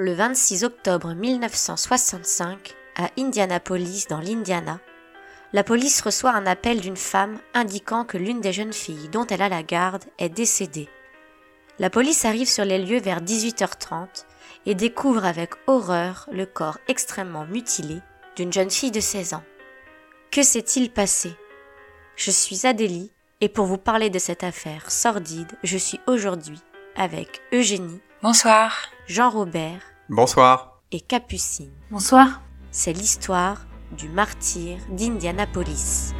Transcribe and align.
Le 0.00 0.12
26 0.12 0.62
octobre 0.62 1.12
1965, 1.12 2.76
à 2.94 3.08
Indianapolis 3.18 4.06
dans 4.08 4.20
l'Indiana, 4.20 4.78
la 5.52 5.64
police 5.64 6.02
reçoit 6.02 6.30
un 6.30 6.46
appel 6.46 6.80
d'une 6.80 6.96
femme 6.96 7.40
indiquant 7.52 8.04
que 8.04 8.16
l'une 8.16 8.40
des 8.40 8.52
jeunes 8.52 8.72
filles 8.72 9.08
dont 9.08 9.26
elle 9.26 9.42
a 9.42 9.48
la 9.48 9.64
garde 9.64 10.04
est 10.20 10.28
décédée. 10.28 10.88
La 11.80 11.90
police 11.90 12.24
arrive 12.24 12.48
sur 12.48 12.64
les 12.64 12.78
lieux 12.78 13.00
vers 13.00 13.20
18h30 13.20 14.06
et 14.66 14.76
découvre 14.76 15.24
avec 15.24 15.54
horreur 15.66 16.28
le 16.30 16.46
corps 16.46 16.78
extrêmement 16.86 17.46
mutilé 17.46 17.98
d'une 18.36 18.52
jeune 18.52 18.70
fille 18.70 18.92
de 18.92 19.00
16 19.00 19.34
ans. 19.34 19.44
Que 20.30 20.44
s'est-il 20.44 20.92
passé? 20.92 21.32
Je 22.14 22.30
suis 22.30 22.68
Adélie 22.68 23.10
et 23.40 23.48
pour 23.48 23.66
vous 23.66 23.78
parler 23.78 24.10
de 24.10 24.20
cette 24.20 24.44
affaire 24.44 24.92
sordide, 24.92 25.50
je 25.64 25.76
suis 25.76 25.98
aujourd'hui 26.06 26.60
avec 26.94 27.42
Eugénie. 27.52 28.00
Bonsoir. 28.20 28.72
Jean-Robert. 29.06 29.80
Bonsoir. 30.08 30.82
Et 30.90 31.00
Capucine. 31.00 31.70
Bonsoir. 31.88 32.42
C'est 32.72 32.92
l'histoire 32.92 33.64
du 33.92 34.08
martyr 34.08 34.78
d'Indianapolis. 34.90 36.12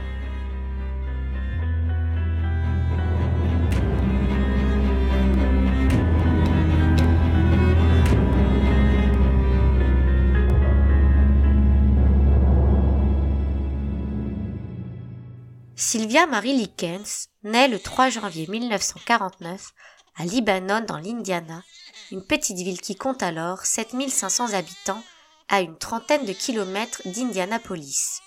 Sylvia 15.75 16.29
Marie 16.29 16.53
Likens 16.53 17.27
naît 17.43 17.67
le 17.67 17.81
3 17.81 18.11
janvier 18.11 18.47
1949 18.47 19.73
à 20.19 20.25
Libanon 20.25 20.85
dans 20.87 20.99
l'Indiana, 20.99 21.63
une 22.11 22.25
petite 22.25 22.59
ville 22.59 22.81
qui 22.81 22.97
compte 22.97 23.23
alors 23.23 23.67
7500 23.67 24.55
habitants 24.55 25.03
à 25.49 25.61
une 25.61 25.77
trentaine 25.77 26.25
de 26.25 26.33
kilomètres 26.33 27.03
d'Indianapolis. 27.05 28.21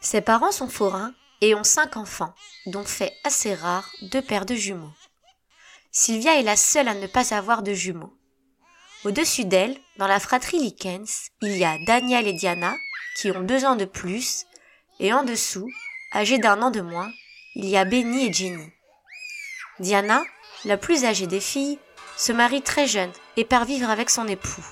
Ses 0.00 0.20
parents 0.20 0.52
sont 0.52 0.68
forains 0.68 1.14
et 1.40 1.54
ont 1.54 1.64
cinq 1.64 1.96
enfants, 1.96 2.34
dont 2.66 2.84
fait 2.84 3.12
assez 3.24 3.54
rare 3.54 3.90
deux 4.02 4.22
paires 4.22 4.46
de 4.46 4.54
jumeaux. 4.54 4.92
Sylvia 5.90 6.38
est 6.38 6.42
la 6.42 6.56
seule 6.56 6.88
à 6.88 6.94
ne 6.94 7.06
pas 7.06 7.34
avoir 7.34 7.62
de 7.62 7.72
jumeaux. 7.72 8.12
Au-dessus 9.04 9.44
d'elle, 9.44 9.76
dans 9.96 10.08
la 10.08 10.20
fratrie 10.20 10.58
Likens, 10.58 11.30
il 11.42 11.56
y 11.56 11.64
a 11.64 11.78
Daniel 11.86 12.26
et 12.26 12.32
Diana, 12.32 12.74
qui 13.16 13.30
ont 13.30 13.42
deux 13.42 13.64
ans 13.64 13.76
de 13.76 13.84
plus, 13.84 14.44
et 15.00 15.12
en 15.12 15.22
dessous, 15.22 15.68
âgés 16.12 16.38
d'un 16.38 16.60
an 16.62 16.70
de 16.70 16.80
moins, 16.80 17.10
il 17.54 17.66
y 17.66 17.76
a 17.76 17.84
Benny 17.84 18.26
et 18.26 18.32
Jenny. 18.32 18.72
Diana, 19.78 20.22
la 20.64 20.76
plus 20.76 21.04
âgée 21.04 21.28
des 21.28 21.40
filles, 21.40 21.78
se 22.18 22.32
marie 22.32 22.62
très 22.62 22.88
jeune 22.88 23.12
et 23.36 23.44
part 23.44 23.64
vivre 23.64 23.88
avec 23.88 24.10
son 24.10 24.26
époux. 24.26 24.66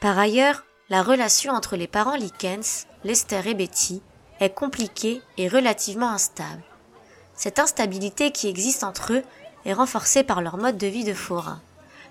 Par 0.00 0.18
ailleurs, 0.18 0.64
la 0.90 1.02
relation 1.02 1.52
entre 1.54 1.76
les 1.76 1.86
parents 1.88 2.14
Likens, 2.14 2.86
Lester 3.04 3.40
et 3.46 3.54
Betty, 3.54 4.02
est 4.38 4.50
compliquée 4.54 5.22
et 5.38 5.48
relativement 5.48 6.10
instable. 6.10 6.62
Cette 7.34 7.58
instabilité 7.58 8.32
qui 8.32 8.48
existe 8.48 8.84
entre 8.84 9.14
eux 9.14 9.22
est 9.64 9.72
renforcée 9.72 10.24
par 10.24 10.42
leur 10.42 10.58
mode 10.58 10.76
de 10.76 10.86
vie 10.86 11.04
de 11.04 11.14
forain, 11.14 11.60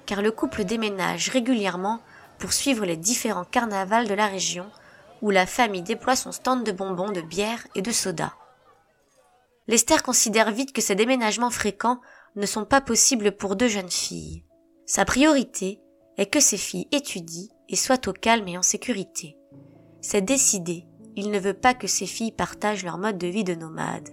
car 0.07 0.23
le 0.23 0.31
couple 0.31 0.65
déménage 0.65 1.29
régulièrement 1.29 2.01
pour 2.39 2.51
suivre 2.51 2.83
les 2.83 2.97
différents 2.97 3.45
carnavals 3.45 4.07
de 4.07 4.15
la 4.15 4.27
région, 4.27 4.65
où 5.21 5.29
la 5.29 5.45
famille 5.45 5.83
déploie 5.83 6.15
son 6.15 6.31
stand 6.31 6.63
de 6.63 6.71
bonbons, 6.71 7.11
de 7.11 7.21
bière 7.21 7.65
et 7.75 7.83
de 7.83 7.91
soda. 7.91 8.33
Lester 9.67 9.97
considère 10.03 10.51
vite 10.51 10.73
que 10.73 10.81
ces 10.81 10.95
déménagements 10.95 11.49
fréquents 11.49 11.99
ne 12.35 12.45
sont 12.45 12.65
pas 12.65 12.81
possibles 12.81 13.31
pour 13.31 13.55
deux 13.55 13.67
jeunes 13.67 13.89
filles. 13.89 14.43
Sa 14.85 15.05
priorité 15.05 15.81
est 16.17 16.27
que 16.27 16.39
ces 16.39 16.57
filles 16.57 16.87
étudient 16.91 17.49
et 17.69 17.75
soient 17.75 18.07
au 18.07 18.13
calme 18.13 18.47
et 18.47 18.57
en 18.57 18.61
sécurité. 18.61 19.37
C'est 20.01 20.21
décidé, 20.21 20.85
il 21.15 21.31
ne 21.31 21.39
veut 21.39 21.55
pas 21.55 21.73
que 21.73 21.87
ses 21.87 22.05
filles 22.05 22.31
partagent 22.31 22.83
leur 22.83 22.99
mode 22.99 23.17
de 23.17 23.27
vie 23.27 23.43
de 23.43 23.55
nomade. 23.55 24.09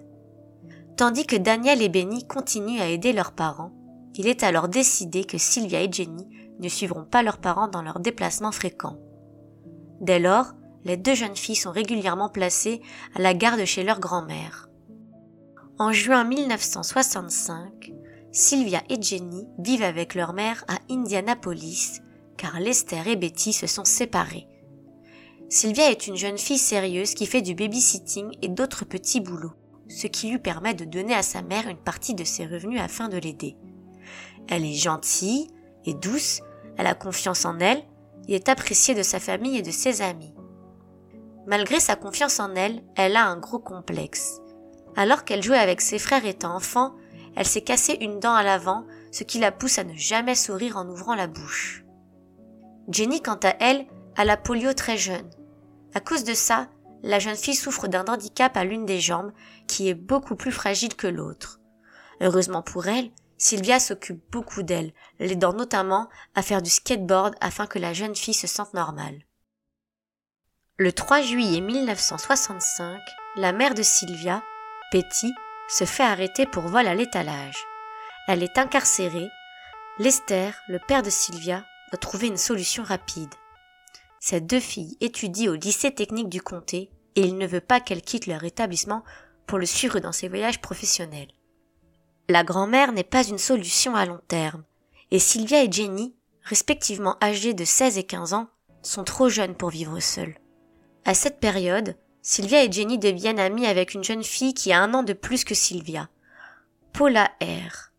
Tandis 0.97 1.25
que 1.27 1.35
Daniel 1.35 1.81
et 1.81 1.89
Benny 1.89 2.25
continuent 2.27 2.81
à 2.81 2.89
aider 2.89 3.13
leurs 3.13 3.33
parents, 3.33 3.73
il 4.15 4.27
est 4.27 4.43
alors 4.43 4.69
décidé 4.69 5.23
que 5.23 5.37
Sylvia 5.37 5.81
et 5.81 5.91
Jenny 5.91 6.27
ne 6.59 6.69
suivront 6.69 7.05
pas 7.05 7.23
leurs 7.23 7.39
parents 7.39 7.67
dans 7.67 7.81
leurs 7.81 7.99
déplacements 7.99 8.51
fréquents. 8.51 8.97
Dès 10.01 10.19
lors, 10.19 10.53
les 10.83 10.97
deux 10.97 11.15
jeunes 11.15 11.35
filles 11.35 11.55
sont 11.55 11.71
régulièrement 11.71 12.29
placées 12.29 12.81
à 13.15 13.21
la 13.21 13.33
garde 13.33 13.65
chez 13.65 13.83
leur 13.83 13.99
grand-mère. 13.99 14.69
En 15.79 15.91
juin 15.91 16.23
1965, 16.23 17.93
Sylvia 18.31 18.83
et 18.89 19.01
Jenny 19.01 19.47
vivent 19.57 19.81
avec 19.81 20.13
leur 20.13 20.33
mère 20.33 20.63
à 20.67 20.77
Indianapolis, 20.87 21.99
car 22.37 22.59
Lester 22.59 23.01
et 23.07 23.15
Betty 23.15 23.53
se 23.53 23.65
sont 23.65 23.83
séparés. 23.83 24.47
Sylvia 25.49 25.89
est 25.89 26.05
une 26.05 26.15
jeune 26.15 26.37
fille 26.37 26.59
sérieuse 26.59 27.15
qui 27.15 27.25
fait 27.25 27.41
du 27.41 27.55
babysitting 27.55 28.37
et 28.43 28.49
d'autres 28.49 28.85
petits 28.85 29.19
boulots, 29.19 29.55
ce 29.89 30.05
qui 30.05 30.29
lui 30.29 30.37
permet 30.37 30.75
de 30.75 30.85
donner 30.85 31.15
à 31.15 31.23
sa 31.23 31.41
mère 31.41 31.67
une 31.67 31.77
partie 31.77 32.13
de 32.13 32.23
ses 32.23 32.45
revenus 32.45 32.79
afin 32.79 33.09
de 33.09 33.17
l'aider. 33.17 33.57
Elle 34.47 34.65
est 34.65 34.75
gentille 34.75 35.47
et 35.85 35.95
douce, 35.95 36.41
elle 36.77 36.87
a 36.87 36.93
confiance 36.93 37.45
en 37.45 37.57
elle 37.57 37.81
et 38.27 38.35
est 38.35 38.47
appréciée 38.47 38.93
de 38.93 39.03
sa 39.03 39.19
famille 39.19 39.57
et 39.57 39.63
de 39.63 39.71
ses 39.71 40.03
amis. 40.03 40.35
Malgré 41.47 41.79
sa 41.79 41.95
confiance 41.95 42.39
en 42.39 42.53
elle, 42.53 42.83
elle 42.95 43.15
a 43.15 43.25
un 43.25 43.37
gros 43.37 43.59
complexe. 43.59 44.42
Alors 44.95 45.25
qu'elle 45.25 45.43
jouait 45.43 45.57
avec 45.57 45.81
ses 45.81 45.99
frères 45.99 46.25
étant 46.25 46.55
enfant, 46.55 46.95
elle 47.35 47.47
s'est 47.47 47.61
cassée 47.61 47.97
une 48.01 48.19
dent 48.19 48.33
à 48.33 48.43
l'avant, 48.43 48.85
ce 49.11 49.23
qui 49.23 49.39
la 49.39 49.51
pousse 49.51 49.79
à 49.79 49.83
ne 49.83 49.95
jamais 49.95 50.35
sourire 50.35 50.77
en 50.77 50.87
ouvrant 50.87 51.15
la 51.15 51.27
bouche. 51.27 51.83
Jenny, 52.89 53.21
quant 53.21 53.39
à 53.43 53.55
elle, 53.59 53.87
a 54.15 54.25
la 54.25 54.37
polio 54.37 54.73
très 54.73 54.97
jeune. 54.97 55.29
À 55.93 55.99
cause 55.99 56.23
de 56.23 56.33
ça, 56.33 56.67
la 57.01 57.19
jeune 57.19 57.35
fille 57.35 57.55
souffre 57.55 57.87
d'un 57.87 58.05
handicap 58.05 58.55
à 58.55 58.63
l'une 58.63 58.85
des 58.85 58.99
jambes 58.99 59.31
qui 59.67 59.89
est 59.89 59.93
beaucoup 59.93 60.35
plus 60.35 60.51
fragile 60.51 60.95
que 60.95 61.07
l'autre. 61.07 61.59
Heureusement 62.21 62.61
pour 62.61 62.87
elle, 62.87 63.11
Sylvia 63.37 63.79
s'occupe 63.79 64.21
beaucoup 64.31 64.63
d'elle, 64.63 64.93
l'aidant 65.19 65.53
notamment 65.53 66.07
à 66.35 66.41
faire 66.41 66.61
du 66.61 66.69
skateboard 66.69 67.35
afin 67.41 67.67
que 67.67 67.79
la 67.79 67.93
jeune 67.93 68.15
fille 68.15 68.33
se 68.33 68.47
sente 68.47 68.73
normale. 68.73 69.19
Le 70.77 70.91
3 70.91 71.21
juillet 71.21 71.61
1965, 71.61 72.99
la 73.35 73.51
mère 73.51 73.73
de 73.73 73.83
Sylvia, 73.83 74.41
Betty, 74.93 75.33
se 75.67 75.85
fait 75.85 76.03
arrêter 76.03 76.45
pour 76.45 76.67
vol 76.67 76.87
à 76.87 76.93
l'étalage. 76.93 77.57
Elle 78.27 78.43
est 78.43 78.59
incarcérée. 78.59 79.27
Lester, 79.97 80.51
le 80.67 80.77
père 80.77 81.01
de 81.01 81.09
Sylvia, 81.09 81.65
doit 81.91 81.97
trouver 81.97 82.27
une 82.27 82.37
solution 82.37 82.83
rapide. 82.83 83.33
Ces 84.19 84.39
deux 84.39 84.59
filles 84.59 84.95
étudient 85.01 85.51
au 85.51 85.55
lycée 85.55 85.91
technique 85.95 86.29
du 86.29 86.43
comté 86.43 86.91
et 87.15 87.21
il 87.21 87.39
ne 87.39 87.47
veut 87.47 87.59
pas 87.59 87.79
qu'elles 87.79 88.03
quittent 88.03 88.27
leur 88.27 88.43
établissement 88.43 89.03
pour 89.47 89.57
le 89.57 89.65
suivre 89.65 89.99
dans 89.99 90.11
ses 90.11 90.29
voyages 90.29 90.61
professionnels. 90.61 91.31
La 92.29 92.43
grand-mère 92.43 92.91
n'est 92.91 93.03
pas 93.03 93.23
une 93.23 93.39
solution 93.39 93.95
à 93.95 94.05
long 94.05 94.21
terme, 94.27 94.63
et 95.09 95.17
Sylvia 95.17 95.63
et 95.63 95.71
Jenny, 95.71 96.15
respectivement 96.43 97.17
âgées 97.21 97.55
de 97.55 97.65
16 97.65 97.97
et 97.97 98.03
15 98.03 98.33
ans, 98.33 98.47
sont 98.83 99.03
trop 99.03 99.27
jeunes 99.27 99.55
pour 99.55 99.69
vivre 99.69 99.99
seules. 99.99 100.37
À 101.03 101.15
cette 101.15 101.39
période, 101.39 101.97
Sylvia 102.25 102.63
et 102.63 102.71
Jenny 102.71 102.97
deviennent 102.97 103.37
amies 103.37 103.65
avec 103.65 103.93
une 103.93 104.03
jeune 104.03 104.23
fille 104.23 104.53
qui 104.53 104.71
a 104.71 104.81
un 104.81 104.93
an 104.93 105.03
de 105.03 105.11
plus 105.11 105.43
que 105.43 105.53
Sylvia, 105.53 106.07
Paula 106.93 107.29
R. 107.41 107.91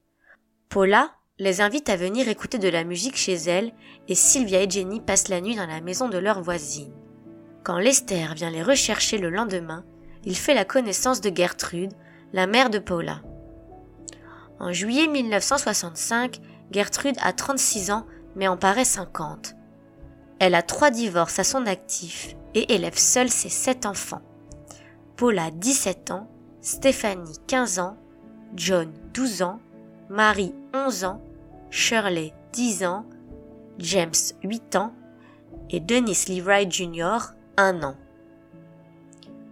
Paula 0.71 1.11
les 1.39 1.61
invite 1.61 1.91
à 1.91 1.97
venir 1.97 2.27
écouter 2.27 2.57
de 2.57 2.71
la 2.71 2.85
musique 2.85 3.19
chez 3.19 3.35
elle 3.35 3.75
et 4.09 4.15
Sylvia 4.15 4.63
et 4.63 4.71
Jenny 4.71 5.03
passent 5.03 5.29
la 5.29 5.43
nuit 5.43 5.57
dans 5.57 5.67
la 5.67 5.83
maison 5.83 6.09
de 6.09 6.17
leur 6.17 6.41
voisine. 6.41 6.95
Quand 7.65 7.79
Lester 7.79 8.29
vient 8.35 8.49
les 8.49 8.63
rechercher 8.63 9.19
le 9.19 9.29
lendemain, 9.29 9.85
il 10.25 10.37
fait 10.37 10.55
la 10.55 10.65
connaissance 10.65 11.21
de 11.21 11.31
Gertrude, 11.35 11.93
la 12.33 12.47
mère 12.47 12.71
de 12.71 12.79
Paula. 12.79 13.21
En 14.59 14.73
juillet 14.73 15.07
1965, 15.07 16.41
Gertrude 16.71 17.17
a 17.21 17.35
36 17.35 17.91
ans 17.91 18.07
mais 18.37 18.49
en 18.49 18.57
paraît 18.57 18.87
50. 18.87 19.55
Elle 20.39 20.55
a 20.55 20.63
trois 20.63 20.91
divorces 20.91 21.39
à 21.39 21.45
son 21.45 21.67
actif 21.67 22.37
et 22.55 22.75
élève 22.75 22.99
seule 22.99 23.29
ses 23.29 23.49
sept 23.49 23.87
enfants. 23.87 24.23
Paula 25.17 25.51
17 25.51 26.11
ans, 26.11 26.29
Stéphanie 26.61 27.37
15 27.47 27.79
ans, 27.79 27.97
John 28.57 28.93
12 29.13 29.43
ans, 29.43 29.61
Marie 30.09 30.55
11 30.73 31.05
ans, 31.05 31.23
Shirley 31.71 32.33
10 32.53 32.85
ans, 32.85 33.07
James 33.79 34.13
8 34.43 34.77
ans 34.77 34.93
et 35.71 35.81
Dennis 35.81 36.27
Leroy 36.29 36.69
Jr. 36.69 37.35
1 37.57 37.83
an. 37.83 37.97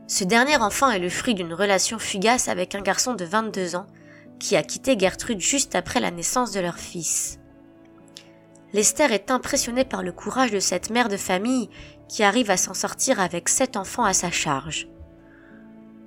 Ce 0.06 0.24
dernier 0.24 0.56
enfant 0.56 0.90
est 0.90 0.98
le 0.98 1.08
fruit 1.08 1.34
d'une 1.34 1.54
relation 1.54 1.98
fugace 1.98 2.48
avec 2.48 2.74
un 2.74 2.82
garçon 2.82 3.14
de 3.14 3.24
22 3.24 3.76
ans 3.76 3.86
qui 4.38 4.56
a 4.56 4.62
quitté 4.62 4.98
Gertrude 4.98 5.40
juste 5.40 5.74
après 5.74 6.00
la 6.00 6.10
naissance 6.10 6.52
de 6.52 6.60
leur 6.60 6.78
fils. 6.78 7.38
Lester 8.72 9.12
est 9.12 9.30
impressionné 9.30 9.84
par 9.84 10.02
le 10.02 10.12
courage 10.12 10.50
de 10.50 10.60
cette 10.60 10.90
mère 10.90 11.08
de 11.08 11.16
famille 11.16 11.68
qui 12.08 12.22
arrive 12.22 12.50
à 12.50 12.56
s'en 12.56 12.74
sortir 12.74 13.20
avec 13.20 13.48
sept 13.48 13.76
enfants 13.76 14.04
à 14.04 14.14
sa 14.14 14.30
charge. 14.30 14.88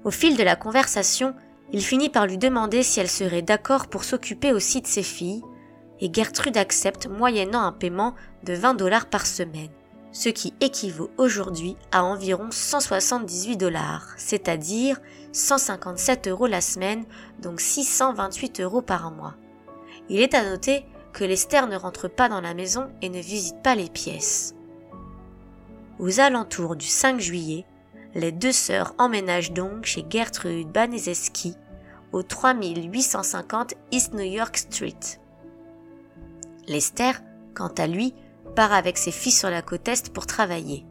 Au 0.03 0.11
fil 0.11 0.35
de 0.35 0.43
la 0.43 0.55
conversation, 0.55 1.35
il 1.71 1.83
finit 1.83 2.09
par 2.09 2.27
lui 2.27 2.37
demander 2.37 2.83
si 2.83 2.99
elle 2.99 3.09
serait 3.09 3.41
d'accord 3.41 3.87
pour 3.87 4.03
s'occuper 4.03 4.51
aussi 4.51 4.81
de 4.81 4.87
ses 4.87 5.03
filles, 5.03 5.43
et 5.99 6.13
Gertrude 6.13 6.57
accepte 6.57 7.07
moyennant 7.07 7.61
un 7.61 7.71
paiement 7.71 8.15
de 8.43 8.53
20 8.53 8.75
dollars 8.75 9.07
par 9.07 9.25
semaine, 9.25 9.71
ce 10.11 10.29
qui 10.29 10.53
équivaut 10.59 11.09
aujourd'hui 11.17 11.77
à 11.91 12.03
environ 12.03 12.47
178 12.51 13.57
dollars, 13.57 14.07
c'est-à-dire 14.17 14.99
157 15.31 16.27
euros 16.27 16.47
la 16.47 16.61
semaine, 16.61 17.05
donc 17.41 17.61
628 17.61 18.61
euros 18.61 18.81
par 18.81 19.11
mois. 19.11 19.35
Il 20.09 20.19
est 20.19 20.33
à 20.33 20.47
noter 20.47 20.85
que 21.15 21.23
Lester 21.23 21.61
ne 21.69 21.77
rentre 21.77 22.09
pas 22.09 22.27
dans 22.27 22.41
la 22.41 22.53
maison 22.53 22.91
et 23.01 23.07
ne 23.07 23.21
visite 23.21 23.61
pas 23.63 23.73
les 23.73 23.89
pièces. 23.89 24.53
Aux 25.97 26.19
alentours 26.19 26.75
du 26.75 26.85
5 26.85 27.21
juillet, 27.21 27.65
les 28.15 28.33
deux 28.33 28.51
sœurs 28.51 28.93
emménagent 28.97 29.53
donc 29.53 29.85
chez 29.85 30.05
Gertrude 30.09 30.67
Banezeski 30.67 31.55
au 32.11 32.21
3850 32.21 33.75
East 33.91 34.13
New 34.13 34.25
York 34.25 34.57
Street. 34.57 34.99
Lester, 36.67 37.11
quant 37.53 37.73
à 37.77 37.87
lui, 37.87 38.13
part 38.53 38.73
avec 38.73 38.97
ses 38.97 39.11
filles 39.11 39.31
sur 39.31 39.49
la 39.49 39.61
côte 39.61 39.87
Est 39.87 40.11
pour 40.11 40.25
travailler. 40.25 40.85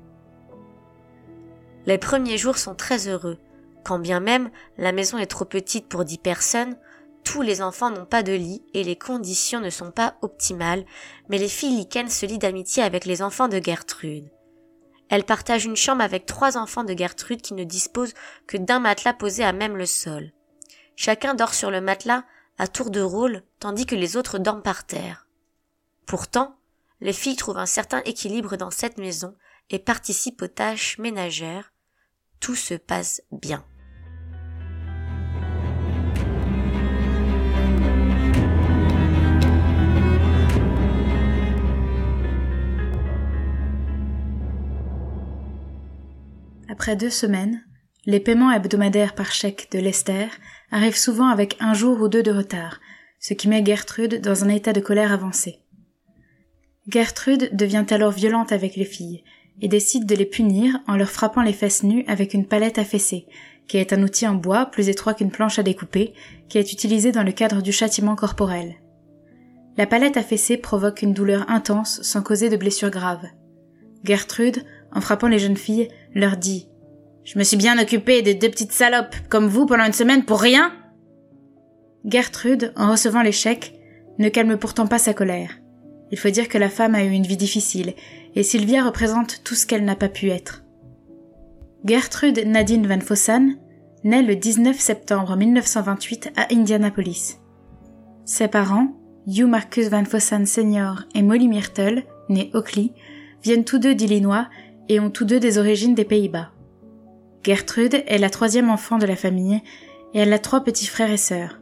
Les 1.84 1.98
premiers 1.98 2.38
jours 2.38 2.56
sont 2.56 2.74
très 2.74 3.08
heureux, 3.08 3.36
quand 3.84 3.98
bien 3.98 4.20
même 4.20 4.50
la 4.78 4.92
maison 4.92 5.18
est 5.18 5.26
trop 5.26 5.44
petite 5.44 5.86
pour 5.86 6.06
dix 6.06 6.16
personnes, 6.16 6.76
tous 7.24 7.42
les 7.42 7.62
enfants 7.62 7.90
n'ont 7.90 8.04
pas 8.04 8.22
de 8.22 8.32
lit 8.32 8.62
et 8.74 8.84
les 8.84 8.96
conditions 8.96 9.60
ne 9.60 9.70
sont 9.70 9.90
pas 9.90 10.16
optimales, 10.22 10.84
mais 11.28 11.38
les 11.38 11.48
filles 11.48 11.76
Liken 11.76 12.08
se 12.08 12.26
lient 12.26 12.38
d'amitié 12.38 12.82
avec 12.82 13.06
les 13.06 13.22
enfants 13.22 13.48
de 13.48 13.60
Gertrude. 13.62 14.30
Elle 15.08 15.24
partage 15.24 15.64
une 15.64 15.76
chambre 15.76 16.02
avec 16.02 16.26
trois 16.26 16.56
enfants 16.56 16.84
de 16.84 16.96
Gertrude 16.96 17.42
qui 17.42 17.54
ne 17.54 17.64
disposent 17.64 18.14
que 18.46 18.56
d'un 18.56 18.78
matelas 18.78 19.14
posé 19.14 19.42
à 19.42 19.52
même 19.52 19.76
le 19.76 19.86
sol. 19.86 20.32
Chacun 20.96 21.34
dort 21.34 21.54
sur 21.54 21.70
le 21.70 21.80
matelas 21.80 22.24
à 22.58 22.68
tour 22.68 22.90
de 22.90 23.00
rôle, 23.00 23.42
tandis 23.58 23.86
que 23.86 23.96
les 23.96 24.16
autres 24.16 24.38
dorment 24.38 24.62
par 24.62 24.86
terre. 24.86 25.26
Pourtant, 26.06 26.56
les 27.00 27.12
filles 27.12 27.36
trouvent 27.36 27.58
un 27.58 27.66
certain 27.66 28.00
équilibre 28.04 28.56
dans 28.56 28.70
cette 28.70 28.98
maison 28.98 29.34
et 29.70 29.78
participent 29.78 30.42
aux 30.42 30.48
tâches 30.48 30.98
ménagères. 30.98 31.72
Tout 32.40 32.54
se 32.54 32.74
passe 32.74 33.22
bien. 33.32 33.64
Après 46.74 46.96
deux 46.96 47.08
semaines, 47.08 47.62
les 48.04 48.18
paiements 48.18 48.50
hebdomadaires 48.50 49.14
par 49.14 49.30
chèque 49.30 49.68
de 49.70 49.78
Lester 49.78 50.26
arrivent 50.72 50.96
souvent 50.96 51.28
avec 51.28 51.56
un 51.60 51.72
jour 51.72 52.00
ou 52.00 52.08
deux 52.08 52.24
de 52.24 52.32
retard, 52.32 52.80
ce 53.20 53.32
qui 53.32 53.46
met 53.46 53.64
Gertrude 53.64 54.20
dans 54.20 54.42
un 54.42 54.48
état 54.48 54.72
de 54.72 54.80
colère 54.80 55.12
avancé. 55.12 55.60
Gertrude 56.88 57.50
devient 57.52 57.86
alors 57.90 58.10
violente 58.10 58.50
avec 58.50 58.74
les 58.74 58.84
filles 58.84 59.22
et 59.62 59.68
décide 59.68 60.04
de 60.04 60.16
les 60.16 60.26
punir 60.26 60.80
en 60.88 60.96
leur 60.96 61.10
frappant 61.10 61.42
les 61.42 61.52
fesses 61.52 61.84
nues 61.84 62.02
avec 62.08 62.34
une 62.34 62.48
palette 62.48 62.82
fesser, 62.82 63.26
qui 63.68 63.76
est 63.76 63.92
un 63.92 64.02
outil 64.02 64.26
en 64.26 64.34
bois 64.34 64.66
plus 64.66 64.88
étroit 64.88 65.14
qu'une 65.14 65.30
planche 65.30 65.60
à 65.60 65.62
découper, 65.62 66.12
qui 66.48 66.58
est 66.58 66.72
utilisé 66.72 67.12
dans 67.12 67.22
le 67.22 67.30
cadre 67.30 67.62
du 67.62 67.70
châtiment 67.70 68.16
corporel. 68.16 68.74
La 69.76 69.86
palette 69.86 70.20
fesser 70.22 70.56
provoque 70.56 71.02
une 71.02 71.14
douleur 71.14 71.48
intense 71.48 72.02
sans 72.02 72.24
causer 72.24 72.48
de 72.48 72.56
blessures 72.56 72.90
graves. 72.90 73.28
Gertrude, 74.02 74.64
en 74.94 75.00
frappant 75.00 75.28
les 75.28 75.38
jeunes 75.38 75.56
filles, 75.56 75.88
leur 76.14 76.36
dit 76.36 76.68
Je 77.24 77.38
me 77.38 77.44
suis 77.44 77.56
bien 77.56 77.78
occupée 77.78 78.22
de 78.22 78.32
deux 78.32 78.50
petites 78.50 78.72
salopes 78.72 79.16
comme 79.28 79.48
vous 79.48 79.66
pendant 79.66 79.84
une 79.84 79.92
semaine 79.92 80.24
pour 80.24 80.40
rien 80.40 80.72
Gertrude, 82.04 82.72
en 82.76 82.90
recevant 82.90 83.22
l'échec, 83.22 83.74
ne 84.18 84.28
calme 84.28 84.58
pourtant 84.58 84.86
pas 84.86 84.98
sa 84.98 85.14
colère. 85.14 85.58
Il 86.10 86.18
faut 86.18 86.30
dire 86.30 86.48
que 86.48 86.58
la 86.58 86.68
femme 86.68 86.94
a 86.94 87.02
eu 87.02 87.10
une 87.10 87.26
vie 87.26 87.36
difficile, 87.36 87.94
et 88.34 88.42
Sylvia 88.42 88.84
représente 88.84 89.42
tout 89.42 89.54
ce 89.54 89.66
qu'elle 89.66 89.84
n'a 89.84 89.96
pas 89.96 90.08
pu 90.08 90.28
être. 90.28 90.64
Gertrude 91.84 92.44
Nadine 92.46 92.86
Van 92.86 93.00
Fossan 93.00 93.54
naît 94.04 94.22
le 94.22 94.36
19 94.36 94.78
septembre 94.78 95.36
1928 95.36 96.32
à 96.36 96.52
Indianapolis. 96.52 97.38
Ses 98.26 98.48
parents, 98.48 98.88
Hugh 99.26 99.46
Marcus 99.46 99.88
Van 99.88 100.04
Fossan 100.04 100.44
Sr. 100.46 101.06
et 101.14 101.22
Molly 101.22 101.48
Myrtle, 101.48 102.04
née 102.28 102.50
Oakley, 102.54 102.92
viennent 103.42 103.64
tous 103.64 103.78
deux 103.78 103.94
d'Illinois 103.94 104.48
et 104.88 105.00
ont 105.00 105.10
tous 105.10 105.24
deux 105.24 105.40
des 105.40 105.58
origines 105.58 105.94
des 105.94 106.04
Pays-Bas. 106.04 106.50
Gertrude 107.42 108.02
est 108.06 108.18
la 108.18 108.30
troisième 108.30 108.70
enfant 108.70 108.98
de 108.98 109.06
la 109.06 109.16
famille 109.16 109.60
et 110.14 110.20
elle 110.20 110.32
a 110.32 110.38
trois 110.38 110.62
petits 110.62 110.86
frères 110.86 111.10
et 111.10 111.18
sœurs. 111.18 111.60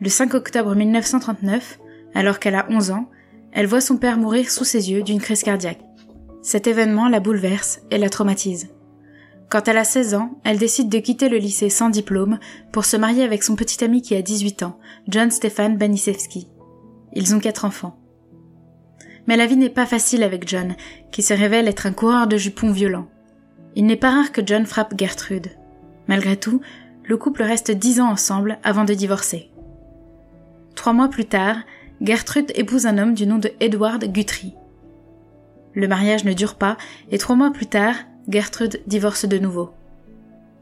Le 0.00 0.08
5 0.08 0.34
octobre 0.34 0.74
1939, 0.74 1.78
alors 2.14 2.38
qu'elle 2.38 2.54
a 2.54 2.66
11 2.70 2.90
ans, 2.90 3.10
elle 3.52 3.66
voit 3.66 3.80
son 3.80 3.96
père 3.96 4.18
mourir 4.18 4.50
sous 4.50 4.64
ses 4.64 4.90
yeux 4.90 5.02
d'une 5.02 5.20
crise 5.20 5.42
cardiaque. 5.42 5.80
Cet 6.42 6.66
événement 6.66 7.08
la 7.08 7.20
bouleverse 7.20 7.80
et 7.90 7.98
la 7.98 8.10
traumatise. 8.10 8.68
Quand 9.48 9.68
elle 9.68 9.78
a 9.78 9.84
16 9.84 10.14
ans, 10.14 10.40
elle 10.44 10.58
décide 10.58 10.88
de 10.88 10.98
quitter 10.98 11.28
le 11.28 11.38
lycée 11.38 11.70
sans 11.70 11.88
diplôme 11.88 12.38
pour 12.72 12.84
se 12.84 12.96
marier 12.96 13.22
avec 13.22 13.42
son 13.42 13.56
petit 13.56 13.82
ami 13.84 14.02
qui 14.02 14.14
a 14.14 14.22
18 14.22 14.62
ans, 14.64 14.78
John 15.08 15.30
Stefan 15.30 15.76
Banisewski. 15.76 16.48
Ils 17.12 17.34
ont 17.34 17.40
quatre 17.40 17.64
enfants. 17.64 17.96
Mais 19.26 19.36
la 19.36 19.46
vie 19.46 19.56
n'est 19.56 19.70
pas 19.70 19.86
facile 19.86 20.22
avec 20.22 20.48
John, 20.48 20.74
qui 21.10 21.22
se 21.22 21.34
révèle 21.34 21.68
être 21.68 21.86
un 21.86 21.92
coureur 21.92 22.26
de 22.26 22.36
jupons 22.36 22.72
violent. 22.72 23.08
Il 23.76 23.86
n'est 23.86 23.96
pas 23.96 24.10
rare 24.10 24.32
que 24.32 24.42
John 24.44 24.66
frappe 24.66 24.94
Gertrude. 24.98 25.48
Malgré 26.06 26.36
tout, 26.36 26.60
le 27.04 27.16
couple 27.16 27.42
reste 27.42 27.70
dix 27.70 28.00
ans 28.00 28.10
ensemble 28.10 28.58
avant 28.62 28.84
de 28.84 28.94
divorcer. 28.94 29.50
Trois 30.74 30.92
mois 30.92 31.08
plus 31.08 31.24
tard, 31.24 31.56
Gertrude 32.00 32.52
épouse 32.54 32.86
un 32.86 32.98
homme 32.98 33.14
du 33.14 33.26
nom 33.26 33.38
de 33.38 33.50
Edward 33.60 34.04
Guthrie. 34.04 34.54
Le 35.74 35.88
mariage 35.88 36.24
ne 36.24 36.32
dure 36.32 36.56
pas 36.56 36.76
et 37.10 37.18
trois 37.18 37.36
mois 37.36 37.52
plus 37.52 37.66
tard, 37.66 37.94
Gertrude 38.28 38.80
divorce 38.86 39.26
de 39.26 39.38
nouveau. 39.38 39.70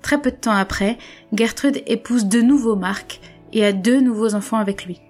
Très 0.00 0.20
peu 0.20 0.30
de 0.30 0.36
temps 0.36 0.52
après, 0.52 0.98
Gertrude 1.32 1.82
épouse 1.86 2.26
de 2.26 2.40
nouveau 2.40 2.76
Mark 2.76 3.20
et 3.52 3.64
a 3.64 3.72
deux 3.72 4.00
nouveaux 4.00 4.34
enfants 4.34 4.58
avec 4.58 4.84
lui. 4.84 5.00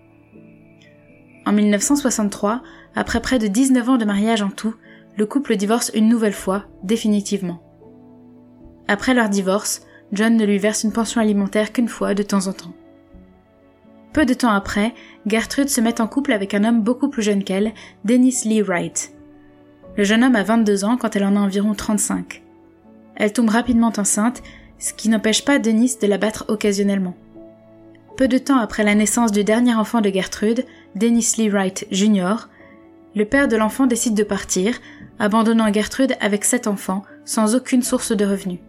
En 1.47 1.53
1963, 1.53 2.63
après 2.95 3.21
près 3.21 3.39
de 3.39 3.47
19 3.47 3.89
ans 3.89 3.97
de 3.97 4.05
mariage 4.05 4.43
en 4.43 4.51
tout, 4.51 4.75
le 5.17 5.27
couple 5.27 5.57
divorce 5.57 5.91
une 5.95 6.09
nouvelle 6.09 6.33
fois, 6.33 6.65
définitivement. 6.83 7.63
Après 8.89 9.15
leur 9.15 9.29
divorce, 9.29 9.83
John 10.13 10.37
ne 10.37 10.45
lui 10.45 10.59
verse 10.59 10.85
une 10.85 10.93
pension 10.93 11.21
alimentaire 11.21 11.73
qu'une 11.73 11.89
fois 11.89 12.15
de 12.15 12.23
temps 12.23 12.47
en 12.47 12.53
temps. 12.53 12.75
Peu 14.13 14.27
de 14.27 14.35
temps 14.35 14.51
après, 14.51 14.93
Gertrude 15.27 15.71
se 15.71 15.81
met 15.81 16.01
en 16.01 16.07
couple 16.07 16.33
avec 16.33 16.53
un 16.53 16.65
homme 16.65 16.83
beaucoup 16.83 17.09
plus 17.09 17.23
jeune 17.23 17.45
qu'elle, 17.45 17.73
Dennis 18.05 18.43
Lee 18.45 18.61
Wright. 18.61 19.13
Le 19.97 20.05
jeune 20.05 20.23
homme 20.23 20.37
a 20.37 20.43
22 20.43 20.85
ans 20.85 20.97
quand 20.99 21.17
elle 21.17 21.25
en 21.25 21.37
a 21.37 21.41
environ 21.41 21.75
35. 21.75 22.43
Elle 23.17 23.33
tombe 23.33 23.49
rapidement 23.49 23.93
enceinte, 23.97 24.43
ce 24.79 24.93
qui 24.93 25.09
n'empêche 25.09 25.45
pas 25.45 25.59
Dennis 25.59 25.97
de 26.01 26.07
la 26.07 26.19
battre 26.19 26.45
occasionnellement. 26.49 27.15
Peu 28.17 28.29
de 28.29 28.39
temps 28.39 28.59
après 28.59 28.85
la 28.85 28.95
naissance 28.95 29.33
du 29.33 29.45
dernier 29.45 29.75
enfant 29.75 30.03
de 30.03 30.11
Gertrude, 30.11 30.67
Dennis 30.95 31.35
Lee 31.39 31.49
Wright 31.49 31.87
Jr., 31.91 32.49
le 33.15 33.25
père 33.25 33.49
de 33.49 33.57
l'enfant 33.57 33.87
décide 33.87 34.15
de 34.15 34.23
partir, 34.23 34.79
abandonnant 35.19 35.73
Gertrude 35.73 36.17
avec 36.21 36.45
sept 36.45 36.67
enfants, 36.67 37.03
sans 37.25 37.55
aucune 37.55 37.83
source 37.83 38.13
de 38.13 38.25
revenus. 38.25 38.61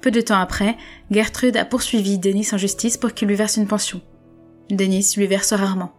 Peu 0.00 0.10
de 0.10 0.20
temps 0.20 0.38
après, 0.38 0.76
Gertrude 1.10 1.56
a 1.56 1.64
poursuivi 1.64 2.18
Denis 2.18 2.48
en 2.52 2.56
justice 2.56 2.96
pour 2.96 3.14
qu'il 3.14 3.28
lui 3.28 3.36
verse 3.36 3.56
une 3.56 3.68
pension. 3.68 4.00
Denis 4.70 5.14
lui 5.16 5.26
verse 5.26 5.52
rarement. 5.52 5.92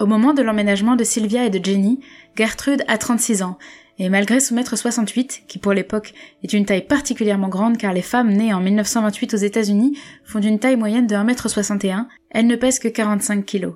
Au 0.00 0.06
moment 0.06 0.34
de 0.34 0.42
l'emménagement 0.42 0.96
de 0.96 1.04
Sylvia 1.04 1.44
et 1.44 1.50
de 1.50 1.64
Jenny, 1.64 2.00
Gertrude 2.36 2.84
a 2.88 2.98
36 2.98 3.42
ans, 3.42 3.58
et 3.98 4.08
malgré 4.08 4.40
son 4.40 4.56
mètre 4.56 4.76
68, 4.76 5.44
qui 5.46 5.58
pour 5.58 5.72
l'époque 5.72 6.14
est 6.42 6.52
une 6.52 6.66
taille 6.66 6.86
particulièrement 6.86 7.48
grande 7.48 7.78
car 7.78 7.92
les 7.92 8.02
femmes 8.02 8.32
nées 8.32 8.52
en 8.52 8.60
1928 8.60 9.34
aux 9.34 9.38
États-Unis 9.38 9.96
font 10.24 10.40
une 10.40 10.58
taille 10.58 10.76
moyenne 10.76 11.06
de 11.06 11.14
1m61, 11.14 12.06
elle 12.30 12.48
ne 12.48 12.56
pèse 12.56 12.80
que 12.80 12.88
45 12.88 13.44
kilos. 13.44 13.74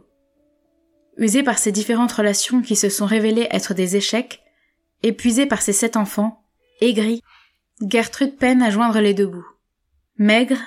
Usée 1.19 1.43
par 1.43 1.59
ces 1.59 1.73
différentes 1.73 2.13
relations 2.13 2.63
qui 2.63 2.77
se 2.77 2.89
sont 2.89 3.07
révélées 3.07 3.49
être 3.51 3.75
des 3.75 3.97
échecs, 3.97 4.41
épuisée 5.03 5.47
par 5.47 5.63
ses 5.63 5.73
sept 5.73 5.97
enfants, 5.97 6.45
aigrie, 6.81 7.23
Gertrude 7.87 8.37
peine 8.37 8.63
à 8.63 8.71
joindre 8.71 9.01
les 9.01 9.15
deux 9.15 9.27
bouts. 9.27 9.47
Maigre, 10.17 10.59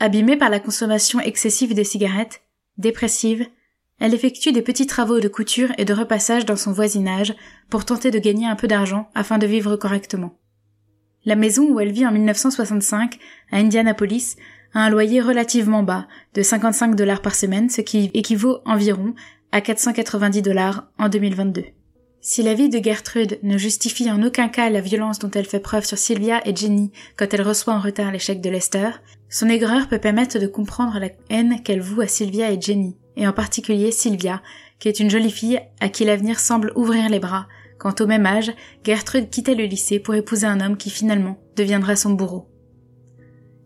abîmée 0.00 0.36
par 0.36 0.50
la 0.50 0.60
consommation 0.60 1.20
excessive 1.20 1.74
des 1.74 1.84
cigarettes, 1.84 2.42
dépressive, 2.78 3.46
elle 4.00 4.14
effectue 4.14 4.52
des 4.52 4.62
petits 4.62 4.86
travaux 4.86 5.20
de 5.20 5.28
couture 5.28 5.72
et 5.78 5.84
de 5.84 5.92
repassage 5.92 6.46
dans 6.46 6.56
son 6.56 6.72
voisinage 6.72 7.34
pour 7.68 7.84
tenter 7.84 8.10
de 8.10 8.18
gagner 8.18 8.46
un 8.46 8.56
peu 8.56 8.66
d'argent 8.66 9.10
afin 9.14 9.38
de 9.38 9.46
vivre 9.46 9.76
correctement. 9.76 10.38
La 11.24 11.36
maison 11.36 11.68
où 11.68 11.80
elle 11.80 11.92
vit 11.92 12.06
en 12.06 12.12
1965, 12.12 13.18
à 13.52 13.58
Indianapolis, 13.58 14.36
a 14.72 14.80
un 14.80 14.90
loyer 14.90 15.20
relativement 15.20 15.82
bas, 15.82 16.08
de 16.34 16.42
55 16.42 16.94
dollars 16.94 17.20
par 17.20 17.34
semaine, 17.34 17.68
ce 17.68 17.82
qui 17.82 18.10
équivaut 18.14 18.60
environ 18.64 19.14
à 19.52 19.60
490 19.60 20.42
dollars 20.42 20.88
en 20.98 21.08
2022. 21.08 21.64
Si 22.22 22.42
la 22.42 22.52
vie 22.52 22.68
de 22.68 22.82
Gertrude 22.84 23.38
ne 23.42 23.56
justifie 23.56 24.10
en 24.10 24.22
aucun 24.22 24.48
cas 24.48 24.68
la 24.68 24.82
violence 24.82 25.18
dont 25.18 25.30
elle 25.30 25.46
fait 25.46 25.60
preuve 25.60 25.84
sur 25.84 25.96
Sylvia 25.96 26.46
et 26.46 26.54
Jenny 26.54 26.92
quand 27.16 27.32
elle 27.32 27.42
reçoit 27.42 27.74
en 27.74 27.80
retard 27.80 28.12
l'échec 28.12 28.42
de 28.42 28.50
Lester, 28.50 28.90
son 29.30 29.48
aigreur 29.48 29.88
peut 29.88 29.98
permettre 29.98 30.38
de 30.38 30.46
comprendre 30.46 30.98
la 30.98 31.08
haine 31.30 31.62
qu'elle 31.62 31.80
voue 31.80 32.02
à 32.02 32.06
Sylvia 32.06 32.52
et 32.52 32.60
Jenny, 32.60 32.98
et 33.16 33.26
en 33.26 33.32
particulier 33.32 33.90
Sylvia, 33.90 34.42
qui 34.78 34.88
est 34.88 35.00
une 35.00 35.10
jolie 35.10 35.30
fille 35.30 35.60
à 35.80 35.88
qui 35.88 36.04
l'avenir 36.04 36.40
semble 36.40 36.72
ouvrir 36.76 37.08
les 37.08 37.20
bras, 37.20 37.48
quand 37.78 38.02
au 38.02 38.06
même 38.06 38.26
âge, 38.26 38.52
Gertrude 38.84 39.30
quittait 39.30 39.54
le 39.54 39.64
lycée 39.64 39.98
pour 39.98 40.14
épouser 40.14 40.46
un 40.46 40.60
homme 40.60 40.76
qui 40.76 40.90
finalement 40.90 41.38
deviendra 41.56 41.96
son 41.96 42.10
bourreau. 42.10 42.46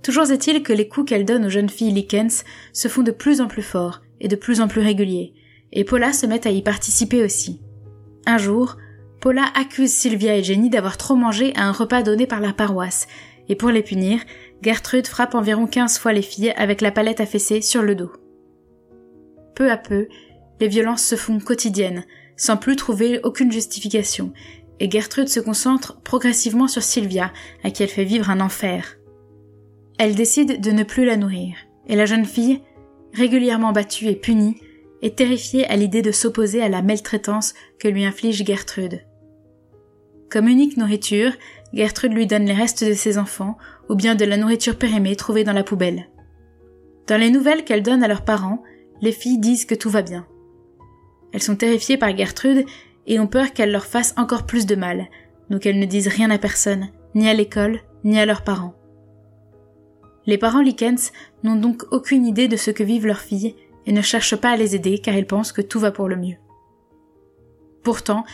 Toujours 0.04 0.30
est-il 0.30 0.62
que 0.62 0.72
les 0.72 0.86
coups 0.86 1.08
qu'elle 1.08 1.24
donne 1.24 1.46
aux 1.46 1.50
jeunes 1.50 1.68
filles 1.68 1.92
Likens 1.92 2.44
se 2.72 2.88
font 2.88 3.02
de 3.02 3.10
plus 3.10 3.40
en 3.40 3.48
plus 3.48 3.62
forts 3.62 4.02
et 4.20 4.28
de 4.28 4.36
plus 4.36 4.60
en 4.60 4.68
plus 4.68 4.80
réguliers, 4.80 5.34
et 5.74 5.84
Paula 5.84 6.12
se 6.12 6.26
met 6.26 6.46
à 6.46 6.50
y 6.50 6.62
participer 6.62 7.22
aussi. 7.22 7.60
Un 8.26 8.38
jour, 8.38 8.76
Paula 9.20 9.44
accuse 9.54 9.92
Sylvia 9.92 10.36
et 10.36 10.42
Jenny 10.42 10.70
d'avoir 10.70 10.96
trop 10.96 11.16
mangé 11.16 11.52
à 11.56 11.64
un 11.64 11.72
repas 11.72 12.02
donné 12.02 12.26
par 12.26 12.40
la 12.40 12.52
paroisse, 12.52 13.06
et 13.48 13.56
pour 13.56 13.70
les 13.70 13.82
punir, 13.82 14.20
Gertrude 14.62 15.06
frappe 15.06 15.34
environ 15.34 15.66
quinze 15.66 15.98
fois 15.98 16.12
les 16.12 16.22
filles 16.22 16.54
avec 16.56 16.80
la 16.80 16.90
palette 16.90 17.24
fesser 17.26 17.60
sur 17.60 17.82
le 17.82 17.94
dos. 17.94 18.12
Peu 19.54 19.70
à 19.70 19.76
peu, 19.76 20.08
les 20.60 20.68
violences 20.68 21.02
se 21.02 21.16
font 21.16 21.38
quotidiennes, 21.38 22.04
sans 22.36 22.56
plus 22.56 22.76
trouver 22.76 23.20
aucune 23.22 23.52
justification, 23.52 24.32
et 24.80 24.90
Gertrude 24.90 25.28
se 25.28 25.40
concentre 25.40 26.00
progressivement 26.00 26.68
sur 26.68 26.82
Sylvia, 26.82 27.32
à 27.62 27.70
qui 27.70 27.82
elle 27.82 27.88
fait 27.88 28.04
vivre 28.04 28.30
un 28.30 28.40
enfer. 28.40 28.96
Elle 29.98 30.14
décide 30.14 30.60
de 30.60 30.70
ne 30.70 30.82
plus 30.82 31.04
la 31.04 31.16
nourrir, 31.16 31.56
et 31.86 31.96
la 31.96 32.06
jeune 32.06 32.24
fille, 32.24 32.60
régulièrement 33.12 33.72
battue 33.72 34.08
et 34.08 34.16
punie, 34.16 34.56
est 35.04 35.16
terrifiée 35.16 35.66
à 35.66 35.76
l'idée 35.76 36.02
de 36.02 36.10
s'opposer 36.10 36.62
à 36.62 36.70
la 36.70 36.80
maltraitance 36.80 37.52
que 37.78 37.88
lui 37.88 38.04
inflige 38.04 38.44
Gertrude. 38.44 39.02
Comme 40.30 40.48
unique 40.48 40.78
nourriture, 40.78 41.32
Gertrude 41.74 42.14
lui 42.14 42.26
donne 42.26 42.46
les 42.46 42.54
restes 42.54 42.84
de 42.84 42.94
ses 42.94 43.18
enfants, 43.18 43.58
ou 43.90 43.96
bien 43.96 44.14
de 44.14 44.24
la 44.24 44.38
nourriture 44.38 44.76
périmée 44.76 45.14
trouvée 45.14 45.44
dans 45.44 45.52
la 45.52 45.62
poubelle. 45.62 46.08
Dans 47.06 47.20
les 47.20 47.30
nouvelles 47.30 47.64
qu'elle 47.64 47.82
donne 47.82 48.02
à 48.02 48.08
leurs 48.08 48.24
parents, 48.24 48.62
les 49.02 49.12
filles 49.12 49.38
disent 49.38 49.66
que 49.66 49.74
tout 49.74 49.90
va 49.90 50.00
bien. 50.00 50.26
Elles 51.32 51.42
sont 51.42 51.56
terrifiées 51.56 51.98
par 51.98 52.16
Gertrude 52.16 52.64
et 53.06 53.20
ont 53.20 53.26
peur 53.26 53.52
qu'elle 53.52 53.72
leur 53.72 53.84
fasse 53.84 54.14
encore 54.16 54.46
plus 54.46 54.64
de 54.64 54.74
mal, 54.74 55.08
donc 55.50 55.66
elles 55.66 55.78
ne 55.78 55.84
disent 55.84 56.08
rien 56.08 56.30
à 56.30 56.38
personne, 56.38 56.88
ni 57.14 57.28
à 57.28 57.34
l'école, 57.34 57.80
ni 58.04 58.18
à 58.18 58.24
leurs 58.24 58.42
parents. 58.42 58.74
Les 60.24 60.38
parents 60.38 60.62
Likens 60.62 61.12
n'ont 61.42 61.56
donc 61.56 61.82
aucune 61.90 62.24
idée 62.24 62.48
de 62.48 62.56
ce 62.56 62.70
que 62.70 62.82
vivent 62.82 63.06
leurs 63.06 63.20
filles 63.20 63.54
et 63.86 63.92
ne 63.92 64.02
cherchent 64.02 64.36
pas 64.36 64.50
à 64.50 64.56
les 64.56 64.74
aider 64.74 64.98
car 64.98 65.14
ils 65.14 65.26
pensent 65.26 65.52
que 65.52 65.62
tout 65.62 65.80
va 65.80 65.90
pour 65.90 66.08
le 66.08 66.16
mieux. 66.16 66.36
Pourtant, 67.82 68.24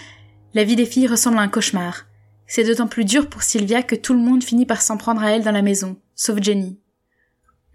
la 0.55 0.65
vie 0.65 0.77
des 0.77 0.87
filles 0.87 1.09
ressemble 1.09 1.39
à 1.39 1.43
un 1.43 1.49
cauchemar. 1.49 2.07
C'est 2.47 2.65
d'autant 2.65 2.89
plus 2.89 3.05
dur 3.05 3.29
pour 3.29 3.43
Sylvia 3.43 3.83
que 3.83 3.95
tout 3.95 4.15
le 4.15 4.21
monde 4.21 4.43
finit 4.43 4.67
par 4.67 4.83
s'en 4.83 4.97
prendre 4.97 5.23
à 5.23 5.31
elle 5.31 5.45
dans 5.45 5.53
la 5.53 5.63
maison, 5.63 5.97
sauf 6.15 6.43
Jenny. 6.43 6.79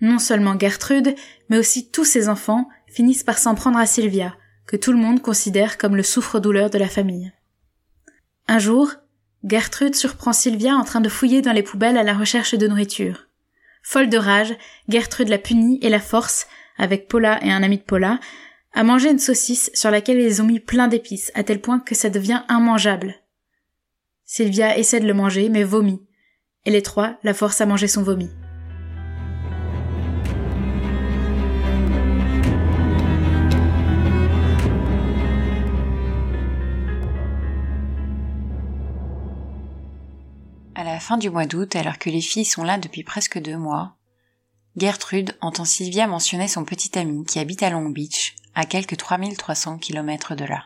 Non 0.02 0.20
seulement 0.20 0.60
Gertrude, 0.60 1.16
mais 1.50 1.58
aussi 1.58 1.90
tous 1.90 2.06
ses 2.06 2.28
enfants 2.28 2.68
finissent 2.88 3.24
par 3.24 3.38
s'en 3.38 3.56
prendre 3.56 3.78
à 3.78 3.86
Sylvia, 3.86 4.36
que 4.68 4.76
tout 4.76 4.92
le 4.92 4.98
monde 4.98 5.22
considère 5.22 5.78
comme 5.78 5.96
le 5.96 6.04
souffre-douleur 6.04 6.70
de 6.70 6.78
la 6.78 6.90
famille. 6.90 7.32
Un 8.48 8.60
jour, 8.60 8.92
Gertrude 9.44 9.96
surprend 9.96 10.34
Sylvia 10.34 10.76
en 10.76 10.84
train 10.84 11.02
de 11.02 11.10
fouiller 11.10 11.42
dans 11.42 11.54
les 11.54 11.64
poubelles 11.64 11.98
à 11.98 12.04
la 12.04 12.14
recherche 12.14 12.56
de 12.56 12.68
nourriture. 12.68 13.28
Folle 13.84 14.10
de 14.10 14.18
rage, 14.18 14.56
Gertrude 14.90 15.30
la 15.30 15.38
punit 15.38 15.80
et 15.82 15.90
la 15.90 16.00
force, 16.00 16.48
avec 16.78 17.08
Paula 17.08 17.44
et 17.44 17.52
un 17.52 17.64
ami 17.64 17.78
de 17.78 17.84
Paula, 17.84 18.20
à 18.74 18.84
manger 18.84 19.10
une 19.10 19.20
saucisse 19.20 19.72
sur 19.74 19.90
laquelle 19.90 20.20
ils 20.20 20.42
ont 20.42 20.46
mis 20.46 20.60
plein 20.60 20.88
d'épices, 20.88 21.32
à 21.34 21.44
tel 21.44 21.62
point 21.62 21.80
que 21.80 21.96
ça 21.96 22.10
devient 22.10 22.44
immangeable. 22.50 23.16
Sylvia 24.26 24.78
essaie 24.78 25.00
de 25.00 25.08
le 25.08 25.14
manger, 25.14 25.50
mais 25.50 25.64
vomit, 25.64 26.02
et 26.66 26.72
les 26.72 26.82
trois 26.82 27.18
la 27.24 27.34
forcent 27.34 27.62
à 27.62 27.66
manger 27.66 27.88
son 27.88 28.04
vomi. 28.04 28.30
À 40.78 40.84
la 40.84 41.00
fin 41.00 41.18
du 41.18 41.30
mois 41.30 41.46
d'août, 41.46 41.76
alors 41.78 41.98
que 41.98 42.10
les 42.10 42.20
filles 42.20 42.44
sont 42.44 42.64
là 42.64 42.78
depuis 42.78 43.04
presque 43.04 43.40
deux 43.40 43.58
mois, 43.58 43.96
Gertrude 44.78 45.38
entend 45.40 45.64
Sylvia 45.64 46.06
mentionner 46.06 46.50
son 46.50 46.66
petit 46.66 47.00
ami 47.00 47.24
qui 47.24 47.40
habite 47.40 47.64
à 47.64 47.70
Long 47.70 47.88
Beach, 47.88 48.36
à 48.56 48.66
quelques 48.66 48.98
3300 48.98 49.78
kilomètres 49.78 50.36
de 50.36 50.44
là. 50.44 50.66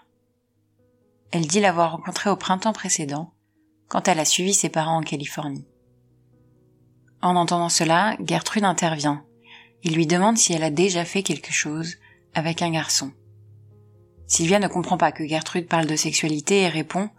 Elle 1.32 1.46
dit 1.46 1.60
l'avoir 1.60 1.92
rencontré 1.92 2.32
au 2.32 2.36
printemps 2.36 2.74
précédent, 2.74 3.34
quand 3.88 4.08
elle 4.08 4.20
a 4.20 4.26
suivi 4.26 4.56
ses 4.56 4.70
parents 4.70 4.98
en 4.98 5.04
Californie. 5.04 5.68
En 7.22 7.36
entendant 7.36 7.70
cela, 7.70 8.18
Gertrude 8.26 8.64
intervient 8.64 9.24
et 9.84 9.90
lui 9.90 10.08
demande 10.08 10.38
si 10.38 10.54
elle 10.54 10.64
a 10.64 10.72
déjà 10.72 11.06
fait 11.06 11.22
quelque 11.22 11.52
chose 11.52 11.98
avec 12.34 12.64
un 12.64 12.72
garçon. 12.72 13.12
Sylvia 14.26 14.60
ne 14.60 14.68
comprend 14.68 14.98
pas 14.98 15.12
que 15.12 15.28
Gertrude 15.28 15.68
parle 15.68 15.86
de 15.86 15.96
sexualité 15.96 16.62
et 16.62 16.68
répond 16.68 17.10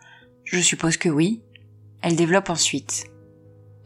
Je 0.44 0.60
suppose 0.60 0.96
que 0.96 1.08
oui, 1.08 1.42
elle 2.02 2.16
développe 2.16 2.50
ensuite. 2.50 3.09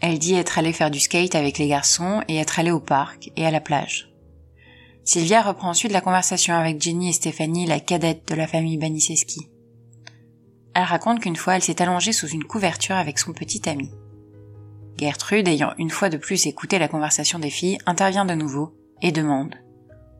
Elle 0.06 0.18
dit 0.18 0.34
être 0.34 0.58
allée 0.58 0.74
faire 0.74 0.90
du 0.90 1.00
skate 1.00 1.34
avec 1.34 1.56
les 1.56 1.66
garçons 1.66 2.20
et 2.28 2.36
être 2.36 2.58
allée 2.58 2.70
au 2.70 2.78
parc 2.78 3.30
et 3.36 3.46
à 3.46 3.50
la 3.50 3.62
plage. 3.62 4.12
Sylvia 5.02 5.40
reprend 5.40 5.70
ensuite 5.70 5.92
la 5.92 6.02
conversation 6.02 6.52
avec 6.52 6.78
Jenny 6.78 7.08
et 7.08 7.12
Stéphanie, 7.14 7.64
la 7.64 7.80
cadette 7.80 8.28
de 8.28 8.34
la 8.34 8.46
famille 8.46 8.76
Baniseski. 8.76 9.48
Elle 10.74 10.82
raconte 10.82 11.20
qu'une 11.20 11.36
fois 11.36 11.56
elle 11.56 11.62
s'est 11.62 11.80
allongée 11.80 12.12
sous 12.12 12.28
une 12.28 12.44
couverture 12.44 12.96
avec 12.96 13.18
son 13.18 13.32
petit 13.32 13.66
ami. 13.66 13.92
Gertrude, 14.98 15.48
ayant 15.48 15.72
une 15.78 15.88
fois 15.88 16.10
de 16.10 16.18
plus 16.18 16.46
écouté 16.46 16.78
la 16.78 16.88
conversation 16.88 17.38
des 17.38 17.48
filles, 17.48 17.78
intervient 17.86 18.26
de 18.26 18.34
nouveau 18.34 18.74
et 19.00 19.10
demande 19.10 19.54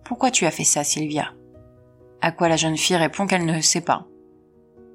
Pourquoi 0.07 0.31
tu 0.31 0.47
as 0.47 0.51
fait 0.51 0.65
ça, 0.65 0.83
Sylvia? 0.83 1.35
À 2.23 2.33
quoi 2.33 2.49
la 2.49 2.57
jeune 2.57 2.79
fille 2.79 2.97
répond 2.97 3.27
qu'elle 3.27 3.45
ne 3.45 3.61
sait 3.61 3.83
pas. 3.83 4.07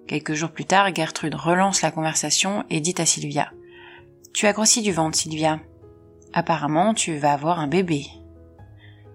Quelques 0.08 0.34
jours 0.34 0.50
plus 0.50 0.66
tard, 0.66 0.96
Gertrude 0.96 1.36
relance 1.36 1.84
la 1.84 1.92
conversation 1.92 2.64
et 2.72 2.82
dit 2.82 2.96
à 2.98 3.06
Sylvia 3.06 3.52
Tu 4.34 4.46
as 4.46 4.54
grossi 4.54 4.82
du 4.82 4.92
ventre, 4.92 5.18
Sylvia. 5.18 5.60
Apparemment, 6.34 6.94
tu 6.94 7.18
vas 7.18 7.34
avoir 7.34 7.60
un 7.60 7.68
bébé. 7.68 8.06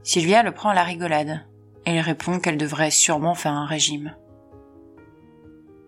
Sylvia 0.03 0.43
le 0.43 0.53
prend 0.53 0.71
à 0.71 0.75
la 0.75 0.85
rigolade. 0.85 1.47
Elle 1.85 2.01
répond 2.01 2.41
qu'elle 2.41 2.59
devrait 2.59 2.91
sûrement 2.91 3.35
faire 3.35 3.53
un 3.53 3.67
régime. 3.67 4.15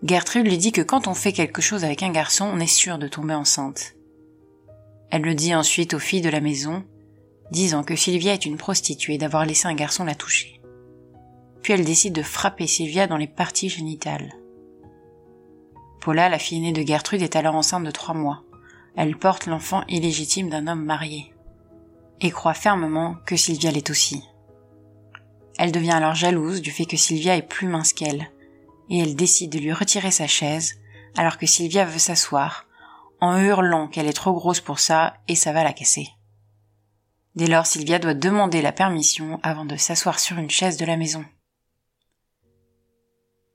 Gertrude 0.02 0.46
lui 0.46 0.58
dit 0.58 0.72
que 0.72 0.82
quand 0.82 1.08
on 1.08 1.14
fait 1.14 1.32
quelque 1.32 1.62
chose 1.62 1.84
avec 1.84 2.02
un 2.02 2.12
garçon, 2.12 2.48
on 2.52 2.60
est 2.60 2.66
sûr 2.66 2.98
de 2.98 3.08
tomber 3.08 3.34
enceinte. 3.34 3.96
Elle 5.10 5.22
le 5.22 5.34
dit 5.34 5.54
ensuite 5.54 5.94
aux 5.94 5.98
filles 5.98 6.20
de 6.20 6.28
la 6.28 6.40
maison, 6.40 6.84
disant 7.50 7.82
que 7.82 7.96
Sylvia 7.96 8.32
est 8.32 8.46
une 8.46 8.56
prostituée 8.56 9.18
d'avoir 9.18 9.44
laissé 9.44 9.66
un 9.66 9.74
garçon 9.74 10.04
la 10.04 10.14
toucher. 10.14 10.60
Puis 11.62 11.72
elle 11.72 11.84
décide 11.84 12.14
de 12.14 12.22
frapper 12.22 12.66
Sylvia 12.66 13.06
dans 13.06 13.16
les 13.16 13.26
parties 13.26 13.68
génitales. 13.68 14.32
Paula, 16.00 16.28
la 16.28 16.38
fille 16.38 16.58
aînée 16.58 16.72
de 16.72 16.86
Gertrude, 16.86 17.22
est 17.22 17.36
alors 17.36 17.56
enceinte 17.56 17.84
de 17.84 17.90
trois 17.90 18.14
mois. 18.14 18.44
Elle 18.96 19.16
porte 19.18 19.46
l'enfant 19.46 19.84
illégitime 19.88 20.48
d'un 20.48 20.66
homme 20.66 20.84
marié. 20.84 21.34
Et 22.20 22.30
croit 22.30 22.54
fermement 22.54 23.16
que 23.26 23.36
Sylvia 23.36 23.70
l'est 23.70 23.90
aussi. 23.90 24.22
Elle 25.58 25.72
devient 25.72 25.92
alors 25.92 26.14
jalouse 26.14 26.62
du 26.62 26.70
fait 26.70 26.86
que 26.86 26.96
Sylvia 26.96 27.36
est 27.36 27.42
plus 27.42 27.68
mince 27.68 27.92
qu'elle, 27.92 28.30
et 28.88 28.98
elle 28.98 29.14
décide 29.14 29.52
de 29.52 29.58
lui 29.58 29.72
retirer 29.72 30.10
sa 30.10 30.26
chaise, 30.26 30.80
alors 31.16 31.38
que 31.38 31.46
Sylvia 31.46 31.84
veut 31.84 31.98
s'asseoir, 31.98 32.66
en 33.20 33.38
hurlant 33.38 33.88
qu'elle 33.88 34.06
est 34.06 34.12
trop 34.12 34.32
grosse 34.32 34.60
pour 34.60 34.78
ça 34.78 35.18
et 35.28 35.34
ça 35.34 35.52
va 35.52 35.64
la 35.64 35.72
casser. 35.72 36.08
Dès 37.34 37.46
lors, 37.46 37.66
Sylvia 37.66 37.98
doit 37.98 38.14
demander 38.14 38.62
la 38.62 38.72
permission 38.72 39.40
avant 39.42 39.66
de 39.66 39.76
s'asseoir 39.76 40.18
sur 40.18 40.38
une 40.38 40.50
chaise 40.50 40.78
de 40.78 40.86
la 40.86 40.96
maison. 40.96 41.24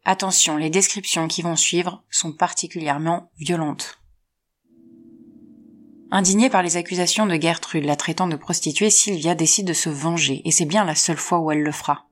Attention, 0.05 0.57
les 0.57 0.69
descriptions 0.69 1.27
qui 1.27 1.41
vont 1.41 1.55
suivre 1.55 2.03
sont 2.10 2.31
particulièrement 2.31 3.31
violentes. 3.38 4.00
Indignée 6.13 6.50
par 6.50 6.62
les 6.62 6.75
accusations 6.75 7.25
de 7.25 7.39
Gertrude 7.39 7.86
la 7.86 7.96
traitant 7.96 8.27
de 8.27 8.36
prostituée, 8.36 8.89
Sylvia 8.89 9.34
décide 9.34 9.65
de 9.65 9.74
se 9.74 9.89
venger, 9.89 10.41
et 10.44 10.51
c'est 10.51 10.65
bien 10.65 10.84
la 10.84 10.94
seule 10.94 11.18
fois 11.18 11.39
où 11.39 11.51
elle 11.51 11.63
le 11.63 11.72
fera. 11.72 12.06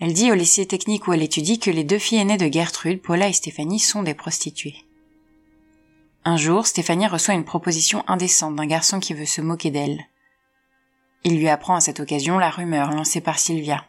Elle 0.00 0.12
dit 0.12 0.30
au 0.30 0.34
lycée 0.34 0.66
technique 0.66 1.08
où 1.08 1.14
elle 1.14 1.22
étudie 1.22 1.58
que 1.58 1.70
les 1.70 1.82
deux 1.82 1.98
filles 1.98 2.18
aînées 2.18 2.36
de 2.36 2.52
Gertrude, 2.52 3.00
Paula 3.00 3.28
et 3.28 3.32
Stéphanie, 3.32 3.80
sont 3.80 4.02
des 4.02 4.12
prostituées. 4.12 4.76
Un 6.26 6.36
jour, 6.36 6.66
Stéphanie 6.66 7.06
reçoit 7.06 7.32
une 7.32 7.46
proposition 7.46 8.04
indécente 8.06 8.54
d'un 8.54 8.66
garçon 8.66 9.00
qui 9.00 9.14
veut 9.14 9.24
se 9.24 9.40
moquer 9.40 9.70
d'elle. 9.70 10.04
Il 11.22 11.38
lui 11.38 11.48
apprend 11.48 11.76
à 11.76 11.80
cette 11.80 12.00
occasion 12.00 12.38
la 12.38 12.50
rumeur 12.50 12.90
lancée 12.90 13.22
par 13.22 13.38
Sylvia. 13.38 13.86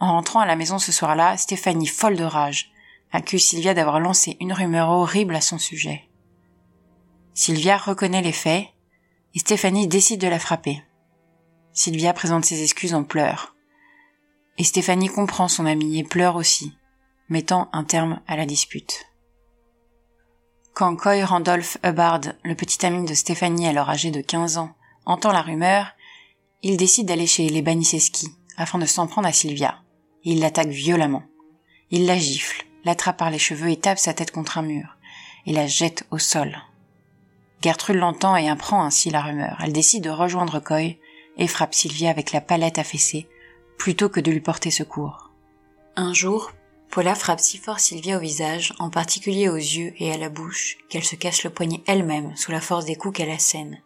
En 0.00 0.12
rentrant 0.12 0.40
à 0.40 0.46
la 0.46 0.56
maison 0.56 0.80
ce 0.80 0.90
soir-là, 0.90 1.36
Stéphanie, 1.36 1.86
folle 1.86 2.16
de 2.16 2.24
rage, 2.24 2.72
accuse 3.12 3.44
Sylvia 3.44 3.72
d'avoir 3.72 4.00
lancé 4.00 4.36
une 4.40 4.52
rumeur 4.52 4.88
horrible 4.88 5.36
à 5.36 5.40
son 5.40 5.58
sujet. 5.58 6.02
Sylvia 7.36 7.76
reconnaît 7.76 8.22
les 8.22 8.32
faits, 8.32 8.66
et 9.34 9.38
Stéphanie 9.38 9.86
décide 9.86 10.22
de 10.22 10.26
la 10.26 10.38
frapper. 10.38 10.82
Sylvia 11.74 12.14
présente 12.14 12.46
ses 12.46 12.62
excuses 12.62 12.94
en 12.94 13.04
pleurs. 13.04 13.54
Et 14.56 14.64
Stéphanie 14.64 15.10
comprend 15.10 15.46
son 15.46 15.66
amie 15.66 15.98
et 15.98 16.02
pleure 16.02 16.36
aussi, 16.36 16.72
mettant 17.28 17.68
un 17.74 17.84
terme 17.84 18.22
à 18.26 18.38
la 18.38 18.46
dispute. 18.46 19.04
Quand 20.72 20.96
Coy 20.96 21.22
Randolph 21.22 21.76
Hubbard, 21.84 22.22
le 22.42 22.54
petit 22.54 22.86
ami 22.86 23.06
de 23.06 23.12
Stéphanie 23.12 23.68
alors 23.68 23.90
âgé 23.90 24.10
de 24.10 24.22
15 24.22 24.56
ans, 24.56 24.74
entend 25.04 25.30
la 25.30 25.42
rumeur, 25.42 25.88
il 26.62 26.78
décide 26.78 27.06
d'aller 27.06 27.26
chez 27.26 27.50
les 27.50 27.60
Baniseski 27.60 28.28
afin 28.56 28.78
de 28.78 28.86
s'en 28.86 29.06
prendre 29.06 29.28
à 29.28 29.32
Sylvia 29.32 29.82
Il 30.24 30.40
l'attaque 30.40 30.68
violemment. 30.68 31.24
Il 31.90 32.06
la 32.06 32.16
gifle, 32.16 32.64
l'attrape 32.84 33.18
par 33.18 33.30
les 33.30 33.38
cheveux 33.38 33.68
et 33.68 33.76
tape 33.76 33.98
sa 33.98 34.14
tête 34.14 34.30
contre 34.30 34.56
un 34.56 34.62
mur, 34.62 34.96
et 35.44 35.52
la 35.52 35.66
jette 35.66 36.06
au 36.10 36.18
sol. 36.18 36.56
Gertrude 37.66 37.96
l'entend 37.96 38.36
et 38.36 38.48
apprend 38.48 38.84
ainsi 38.84 39.10
la 39.10 39.20
rumeur. 39.20 39.58
Elle 39.60 39.72
décide 39.72 40.04
de 40.04 40.10
rejoindre 40.10 40.60
Coy 40.60 41.00
et 41.36 41.48
frappe 41.48 41.74
Sylvia 41.74 42.10
avec 42.10 42.30
la 42.30 42.40
palette 42.40 42.78
affaissée, 42.78 43.28
plutôt 43.76 44.08
que 44.08 44.20
de 44.20 44.30
lui 44.30 44.38
porter 44.38 44.70
secours. 44.70 45.32
Un 45.96 46.12
jour, 46.14 46.52
Paula 46.92 47.16
frappe 47.16 47.40
si 47.40 47.58
fort 47.58 47.80
Sylvia 47.80 48.18
au 48.18 48.20
visage, 48.20 48.72
en 48.78 48.88
particulier 48.88 49.48
aux 49.48 49.56
yeux 49.56 49.92
et 49.98 50.12
à 50.12 50.16
la 50.16 50.28
bouche, 50.28 50.76
qu'elle 50.88 51.02
se 51.02 51.16
casse 51.16 51.42
le 51.42 51.50
poignet 51.50 51.82
elle-même 51.88 52.36
sous 52.36 52.52
la 52.52 52.60
force 52.60 52.84
des 52.84 52.94
coups 52.94 53.16
qu'elle 53.16 53.32
assène. 53.32 53.82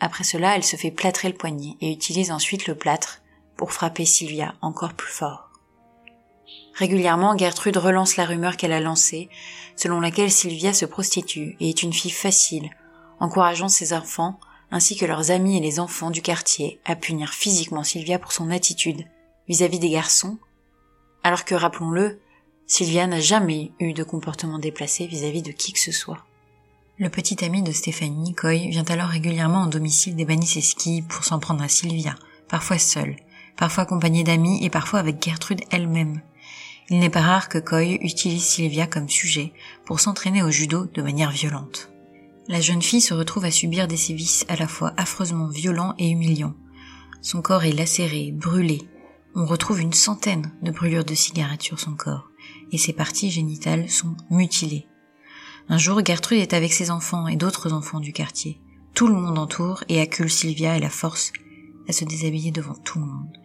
Après 0.00 0.24
cela, 0.24 0.56
elle 0.56 0.64
se 0.64 0.74
fait 0.74 0.90
plâtrer 0.90 1.28
le 1.28 1.36
poignet 1.36 1.76
et 1.80 1.92
utilise 1.92 2.32
ensuite 2.32 2.66
le 2.66 2.74
plâtre 2.74 3.22
pour 3.56 3.70
frapper 3.70 4.04
Sylvia 4.04 4.56
encore 4.60 4.94
plus 4.94 5.12
fort. 5.12 5.47
Régulièrement, 6.78 7.36
Gertrude 7.36 7.76
relance 7.76 8.16
la 8.16 8.24
rumeur 8.24 8.56
qu'elle 8.56 8.72
a 8.72 8.78
lancée, 8.78 9.28
selon 9.74 9.98
laquelle 9.98 10.30
Sylvia 10.30 10.72
se 10.72 10.86
prostitue 10.86 11.56
et 11.58 11.70
est 11.70 11.82
une 11.82 11.92
fille 11.92 12.12
facile, 12.12 12.70
encourageant 13.18 13.68
ses 13.68 13.92
enfants, 13.92 14.38
ainsi 14.70 14.96
que 14.96 15.04
leurs 15.04 15.32
amis 15.32 15.56
et 15.56 15.60
les 15.60 15.80
enfants 15.80 16.12
du 16.12 16.22
quartier, 16.22 16.78
à 16.84 16.94
punir 16.94 17.32
physiquement 17.32 17.82
Sylvia 17.82 18.20
pour 18.20 18.30
son 18.30 18.50
attitude 18.50 19.04
vis-à-vis 19.48 19.80
des 19.80 19.90
garçons, 19.90 20.38
alors 21.24 21.44
que, 21.44 21.56
rappelons-le, 21.56 22.20
Sylvia 22.68 23.08
n'a 23.08 23.18
jamais 23.18 23.72
eu 23.80 23.92
de 23.92 24.04
comportement 24.04 24.60
déplacé 24.60 25.08
vis-à-vis 25.08 25.42
de 25.42 25.50
qui 25.50 25.72
que 25.72 25.80
ce 25.80 25.90
soit. 25.90 26.24
Le 26.96 27.08
petit 27.08 27.44
ami 27.44 27.62
de 27.62 27.72
Stéphanie, 27.72 28.36
Coy, 28.36 28.68
vient 28.68 28.84
alors 28.84 29.08
régulièrement 29.08 29.64
au 29.64 29.68
domicile 29.68 30.14
des 30.14 30.24
Baniseski 30.24 31.02
pour 31.02 31.24
s'en 31.24 31.40
prendre 31.40 31.62
à 31.64 31.68
Sylvia, 31.68 32.14
parfois 32.48 32.78
seul, 32.78 33.16
parfois 33.56 33.82
accompagné 33.82 34.22
d'amis 34.22 34.64
et 34.64 34.70
parfois 34.70 35.00
avec 35.00 35.20
Gertrude 35.20 35.62
elle-même. 35.72 36.20
Il 36.90 37.00
n'est 37.00 37.10
pas 37.10 37.20
rare 37.20 37.48
que 37.48 37.58
Coy 37.58 37.98
utilise 38.00 38.44
Sylvia 38.44 38.86
comme 38.86 39.08
sujet 39.08 39.52
pour 39.84 40.00
s'entraîner 40.00 40.42
au 40.42 40.50
judo 40.50 40.86
de 40.86 41.02
manière 41.02 41.30
violente. 41.30 41.90
La 42.48 42.62
jeune 42.62 42.80
fille 42.80 43.02
se 43.02 43.12
retrouve 43.12 43.44
à 43.44 43.50
subir 43.50 43.88
des 43.88 43.98
sévices 43.98 44.46
à 44.48 44.56
la 44.56 44.66
fois 44.66 44.94
affreusement 44.96 45.48
violents 45.48 45.94
et 45.98 46.08
humiliants. 46.08 46.54
Son 47.20 47.42
corps 47.42 47.64
est 47.64 47.72
lacéré, 47.72 48.32
brûlé. 48.32 48.88
On 49.34 49.44
retrouve 49.44 49.80
une 49.80 49.92
centaine 49.92 50.50
de 50.62 50.70
brûlures 50.70 51.04
de 51.04 51.14
cigarettes 51.14 51.62
sur 51.62 51.78
son 51.78 51.92
corps, 51.92 52.30
et 52.72 52.78
ses 52.78 52.94
parties 52.94 53.30
génitales 53.30 53.90
sont 53.90 54.16
mutilées. 54.30 54.86
Un 55.68 55.76
jour, 55.76 56.00
Gertrude 56.02 56.40
est 56.40 56.54
avec 56.54 56.72
ses 56.72 56.90
enfants 56.90 57.28
et 57.28 57.36
d'autres 57.36 57.74
enfants 57.74 58.00
du 58.00 58.14
quartier. 58.14 58.62
Tout 58.94 59.08
le 59.08 59.14
monde 59.14 59.38
entoure 59.38 59.84
et 59.90 60.00
accule 60.00 60.30
Sylvia 60.30 60.78
et 60.78 60.80
la 60.80 60.88
force 60.88 61.32
à 61.86 61.92
se 61.92 62.06
déshabiller 62.06 62.50
devant 62.50 62.74
tout 62.74 62.98
le 62.98 63.04
monde. 63.04 63.36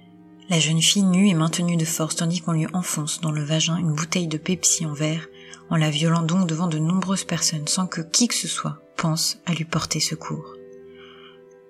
La 0.49 0.59
jeune 0.59 0.81
fille 0.81 1.03
nue 1.03 1.29
est 1.29 1.35
maintenue 1.35 1.77
de 1.77 1.85
force 1.85 2.17
tandis 2.17 2.41
qu'on 2.41 2.51
lui 2.51 2.67
enfonce 2.73 3.21
dans 3.21 3.31
le 3.31 3.43
vagin 3.43 3.77
une 3.77 3.93
bouteille 3.93 4.27
de 4.27 4.37
Pepsi 4.37 4.85
en 4.85 4.93
verre, 4.93 5.27
en 5.69 5.77
la 5.77 5.89
violant 5.89 6.21
donc 6.21 6.47
devant 6.47 6.67
de 6.67 6.79
nombreuses 6.79 7.23
personnes 7.23 7.67
sans 7.67 7.87
que 7.87 8.01
qui 8.01 8.27
que 8.27 8.35
ce 8.35 8.47
soit 8.47 8.79
pense 8.97 9.37
à 9.45 9.53
lui 9.53 9.65
porter 9.65 9.99
secours. 9.99 10.55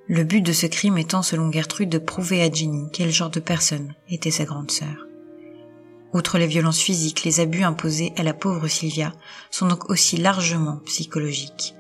Le 0.08 0.24
but 0.24 0.42
de 0.42 0.52
ce 0.52 0.66
crime 0.66 0.98
étant 0.98 1.22
selon 1.22 1.52
Gertrude 1.52 1.90
de 1.90 1.98
prouver 1.98 2.42
à 2.42 2.52
Jenny 2.52 2.90
quel 2.92 3.12
genre 3.12 3.30
de 3.30 3.40
personne 3.40 3.94
était 4.10 4.32
sa 4.32 4.44
grande 4.44 4.72
sœur. 4.72 5.08
Outre 6.14 6.38
les 6.38 6.48
violences 6.48 6.82
physiques, 6.82 7.24
les 7.24 7.40
abus 7.40 7.64
imposés 7.64 8.12
à 8.18 8.24
la 8.24 8.34
pauvre 8.34 8.68
Sylvia 8.68 9.14
sont 9.50 9.68
donc 9.68 9.90
aussi 9.90 10.18
largement 10.18 10.78
psychologiques. 10.86 11.74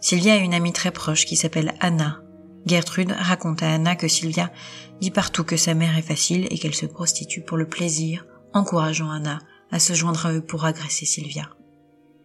Sylvia 0.00 0.34
a 0.34 0.38
une 0.38 0.54
amie 0.54 0.72
très 0.72 0.90
proche 0.90 1.24
qui 1.24 1.36
s'appelle 1.36 1.74
Anna. 1.80 2.21
Gertrude 2.66 3.12
raconte 3.12 3.62
à 3.62 3.72
Anna 3.72 3.96
que 3.96 4.08
Sylvia 4.08 4.52
dit 5.00 5.10
partout 5.10 5.44
que 5.44 5.56
sa 5.56 5.74
mère 5.74 5.96
est 5.96 6.02
facile 6.02 6.46
et 6.50 6.58
qu'elle 6.58 6.74
se 6.74 6.86
prostitue 6.86 7.42
pour 7.42 7.56
le 7.56 7.68
plaisir, 7.68 8.24
encourageant 8.52 9.10
Anna 9.10 9.40
à 9.70 9.78
se 9.78 9.94
joindre 9.94 10.26
à 10.26 10.32
eux 10.32 10.44
pour 10.44 10.64
agresser 10.64 11.06
Sylvia. 11.06 11.50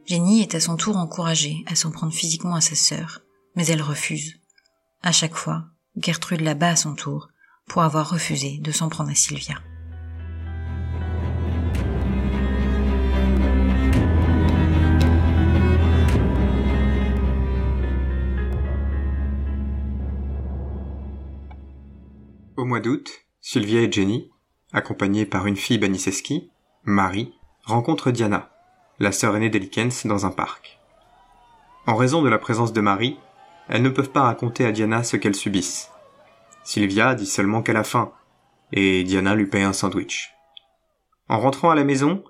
Jenny 0.06 0.42
est 0.42 0.56
à 0.56 0.60
son 0.60 0.78
tour 0.78 0.98
encouragée 0.98 1.64
à 1.66 1.76
s'en 1.76 1.92
prendre 1.92 2.14
physiquement 2.14 2.56
à 2.56 2.62
sa 2.62 2.76
sœur, 2.76 3.22
mais 3.56 3.66
elle 3.68 3.82
refuse. 3.82 4.36
À 5.02 5.12
chaque 5.12 5.36
fois, 5.36 5.66
Gertrude 5.96 6.42
la 6.42 6.54
bat 6.54 6.70
à 6.70 6.76
son 6.76 6.94
tour 6.94 7.30
pour 7.68 7.82
avoir 7.82 8.10
refusé 8.10 8.60
de 8.60 8.72
s'en 8.72 8.90
prendre 8.90 9.10
à 9.10 9.16
Sylvia. 9.16 9.56
D'août, 22.80 23.26
Sylvia 23.42 23.82
et 23.82 23.92
Jenny, 23.92 24.32
accompagnées 24.74 25.26
par 25.26 25.48
une 25.48 25.56
fille 25.56 25.78
Baniseski, 25.78 26.52
Marie, 26.84 27.34
rencontrent 27.64 28.12
Diana, 28.12 28.52
la 29.00 29.12
sœur 29.12 29.36
aînée 29.36 29.50
d'Elikens, 29.50 30.06
dans 30.06 30.26
un 30.26 30.32
parc. 30.32 30.80
En 31.86 31.96
raison 31.96 32.22
de 32.22 32.30
la 32.30 32.38
présence 32.38 32.74
de 32.74 32.82
Marie, 32.82 33.18
elles 33.70 33.82
ne 33.82 33.90
peuvent 33.90 34.12
pas 34.12 34.24
raconter 34.24 34.66
à 34.66 34.72
Diana 34.72 35.04
ce 35.04 35.18
qu'elles 35.18 35.36
subissent. 35.36 35.90
Sylvia 36.64 37.16
dit 37.16 37.26
seulement 37.26 37.62
qu'elle 37.62 37.78
a 37.78 37.84
faim, 37.84 38.12
et 38.74 39.04
Diana 39.04 39.36
lui 39.36 39.48
paye 39.48 39.64
un 39.64 39.74
sandwich. 39.74 40.34
En 41.30 41.40
rentrant 41.40 41.70
à 41.70 41.76
la 41.76 41.84
maison, 41.84 42.24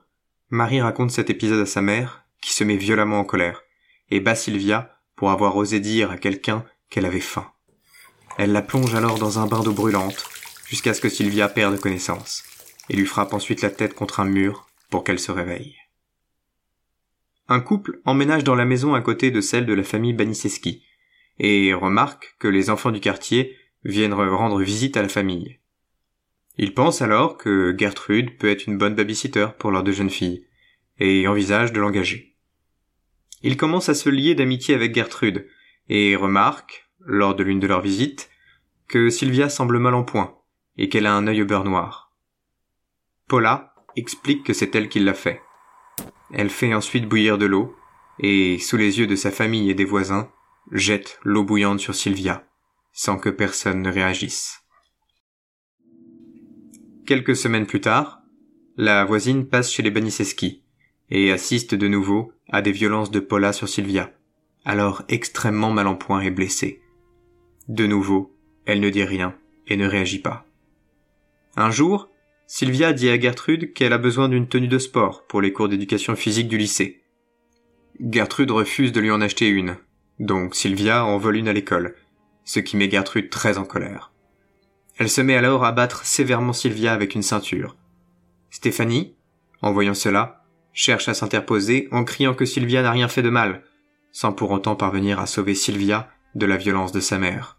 Marie 0.50 0.82
raconte 0.82 1.12
cet 1.12 1.30
épisode 1.30 1.62
à 1.62 1.66
sa 1.66 1.82
mère, 1.82 2.24
qui 2.42 2.54
se 2.54 2.64
met 2.64 2.78
violemment 2.78 3.20
en 3.20 3.26
colère, 3.26 3.64
et 4.10 4.20
bat 4.20 4.36
Sylvia 4.36 4.96
pour 5.16 5.32
avoir 5.32 5.56
osé 5.56 5.80
dire 5.80 6.12
à 6.12 6.18
quelqu'un 6.18 6.64
qu'elle 6.90 7.06
avait 7.06 7.20
faim. 7.20 7.52
Elle 8.38 8.52
la 8.52 8.62
plonge 8.62 8.94
alors 8.94 9.18
dans 9.18 9.40
un 9.40 9.48
bain 9.48 9.62
d'eau 9.62 9.74
brûlante, 9.74 10.30
jusqu'à 10.68 10.94
ce 10.94 11.02
que 11.02 11.10
Sylvia 11.10 11.48
perde 11.48 11.80
connaissance, 11.80 12.44
et 12.90 12.96
lui 12.96 13.06
frappe 13.06 13.34
ensuite 13.34 13.62
la 13.62 13.70
tête 13.70 13.94
contre 13.94 14.20
un 14.20 14.26
mur 14.26 14.68
pour 14.90 15.04
qu'elle 15.04 15.20
se 15.20 15.32
réveille. 15.32 15.76
Un 17.48 17.62
couple 17.62 18.02
emménage 18.06 18.44
dans 18.44 18.56
la 18.56 18.66
maison 18.66 18.94
à 18.94 19.02
côté 19.02 19.32
de 19.32 19.42
celle 19.42 19.66
de 19.66 19.74
la 19.74 19.84
famille 19.84 20.14
Baniseski, 20.14 20.84
et 21.40 21.74
remarque 21.74 22.36
que 22.40 22.48
les 22.48 22.70
enfants 22.70 22.92
du 22.92 23.00
quartier 23.00 23.56
viennent 23.84 24.14
rendre 24.14 24.62
visite 24.62 24.98
à 24.98 25.02
la 25.02 25.10
famille. 25.10 25.60
Ils 26.58 26.74
pensent 26.74 27.02
alors 27.02 27.38
que 27.38 27.76
Gertrude 27.78 28.38
peut 28.38 28.50
être 28.50 28.66
une 28.66 28.78
bonne 28.78 28.96
babysitter 28.96 29.48
pour 29.60 29.72
leurs 29.72 29.84
deux 29.84 29.92
jeunes 29.94 30.10
filles, 30.10 30.46
et 31.00 31.28
envisagent 31.28 31.72
de 31.72 31.80
l'engager. 31.80 32.36
Ils 33.44 33.56
commencent 33.56 33.90
à 33.90 33.94
se 33.94 34.10
lier 34.10 34.36
d'amitié 34.36 34.76
avec 34.76 34.94
Gertrude, 34.96 35.48
et 35.88 36.16
remarquent, 36.16 36.90
lors 37.00 37.36
de 37.36 37.44
l'une 37.44 37.60
de 37.60 37.68
leurs 37.68 37.82
visites, 37.82 38.30
que 38.88 39.10
Sylvia 39.10 39.48
semble 39.48 39.80
mal 39.80 39.94
en 39.94 40.04
point, 40.04 40.37
et 40.78 40.90
qu'elle 40.90 41.06
a 41.06 41.14
un 41.14 41.28
œil 41.28 41.42
au 41.42 41.46
beurre 41.46 41.64
noir. 41.64 42.12
Paula 43.28 43.74
explique 43.96 44.44
que 44.44 44.54
c'est 44.54 44.76
elle 44.76 44.90
qui 44.90 45.00
l'a 45.00 45.14
fait. 45.14 45.42
Elle 46.32 46.50
fait 46.50 46.74
ensuite 46.74 47.08
bouillir 47.08 47.38
de 47.38 47.46
l'eau, 47.46 47.76
et, 48.20 48.58
sous 48.60 48.78
les 48.78 49.00
yeux 49.00 49.08
de 49.08 49.16
sa 49.16 49.32
famille 49.32 49.70
et 49.70 49.76
des 49.76 49.86
voisins, 49.86 50.32
jette 50.72 51.20
l'eau 51.24 51.44
bouillante 51.44 51.80
sur 51.80 51.96
Sylvia, 51.96 52.48
sans 52.92 53.18
que 53.18 53.30
personne 53.30 53.82
ne 53.82 53.92
réagisse. 53.92 54.64
Quelques 57.06 57.36
semaines 57.36 57.68
plus 57.68 57.82
tard, 57.82 58.22
la 58.76 59.06
voisine 59.06 59.48
passe 59.48 59.72
chez 59.72 59.84
les 59.84 59.92
Baniseski 59.92 60.64
et 61.10 61.32
assiste 61.32 61.74
de 61.74 61.88
nouveau 61.88 62.34
à 62.50 62.62
des 62.62 62.72
violences 62.72 63.12
de 63.12 63.20
Paula 63.20 63.54
sur 63.54 63.70
Sylvia, 63.70 64.12
alors 64.66 65.04
extrêmement 65.08 65.72
mal 65.72 65.88
en 65.88 65.96
point 65.96 66.22
et 66.22 66.32
blessée. 66.32 66.82
De 67.68 67.88
nouveau, 67.88 68.36
elle 68.66 68.82
ne 68.82 68.90
dit 68.90 69.04
rien 69.04 69.38
et 69.68 69.78
ne 69.78 69.88
réagit 69.88 70.20
pas. 70.20 70.47
Un 71.60 71.72
jour, 71.72 72.08
Sylvia 72.46 72.94
dit 72.94 73.10
à 73.10 73.20
Gertrude 73.20 73.74
qu'elle 73.74 73.92
a 73.92 73.98
besoin 73.98 74.30
d'une 74.30 74.48
tenue 74.48 74.68
de 74.68 74.78
sport 74.78 75.26
pour 75.26 75.42
les 75.42 75.52
cours 75.52 75.68
d'éducation 75.68 76.16
physique 76.16 76.48
du 76.48 76.58
lycée. 76.60 77.02
Gertrude 78.00 78.52
refuse 78.52 78.92
de 78.92 79.00
lui 79.00 79.10
en 79.10 79.22
acheter 79.22 79.48
une, 79.48 79.78
donc 80.20 80.54
Sylvia 80.54 81.04
en 81.04 81.18
vole 81.18 81.38
une 81.38 81.48
à 81.48 81.54
l'école, 81.54 81.96
ce 82.46 82.60
qui 82.60 82.78
met 82.78 82.92
Gertrude 82.92 83.32
très 83.32 83.58
en 83.58 83.66
colère. 83.66 84.12
Elle 85.00 85.10
se 85.10 85.20
met 85.20 85.36
alors 85.36 85.66
à 85.66 85.72
battre 85.72 86.06
sévèrement 86.06 86.54
Sylvia 86.54 86.94
avec 86.94 87.16
une 87.16 87.24
ceinture. 87.24 87.76
Stéphanie, 88.52 89.16
en 89.64 89.74
voyant 89.74 89.96
cela, 89.96 90.46
cherche 90.74 91.10
à 91.10 91.16
s'interposer 91.16 91.88
en 91.92 92.04
criant 92.04 92.36
que 92.36 92.46
Sylvia 92.46 92.84
n'a 92.84 92.92
rien 92.92 93.08
fait 93.08 93.24
de 93.24 93.32
mal, 93.32 93.64
sans 94.12 94.32
pour 94.32 94.52
autant 94.52 94.76
parvenir 94.76 95.20
à 95.20 95.26
sauver 95.26 95.56
Sylvia 95.56 96.08
de 96.36 96.46
la 96.46 96.58
violence 96.58 96.92
de 96.92 97.00
sa 97.00 97.18
mère. 97.18 97.58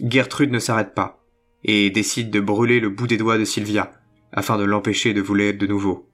Gertrude 0.00 0.52
ne 0.52 0.60
s'arrête 0.60 0.94
pas, 0.94 1.19
et 1.64 1.90
décide 1.90 2.30
de 2.30 2.40
brûler 2.40 2.80
le 2.80 2.88
bout 2.88 3.06
des 3.06 3.16
doigts 3.16 3.38
de 3.38 3.44
Sylvia, 3.44 3.92
afin 4.32 4.56
de 4.56 4.64
l'empêcher 4.64 5.12
de 5.14 5.20
vouler 5.20 5.52
de 5.52 5.66
nouveau. 5.66 6.08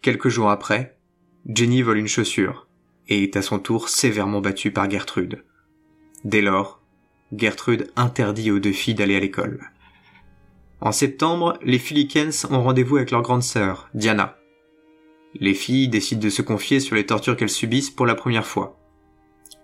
Quelques 0.00 0.28
jours 0.28 0.50
après, 0.50 0.98
Jenny 1.46 1.82
vole 1.82 1.98
une 1.98 2.08
chaussure, 2.08 2.66
et 3.08 3.24
est 3.24 3.36
à 3.36 3.42
son 3.42 3.58
tour 3.58 3.88
sévèrement 3.88 4.40
battue 4.40 4.70
par 4.70 4.90
Gertrude. 4.90 5.44
Dès 6.24 6.42
lors, 6.42 6.80
Gertrude 7.36 7.90
interdit 7.96 8.50
aux 8.50 8.58
deux 8.58 8.72
filles 8.72 8.94
d'aller 8.94 9.16
à 9.16 9.20
l'école. 9.20 9.70
En 10.80 10.92
septembre, 10.92 11.58
les 11.62 11.78
Filikens 11.78 12.46
ont 12.50 12.62
rendez-vous 12.62 12.96
avec 12.96 13.10
leur 13.10 13.22
grande 13.22 13.42
sœur, 13.42 13.88
Diana. 13.94 14.36
Les 15.34 15.54
filles 15.54 15.88
décident 15.88 16.20
de 16.20 16.28
se 16.28 16.42
confier 16.42 16.80
sur 16.80 16.96
les 16.96 17.06
tortures 17.06 17.36
qu'elles 17.36 17.48
subissent 17.48 17.90
pour 17.90 18.04
la 18.04 18.14
première 18.14 18.46
fois. 18.46 18.78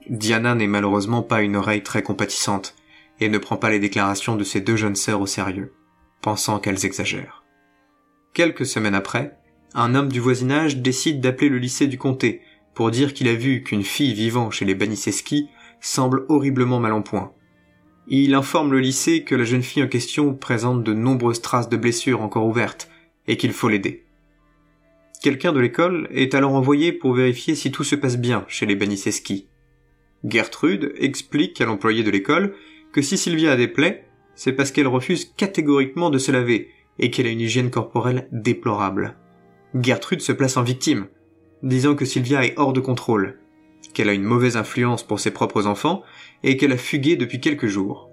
Diana 0.08 0.54
n'est 0.54 0.68
malheureusement 0.68 1.22
pas 1.22 1.42
une 1.42 1.56
oreille 1.56 1.82
très 1.82 2.02
compatissante, 2.02 2.74
et 3.20 3.28
ne 3.28 3.38
prend 3.38 3.56
pas 3.56 3.70
les 3.70 3.78
déclarations 3.78 4.36
de 4.36 4.44
ses 4.44 4.60
deux 4.60 4.76
jeunes 4.76 4.96
sœurs 4.96 5.20
au 5.20 5.26
sérieux. 5.26 5.72
pensant 6.20 6.58
qu'elles 6.58 6.84
exagèrent. 6.84 7.44
Quelques 8.34 8.66
semaines 8.66 8.94
après, 8.94 9.38
un 9.74 9.94
homme 9.94 10.10
du 10.10 10.18
voisinage 10.18 10.78
décide 10.78 11.20
d'appeler 11.20 11.48
le 11.48 11.58
lycée 11.58 11.86
du 11.86 11.96
comté 11.96 12.42
pour 12.74 12.90
dire 12.90 13.14
qu'il 13.14 13.28
a 13.28 13.34
vu 13.34 13.62
qu'une 13.62 13.84
fille 13.84 14.14
vivant 14.14 14.50
chez 14.50 14.64
les 14.64 14.74
Baniseski 14.74 15.48
semble 15.80 16.24
horriblement 16.28 16.80
mal 16.80 16.92
en 16.92 17.02
point. 17.02 17.32
Il 18.08 18.34
informe 18.34 18.72
le 18.72 18.80
lycée 18.80 19.22
que 19.22 19.34
la 19.34 19.44
jeune 19.44 19.62
fille 19.62 19.82
en 19.82 19.88
question 19.88 20.34
présente 20.34 20.82
de 20.82 20.94
nombreuses 20.94 21.42
traces 21.42 21.68
de 21.68 21.76
blessures 21.76 22.22
encore 22.22 22.46
ouvertes 22.46 22.90
et 23.26 23.36
qu'il 23.36 23.52
faut 23.52 23.68
l'aider. 23.68 24.06
Quelqu'un 25.22 25.52
de 25.52 25.60
l'école 25.60 26.08
est 26.10 26.34
alors 26.34 26.54
envoyé 26.54 26.92
pour 26.92 27.12
vérifier 27.12 27.54
si 27.54 27.70
tout 27.70 27.84
se 27.84 27.96
passe 27.96 28.16
bien 28.16 28.44
chez 28.48 28.66
les 28.66 28.76
Baniseski. 28.76 29.48
Gertrude 30.24 30.94
explique 30.96 31.60
à 31.60 31.66
l'employé 31.66 32.02
de 32.02 32.10
l'école 32.10 32.54
que 32.92 33.02
si 33.02 33.18
Sylvia 33.18 33.52
a 33.52 33.56
des 33.56 33.68
plaies, 33.68 34.04
c'est 34.34 34.52
parce 34.52 34.70
qu'elle 34.70 34.86
refuse 34.86 35.32
catégoriquement 35.36 36.10
de 36.10 36.18
se 36.18 36.30
laver 36.32 36.70
et 36.98 37.10
qu'elle 37.10 37.26
a 37.26 37.30
une 37.30 37.40
hygiène 37.40 37.70
corporelle 37.70 38.28
déplorable. 38.32 39.16
Gertrude 39.74 40.20
se 40.20 40.32
place 40.32 40.56
en 40.56 40.62
victime, 40.62 41.08
disant 41.62 41.94
que 41.94 42.04
Sylvia 42.04 42.44
est 42.44 42.58
hors 42.58 42.72
de 42.72 42.80
contrôle, 42.80 43.38
qu'elle 43.94 44.08
a 44.08 44.14
une 44.14 44.22
mauvaise 44.22 44.56
influence 44.56 45.06
pour 45.06 45.20
ses 45.20 45.30
propres 45.30 45.66
enfants 45.66 46.02
et 46.42 46.56
qu'elle 46.56 46.72
a 46.72 46.78
fugué 46.78 47.16
depuis 47.16 47.40
quelques 47.40 47.66
jours. 47.66 48.10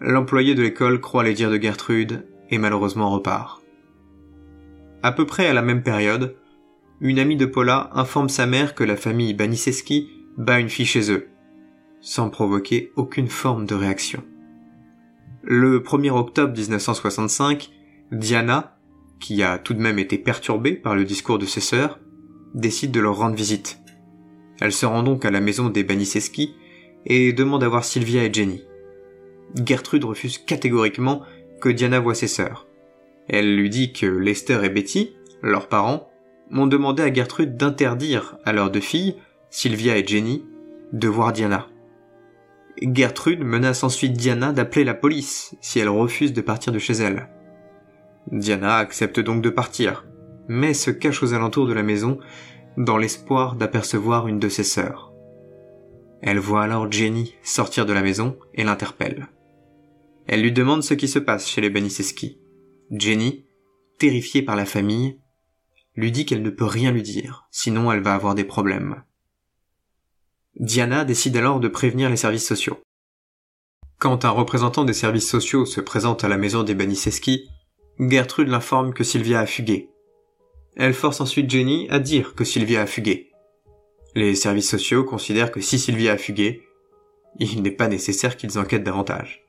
L'employé 0.00 0.54
de 0.54 0.62
l'école 0.62 1.00
croit 1.00 1.24
les 1.24 1.34
dires 1.34 1.50
de 1.50 1.60
Gertrude 1.60 2.26
et 2.50 2.58
malheureusement 2.58 3.10
repart. 3.10 3.62
À 5.02 5.12
peu 5.12 5.26
près 5.26 5.46
à 5.46 5.52
la 5.52 5.62
même 5.62 5.82
période, 5.82 6.36
une 7.00 7.18
amie 7.18 7.36
de 7.36 7.46
Paula 7.46 7.90
informe 7.92 8.28
sa 8.28 8.46
mère 8.46 8.74
que 8.74 8.84
la 8.84 8.96
famille 8.96 9.34
Baniseski 9.34 10.08
bat 10.36 10.60
une 10.60 10.68
fille 10.68 10.86
chez 10.86 11.12
eux, 11.12 11.28
sans 12.04 12.28
provoquer 12.28 12.92
aucune 12.96 13.28
forme 13.28 13.64
de 13.64 13.74
réaction. 13.74 14.22
Le 15.42 15.80
1er 15.80 16.10
octobre 16.10 16.54
1965, 16.54 17.70
Diana, 18.12 18.76
qui 19.20 19.42
a 19.42 19.56
tout 19.56 19.72
de 19.72 19.80
même 19.80 19.98
été 19.98 20.18
perturbée 20.18 20.74
par 20.74 20.94
le 20.94 21.04
discours 21.04 21.38
de 21.38 21.46
ses 21.46 21.62
sœurs, 21.62 21.98
décide 22.54 22.92
de 22.92 23.00
leur 23.00 23.16
rendre 23.16 23.34
visite. 23.34 23.80
Elle 24.60 24.72
se 24.72 24.84
rend 24.84 25.02
donc 25.02 25.24
à 25.24 25.30
la 25.30 25.40
maison 25.40 25.70
des 25.70 25.82
Baniseski 25.82 26.54
et 27.06 27.32
demande 27.32 27.64
à 27.64 27.68
voir 27.68 27.84
Sylvia 27.84 28.22
et 28.22 28.32
Jenny. 28.32 28.62
Gertrude 29.64 30.04
refuse 30.04 30.36
catégoriquement 30.36 31.22
que 31.60 31.70
Diana 31.70 32.00
voie 32.00 32.14
ses 32.14 32.28
sœurs. 32.28 32.66
Elle 33.28 33.56
lui 33.56 33.70
dit 33.70 33.94
que 33.94 34.04
Lester 34.04 34.60
et 34.62 34.68
Betty, 34.68 35.16
leurs 35.42 35.68
parents, 35.68 36.10
m'ont 36.50 36.66
demandé 36.66 37.02
à 37.02 37.12
Gertrude 37.12 37.56
d'interdire 37.56 38.36
à 38.44 38.52
leurs 38.52 38.70
deux 38.70 38.80
filles, 38.80 39.16
Sylvia 39.48 39.96
et 39.96 40.06
Jenny, 40.06 40.44
de 40.92 41.08
voir 41.08 41.32
Diana. 41.32 41.66
Gertrude 42.82 43.44
menace 43.44 43.84
ensuite 43.84 44.14
Diana 44.14 44.52
d'appeler 44.52 44.84
la 44.84 44.94
police 44.94 45.54
si 45.60 45.78
elle 45.78 45.88
refuse 45.88 46.32
de 46.32 46.40
partir 46.40 46.72
de 46.72 46.78
chez 46.78 46.94
elle. 46.94 47.28
Diana 48.30 48.76
accepte 48.76 49.20
donc 49.20 49.42
de 49.42 49.50
partir, 49.50 50.06
mais 50.48 50.74
se 50.74 50.90
cache 50.90 51.22
aux 51.22 51.34
alentours 51.34 51.66
de 51.66 51.72
la 51.72 51.82
maison 51.82 52.18
dans 52.76 52.96
l'espoir 52.96 53.54
d'apercevoir 53.54 54.28
une 54.28 54.38
de 54.38 54.48
ses 54.48 54.64
sœurs. 54.64 55.12
Elle 56.22 56.38
voit 56.38 56.62
alors 56.62 56.90
Jenny 56.90 57.34
sortir 57.42 57.86
de 57.86 57.92
la 57.92 58.02
maison 58.02 58.36
et 58.54 58.64
l'interpelle. 58.64 59.28
Elle 60.26 60.42
lui 60.42 60.52
demande 60.52 60.82
ce 60.82 60.94
qui 60.94 61.06
se 61.06 61.18
passe 61.18 61.46
chez 61.46 61.60
les 61.60 61.70
Beniseski. 61.70 62.38
Jenny, 62.90 63.44
terrifiée 63.98 64.42
par 64.42 64.56
la 64.56 64.64
famille, 64.64 65.20
lui 65.96 66.10
dit 66.10 66.24
qu'elle 66.24 66.42
ne 66.42 66.50
peut 66.50 66.64
rien 66.64 66.92
lui 66.92 67.02
dire, 67.02 67.46
sinon 67.50 67.92
elle 67.92 68.00
va 68.00 68.14
avoir 68.14 68.34
des 68.34 68.44
problèmes. 68.44 69.02
Diana 70.56 71.04
décide 71.04 71.36
alors 71.36 71.58
de 71.58 71.66
prévenir 71.66 72.08
les 72.08 72.16
services 72.16 72.46
sociaux. 72.46 72.78
Quand 73.98 74.24
un 74.24 74.30
représentant 74.30 74.84
des 74.84 74.92
services 74.92 75.28
sociaux 75.28 75.66
se 75.66 75.80
présente 75.80 76.22
à 76.22 76.28
la 76.28 76.36
maison 76.36 76.62
des 76.62 76.74
Baniseski, 76.74 77.48
Gertrude 77.98 78.48
l'informe 78.48 78.94
que 78.94 79.02
Sylvia 79.02 79.40
a 79.40 79.46
fugué. 79.46 79.90
Elle 80.76 80.94
force 80.94 81.20
ensuite 81.20 81.50
Jenny 81.50 81.88
à 81.90 81.98
dire 81.98 82.34
que 82.34 82.44
Sylvia 82.44 82.82
a 82.82 82.86
fugué. 82.86 83.30
Les 84.14 84.36
services 84.36 84.70
sociaux 84.70 85.04
considèrent 85.04 85.50
que 85.50 85.60
si 85.60 85.78
Sylvia 85.78 86.12
a 86.12 86.18
fugué, 86.18 86.62
il 87.40 87.62
n'est 87.62 87.70
pas 87.72 87.88
nécessaire 87.88 88.36
qu'ils 88.36 88.58
enquêtent 88.58 88.84
davantage. 88.84 89.44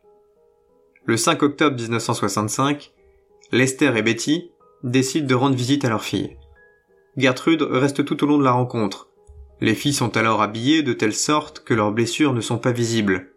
Le 1.05 1.17
5 1.17 1.43
octobre 1.43 1.79
1965, 1.79 2.91
Lester 3.51 3.93
et 3.95 4.01
Betty 4.01 4.51
décident 4.83 5.27
de 5.27 5.35
rendre 5.35 5.55
visite 5.55 5.85
à 5.85 5.89
leur 5.89 6.03
fille. 6.03 6.35
Gertrude 7.15 7.61
reste 7.61 8.05
tout 8.05 8.23
au 8.23 8.27
long 8.27 8.39
de 8.39 8.43
la 8.43 8.51
rencontre, 8.51 9.09
les 9.61 9.75
filles 9.75 9.93
sont 9.93 10.17
alors 10.17 10.41
habillées 10.41 10.83
de 10.83 10.93
telle 10.93 11.13
sorte 11.13 11.63
que 11.63 11.73
leurs 11.73 11.91
blessures 11.91 12.33
ne 12.33 12.41
sont 12.41 12.57
pas 12.57 12.71
visibles. 12.71 13.31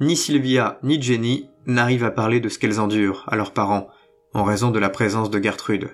Ni 0.00 0.16
Sylvia 0.16 0.78
ni 0.82 1.00
Jenny 1.00 1.48
n'arrivent 1.66 2.04
à 2.04 2.10
parler 2.10 2.40
de 2.40 2.48
ce 2.48 2.58
qu'elles 2.58 2.80
endurent 2.80 3.24
à 3.28 3.36
leurs 3.36 3.52
parents, 3.52 3.88
en 4.32 4.44
raison 4.44 4.70
de 4.70 4.78
la 4.78 4.88
présence 4.88 5.30
de 5.30 5.42
Gertrude. 5.42 5.90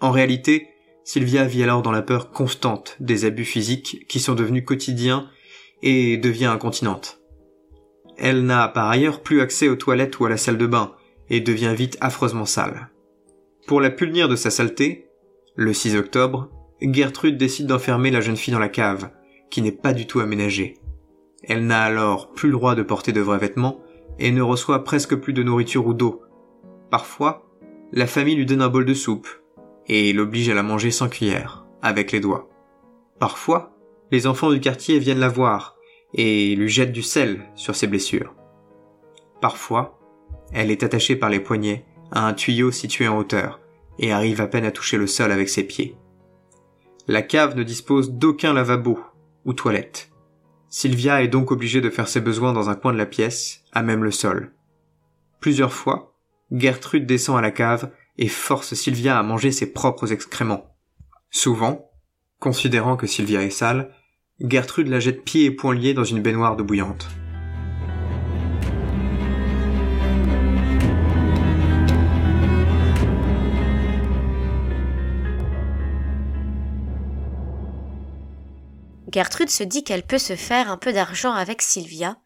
En 0.00 0.10
réalité, 0.10 0.68
Sylvia 1.04 1.44
vit 1.44 1.62
alors 1.62 1.82
dans 1.82 1.92
la 1.92 2.02
peur 2.02 2.30
constante 2.30 2.96
des 3.00 3.24
abus 3.24 3.44
physiques 3.44 4.06
qui 4.08 4.20
sont 4.20 4.34
devenus 4.34 4.64
quotidiens 4.64 5.28
et 5.82 6.16
devient 6.16 6.46
incontinente. 6.46 7.20
Elle 8.16 8.46
n'a 8.46 8.68
par 8.68 8.88
ailleurs 8.88 9.22
plus 9.22 9.40
accès 9.40 9.68
aux 9.68 9.76
toilettes 9.76 10.18
ou 10.20 10.24
à 10.24 10.28
la 10.28 10.36
salle 10.36 10.58
de 10.58 10.66
bain 10.66 10.94
et 11.28 11.40
devient 11.40 11.74
vite 11.76 11.98
affreusement 12.00 12.46
sale. 12.46 12.90
Pour 13.66 13.80
la 13.80 13.90
punir 13.90 14.28
de 14.28 14.36
sa 14.36 14.50
saleté, 14.50 15.08
le 15.56 15.72
6 15.72 15.96
octobre, 15.96 16.50
Gertrude 16.80 17.36
décide 17.36 17.66
d'enfermer 17.66 18.10
la 18.10 18.20
jeune 18.20 18.36
fille 18.36 18.52
dans 18.52 18.60
la 18.60 18.68
cave, 18.68 19.10
qui 19.50 19.62
n'est 19.62 19.72
pas 19.72 19.92
du 19.92 20.06
tout 20.06 20.20
aménagée. 20.20 20.74
Elle 21.42 21.66
n'a 21.66 21.82
alors 21.82 22.32
plus 22.32 22.48
le 22.48 22.54
droit 22.54 22.74
de 22.74 22.82
porter 22.82 23.12
de 23.12 23.20
vrais 23.20 23.38
vêtements 23.38 23.80
et 24.18 24.30
ne 24.30 24.42
reçoit 24.42 24.84
presque 24.84 25.14
plus 25.16 25.32
de 25.32 25.42
nourriture 25.42 25.86
ou 25.86 25.94
d'eau. 25.94 26.22
Parfois, 26.90 27.46
la 27.92 28.06
famille 28.06 28.36
lui 28.36 28.46
donne 28.46 28.62
un 28.62 28.68
bol 28.68 28.84
de 28.84 28.94
soupe 28.94 29.28
et 29.86 30.12
l'oblige 30.12 30.48
à 30.48 30.54
la 30.54 30.62
manger 30.62 30.90
sans 30.90 31.08
cuillère, 31.08 31.66
avec 31.82 32.12
les 32.12 32.20
doigts. 32.20 32.48
Parfois, 33.18 33.76
les 34.10 34.26
enfants 34.26 34.50
du 34.50 34.60
quartier 34.60 34.98
viennent 34.98 35.18
la 35.18 35.28
voir 35.28 35.76
et 36.14 36.54
lui 36.56 36.68
jettent 36.68 36.92
du 36.92 37.02
sel 37.02 37.42
sur 37.54 37.74
ses 37.74 37.86
blessures. 37.86 38.34
Parfois, 39.40 39.98
elle 40.52 40.70
est 40.70 40.82
attachée 40.82 41.16
par 41.16 41.30
les 41.30 41.40
poignets 41.40 41.84
à 42.10 42.26
un 42.26 42.32
tuyau 42.32 42.70
situé 42.70 43.08
en 43.08 43.18
hauteur 43.18 43.60
et 43.98 44.12
arrive 44.12 44.40
à 44.40 44.46
peine 44.46 44.64
à 44.64 44.70
toucher 44.70 44.96
le 44.96 45.06
sol 45.06 45.32
avec 45.32 45.48
ses 45.48 45.64
pieds. 45.64 45.96
La 47.06 47.22
cave 47.22 47.56
ne 47.56 47.62
dispose 47.62 48.12
d'aucun 48.12 48.54
lavabo 48.54 48.98
ou 49.44 49.52
toilette. 49.52 50.10
Sylvia 50.68 51.22
est 51.22 51.28
donc 51.28 51.50
obligée 51.50 51.80
de 51.80 51.90
faire 51.90 52.08
ses 52.08 52.20
besoins 52.20 52.52
dans 52.52 52.70
un 52.70 52.74
coin 52.74 52.92
de 52.92 52.98
la 52.98 53.06
pièce, 53.06 53.62
à 53.72 53.82
même 53.82 54.02
le 54.02 54.10
sol. 54.10 54.54
Plusieurs 55.38 55.72
fois, 55.72 56.16
Gertrude 56.50 57.06
descend 57.06 57.36
à 57.36 57.42
la 57.42 57.50
cave 57.50 57.90
et 58.16 58.28
force 58.28 58.74
Sylvia 58.74 59.18
à 59.18 59.22
manger 59.22 59.52
ses 59.52 59.72
propres 59.72 60.12
excréments. 60.12 60.74
Souvent, 61.30 61.90
considérant 62.40 62.96
que 62.96 63.06
Sylvia 63.06 63.42
est 63.42 63.50
sale, 63.50 63.94
Gertrude 64.40 64.88
la 64.88 65.00
jette 65.00 65.24
pieds 65.24 65.44
et 65.44 65.50
poings 65.50 65.74
liés 65.74 65.94
dans 65.94 66.04
une 66.04 66.22
baignoire 66.22 66.56
d'eau 66.56 66.64
bouillante. 66.64 67.08
Gertrude 79.14 79.48
se 79.48 79.62
dit 79.62 79.84
qu'elle 79.84 80.02
peut 80.02 80.18
se 80.18 80.34
faire 80.34 80.68
un 80.68 80.76
peu 80.76 80.92
d'argent 80.92 81.32
avec 81.32 81.62
Sylvia 81.62 82.16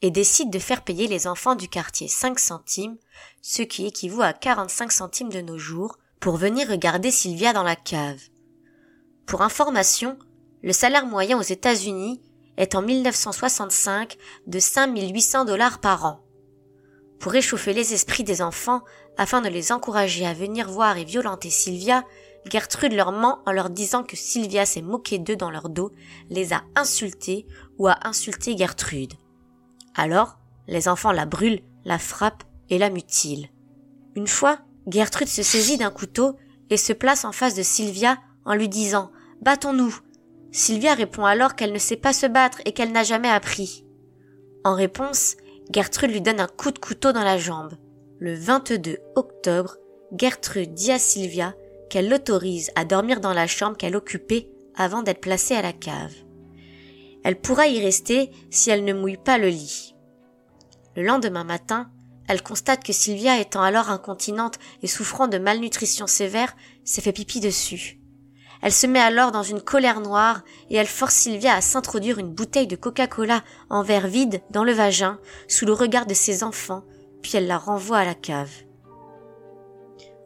et 0.00 0.10
décide 0.10 0.50
de 0.50 0.58
faire 0.58 0.82
payer 0.82 1.06
les 1.06 1.28
enfants 1.28 1.54
du 1.54 1.68
quartier 1.68 2.08
5 2.08 2.36
centimes, 2.40 2.96
ce 3.42 3.62
qui 3.62 3.86
équivaut 3.86 4.22
à 4.22 4.32
45 4.32 4.90
centimes 4.90 5.28
de 5.28 5.40
nos 5.40 5.56
jours, 5.56 5.98
pour 6.18 6.36
venir 6.36 6.68
regarder 6.68 7.12
Sylvia 7.12 7.52
dans 7.52 7.62
la 7.62 7.76
cave. 7.76 8.18
Pour 9.24 9.42
information, 9.42 10.18
le 10.64 10.72
salaire 10.72 11.06
moyen 11.06 11.38
aux 11.38 11.42
États-Unis 11.42 12.20
est 12.56 12.74
en 12.74 12.82
1965 12.82 14.16
de 14.48 14.58
5800 14.58 15.44
dollars 15.44 15.80
par 15.80 16.04
an. 16.04 16.24
Pour 17.20 17.30
réchauffer 17.30 17.72
les 17.72 17.94
esprits 17.94 18.24
des 18.24 18.42
enfants, 18.42 18.82
afin 19.16 19.42
de 19.42 19.48
les 19.48 19.70
encourager 19.70 20.26
à 20.26 20.34
venir 20.34 20.68
voir 20.68 20.98
et 20.98 21.04
violenter 21.04 21.50
Sylvia, 21.50 22.02
Gertrude 22.50 22.92
leur 22.92 23.12
ment 23.12 23.40
en 23.46 23.52
leur 23.52 23.70
disant 23.70 24.02
que 24.02 24.16
Sylvia 24.16 24.66
s'est 24.66 24.82
moquée 24.82 25.18
d'eux 25.18 25.36
dans 25.36 25.50
leur 25.50 25.68
dos, 25.68 25.92
les 26.28 26.52
a 26.52 26.62
insultés 26.74 27.46
ou 27.78 27.86
a 27.86 27.98
insulté 28.02 28.56
Gertrude. 28.56 29.14
Alors, 29.94 30.38
les 30.66 30.88
enfants 30.88 31.12
la 31.12 31.26
brûlent, 31.26 31.62
la 31.84 31.98
frappent 31.98 32.44
et 32.68 32.78
la 32.78 32.90
mutilent. 32.90 33.50
Une 34.14 34.26
fois, 34.26 34.58
Gertrude 34.86 35.28
se 35.28 35.42
saisit 35.42 35.78
d'un 35.78 35.90
couteau 35.90 36.36
et 36.70 36.76
se 36.76 36.92
place 36.92 37.24
en 37.24 37.32
face 37.32 37.54
de 37.54 37.62
Sylvia 37.62 38.18
en 38.44 38.54
lui 38.54 38.68
disant 38.68 39.12
Battons-nous. 39.40 39.96
Sylvia 40.50 40.94
répond 40.94 41.24
alors 41.24 41.54
qu'elle 41.54 41.72
ne 41.72 41.78
sait 41.78 41.96
pas 41.96 42.12
se 42.12 42.26
battre 42.26 42.60
et 42.64 42.72
qu'elle 42.72 42.92
n'a 42.92 43.04
jamais 43.04 43.28
appris. 43.28 43.86
En 44.64 44.74
réponse, 44.74 45.36
Gertrude 45.70 46.10
lui 46.10 46.20
donne 46.20 46.40
un 46.40 46.46
coup 46.46 46.70
de 46.70 46.78
couteau 46.78 47.12
dans 47.12 47.24
la 47.24 47.38
jambe. 47.38 47.74
Le 48.18 48.34
22 48.34 48.98
octobre, 49.16 49.76
Gertrude 50.16 50.74
dit 50.74 50.92
à 50.92 50.98
Sylvia 50.98 51.54
qu'elle 51.92 52.08
l'autorise 52.08 52.70
à 52.74 52.86
dormir 52.86 53.20
dans 53.20 53.34
la 53.34 53.46
chambre 53.46 53.76
qu'elle 53.76 53.96
occupait 53.96 54.48
avant 54.74 55.02
d'être 55.02 55.20
placée 55.20 55.54
à 55.54 55.60
la 55.60 55.74
cave. 55.74 56.14
Elle 57.22 57.38
pourra 57.38 57.68
y 57.68 57.82
rester 57.82 58.30
si 58.50 58.70
elle 58.70 58.86
ne 58.86 58.94
mouille 58.94 59.18
pas 59.18 59.36
le 59.36 59.48
lit. 59.48 59.94
Le 60.96 61.02
lendemain 61.02 61.44
matin, 61.44 61.90
Elle 62.28 62.42
constate 62.42 62.82
que 62.82 62.94
Sylvia, 62.94 63.40
étant 63.40 63.60
alors 63.60 63.90
incontinente 63.90 64.58
et 64.82 64.86
souffrant 64.86 65.28
de 65.28 65.36
malnutrition 65.36 66.06
sévère, 66.06 66.56
s'est 66.82 67.02
fait 67.02 67.12
pipi 67.12 67.40
dessus. 67.40 68.00
Elle 68.62 68.72
se 68.72 68.86
met 68.86 69.00
alors 69.00 69.32
dans 69.32 69.42
une 69.42 69.60
colère 69.60 70.00
noire 70.00 70.42
et 70.70 70.76
elle 70.76 70.86
force 70.86 71.14
Sylvia 71.14 71.52
à 71.54 71.60
s'introduire 71.60 72.18
une 72.18 72.32
bouteille 72.32 72.68
de 72.68 72.76
Coca-Cola 72.76 73.42
en 73.68 73.82
verre 73.82 74.06
vide 74.06 74.40
dans 74.50 74.64
le 74.64 74.72
vagin 74.72 75.18
sous 75.46 75.66
le 75.66 75.72
regard 75.74 76.06
de 76.06 76.14
ses 76.14 76.42
enfants, 76.42 76.84
puis 77.22 77.32
elle 77.34 77.48
la 77.48 77.58
renvoie 77.58 77.98
à 77.98 78.04
la 78.06 78.14
cave. 78.14 78.52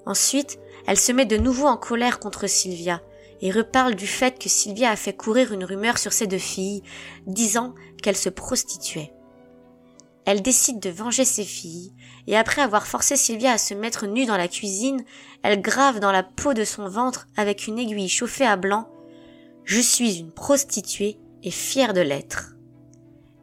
Ensuite, 0.05 0.61
elle 0.87 0.99
se 0.99 1.13
met 1.13 1.27
de 1.27 1.37
nouveau 1.37 1.67
en 1.67 1.77
colère 1.77 2.19
contre 2.19 2.47
Sylvia 2.47 3.03
et 3.41 3.51
reparle 3.51 3.95
du 3.95 4.07
fait 4.07 4.39
que 4.39 4.49
Sylvia 4.49 4.91
a 4.91 4.97
fait 4.97 5.15
courir 5.15 5.53
une 5.53 5.65
rumeur 5.65 5.99
sur 5.99 6.13
ses 6.13 6.27
deux 6.27 6.39
filles, 6.39 6.83
disant 7.27 7.75
qu'elle 8.03 8.17
se 8.17 8.31
prostituait. 8.31 9.13
Elle 10.25 10.43
décide 10.43 10.81
de 10.81 10.91
venger 10.91 11.25
ses 11.25 11.45
filles, 11.45 11.93
et 12.27 12.37
après 12.37 12.63
avoir 12.63 12.87
forcé 12.87 13.17
Sylvia 13.17 13.53
à 13.53 13.59
se 13.59 13.75
mettre 13.75 14.07
nue 14.07 14.27
dans 14.27 14.37
la 14.37 14.49
cuisine, 14.49 15.05
elle 15.43 15.61
grave 15.61 16.01
dans 16.01 16.13
la 16.13 16.23
peau 16.23 16.55
de 16.55 16.65
son 16.65 16.89
ventre 16.89 17.27
avec 17.37 17.67
une 17.67 17.79
aiguille 17.79 18.09
chauffée 18.09 18.47
à 18.47 18.57
blanc 18.57 18.89
Je 19.65 19.81
suis 19.81 20.19
une 20.19 20.33
prostituée 20.33 21.19
et 21.43 21.51
fière 21.51 21.93
de 21.93 22.01
l'être. 22.01 22.57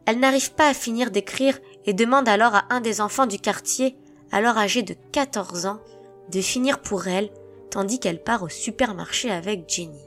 Elle 0.06 0.18
n'arrive 0.18 0.52
pas 0.52 0.68
à 0.68 0.74
finir 0.74 1.10
d'écrire 1.10 1.58
et 1.86 1.94
demande 1.94 2.28
alors 2.28 2.54
à 2.54 2.66
un 2.68 2.80
des 2.80 3.00
enfants 3.00 3.26
du 3.26 3.38
quartier, 3.38 3.96
alors 4.30 4.58
âgé 4.58 4.82
de 4.82 4.94
14 5.12 5.64
ans, 5.66 5.80
de 6.30 6.40
finir 6.40 6.80
pour 6.80 7.08
elle, 7.08 7.30
tandis 7.70 7.98
qu'elle 7.98 8.22
part 8.22 8.42
au 8.42 8.48
supermarché 8.48 9.30
avec 9.30 9.68
Jenny. 9.68 10.04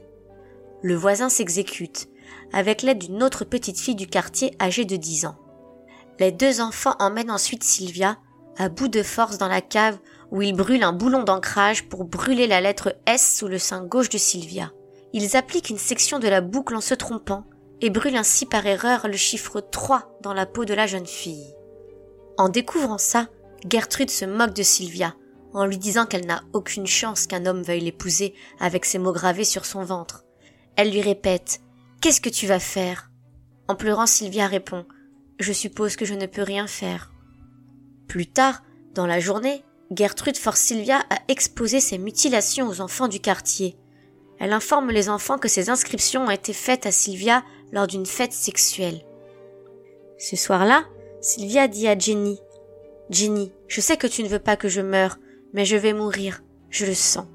Le 0.82 0.94
voisin 0.94 1.28
s'exécute, 1.28 2.08
avec 2.52 2.82
l'aide 2.82 2.98
d'une 2.98 3.22
autre 3.22 3.44
petite 3.44 3.78
fille 3.78 3.94
du 3.94 4.06
quartier 4.06 4.54
âgée 4.60 4.84
de 4.84 4.96
10 4.96 5.26
ans. 5.26 5.36
Les 6.18 6.32
deux 6.32 6.60
enfants 6.60 6.96
emmènent 6.98 7.30
ensuite 7.30 7.64
Sylvia, 7.64 8.18
à 8.56 8.68
bout 8.68 8.88
de 8.88 9.02
force 9.02 9.38
dans 9.38 9.48
la 9.48 9.60
cave 9.60 9.98
où 10.30 10.42
ils 10.42 10.54
brûlent 10.54 10.82
un 10.82 10.92
boulon 10.92 11.22
d'ancrage 11.22 11.88
pour 11.88 12.04
brûler 12.04 12.46
la 12.46 12.60
lettre 12.60 12.96
S 13.06 13.36
sous 13.36 13.48
le 13.48 13.58
sein 13.58 13.84
gauche 13.84 14.08
de 14.08 14.18
Sylvia. 14.18 14.72
Ils 15.12 15.36
appliquent 15.36 15.70
une 15.70 15.78
section 15.78 16.18
de 16.18 16.28
la 16.28 16.40
boucle 16.40 16.74
en 16.74 16.80
se 16.80 16.94
trompant 16.94 17.44
et 17.80 17.90
brûlent 17.90 18.16
ainsi 18.16 18.44
par 18.44 18.66
erreur 18.66 19.08
le 19.08 19.16
chiffre 19.16 19.60
3 19.60 20.18
dans 20.22 20.34
la 20.34 20.44
peau 20.44 20.64
de 20.64 20.74
la 20.74 20.86
jeune 20.86 21.06
fille. 21.06 21.54
En 22.36 22.48
découvrant 22.48 22.98
ça, 22.98 23.28
Gertrude 23.68 24.10
se 24.10 24.24
moque 24.24 24.54
de 24.54 24.62
Sylvia, 24.62 25.14
en 25.58 25.66
lui 25.66 25.78
disant 25.78 26.06
qu'elle 26.06 26.26
n'a 26.26 26.42
aucune 26.52 26.86
chance 26.86 27.26
qu'un 27.26 27.46
homme 27.46 27.62
veuille 27.62 27.80
l'épouser 27.80 28.34
avec 28.60 28.84
ces 28.84 28.98
mots 28.98 29.12
gravés 29.12 29.44
sur 29.44 29.66
son 29.66 29.82
ventre. 29.82 30.24
Elle 30.76 30.90
lui 30.90 31.00
répète 31.00 31.60
Qu'est-ce 32.00 32.20
que 32.20 32.28
tu 32.28 32.46
vas 32.46 32.60
faire? 32.60 33.10
En 33.66 33.74
pleurant, 33.74 34.06
Sylvia 34.06 34.46
répond 34.46 34.86
Je 35.40 35.52
suppose 35.52 35.96
que 35.96 36.04
je 36.04 36.14
ne 36.14 36.26
peux 36.26 36.42
rien 36.42 36.66
faire. 36.66 37.12
Plus 38.06 38.26
tard, 38.26 38.62
dans 38.94 39.06
la 39.06 39.18
journée, 39.18 39.64
Gertrude 39.90 40.36
force 40.36 40.60
Sylvia 40.60 41.00
à 41.10 41.18
exposer 41.28 41.80
ses 41.80 41.98
mutilations 41.98 42.68
aux 42.68 42.80
enfants 42.80 43.08
du 43.08 43.20
quartier. 43.20 43.76
Elle 44.38 44.52
informe 44.52 44.90
les 44.90 45.08
enfants 45.08 45.38
que 45.38 45.48
ces 45.48 45.70
inscriptions 45.70 46.26
ont 46.26 46.30
été 46.30 46.52
faites 46.52 46.86
à 46.86 46.92
Sylvia 46.92 47.42
lors 47.72 47.88
d'une 47.88 48.06
fête 48.06 48.32
sexuelle. 48.32 49.04
Ce 50.18 50.36
soir-là, 50.36 50.84
Sylvia 51.20 51.66
dit 51.66 51.88
à 51.88 51.98
Jenny 51.98 52.38
Jenny, 53.10 53.52
je 53.66 53.80
sais 53.80 53.96
que 53.96 54.06
tu 54.06 54.22
ne 54.22 54.28
veux 54.28 54.38
pas 54.38 54.56
que 54.56 54.68
je 54.68 54.80
meure, 54.80 55.18
mais 55.52 55.64
je 55.64 55.76
vais 55.76 55.92
mourir, 55.92 56.42
je 56.70 56.86
le 56.86 56.94
sens. 56.94 57.26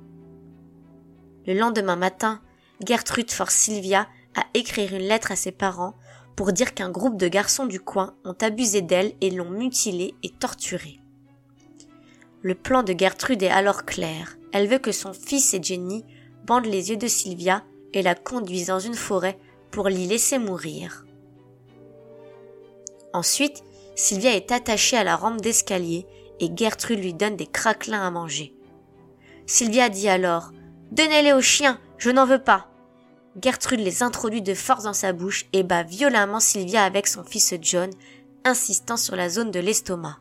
Le 1.45 1.54
lendemain 1.54 1.95
matin, 1.95 2.41
Gertrude 2.86 3.32
force 3.32 3.56
Sylvia 3.56 4.08
à 4.36 4.45
écrire 4.54 4.93
une 4.93 5.08
lettre 5.08 5.32
à 5.32 5.36
ses 5.36 5.52
parents 5.52 5.95
pour 6.36 6.52
dire 6.52 6.73
qu'un 6.73 6.89
groupe 6.89 7.17
de 7.17 7.28
garçons 7.28 7.65
du 7.65 7.80
coin 7.80 8.15
ont 8.26 8.36
abusé 8.41 8.82
d'elle 8.82 9.13
et 9.21 9.30
l'ont 9.30 9.49
mutilée 9.49 10.15
et 10.23 10.30
torturée. 10.30 10.99
Le 12.41 12.56
plan 12.56 12.84
de 12.84 12.93
Gertrude 12.97 13.43
est 13.43 13.49
alors 13.49 13.86
clair. 13.86 14.38
Elle 14.52 14.67
veut 14.67 14.80
que 14.80 14.91
son 14.91 15.13
fils 15.13 15.54
et 15.54 15.62
Jenny 15.62 16.04
bandent 16.45 16.65
les 16.65 16.89
yeux 16.89 16.97
de 16.97 17.08
Sylvia 17.08 17.63
et 17.93 18.02
la 18.02 18.15
conduisent 18.15 18.67
dans 18.67 18.80
une 18.80 18.95
forêt 18.95 19.39
pour 19.71 19.88
l'y 19.88 20.08
laisser 20.08 20.39
mourir. 20.39 21.06
Ensuite, 23.13 23.63
Sylvia 23.95 24.36
est 24.36 24.52
attachée 24.52 24.97
à 24.97 25.04
la 25.04 25.15
rampe 25.15 25.41
d'escalier 25.41 26.06
et 26.43 26.51
Gertrude 26.56 26.99
lui 26.99 27.13
donne 27.13 27.38
des 27.38 27.47
craquelins 27.47 28.06
à 28.06 28.12
manger. 28.12 28.53
Sylvia 29.45 29.89
dit 29.89 30.10
alors 30.10 30.51
Donnez-les 30.91 31.34
aux 31.34 31.41
chiens, 31.41 31.79
je 31.97 32.10
n'en 32.10 32.25
veux 32.25 32.43
pas. 32.43 32.67
Gertrude 33.41 33.79
les 33.79 34.03
introduit 34.03 34.41
de 34.41 34.53
force 34.53 34.84
dans 34.84 34.93
sa 34.93 35.13
bouche 35.13 35.45
et 35.53 35.63
bat 35.63 35.84
violemment 35.84 36.39
Sylvia 36.39 36.84
avec 36.84 37.08
son 37.08 37.23
fils 37.23 37.56
John, 37.62 37.89
insistant 38.43 38.97
sur 38.97 39.15
la 39.15 39.29
zone 39.29 39.51
de 39.51 39.60
l'estomac. 39.60 40.17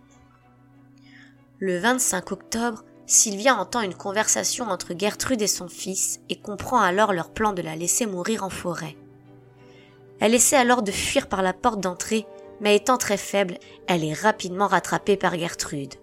Le 1.59 1.79
25 1.79 2.33
octobre, 2.33 2.85
Sylvia 3.07 3.57
entend 3.57 3.81
une 3.81 3.95
conversation 3.95 4.67
entre 4.67 4.95
Gertrude 4.97 5.43
et 5.43 5.49
son 5.49 5.69
fils 5.69 6.21
et 6.29 6.41
comprend 6.41 6.81
alors 6.81 7.13
leur 7.13 7.31
plan 7.31 7.53
de 7.53 7.63
la 7.63 7.77
laisser 7.77 8.07
mourir 8.07 8.45
en 8.45 8.51
forêt. 8.51 8.97
Elle 10.21 10.35
essaie 10.35 10.57
alors 10.57 10.83
de 10.83 10.93
fuir 10.93 11.29
par 11.29 11.43
la 11.43 11.53
porte 11.53 11.81
d'entrée, 11.81 12.27
mais 12.61 12.77
étant 12.77 12.97
très 12.97 13.17
faible, 13.17 13.59
elle 13.89 14.05
est 14.05 14.15
rapidement 14.15 14.69
rattrapée 14.69 15.17
par 15.17 15.37
Gertrude. 15.37 15.95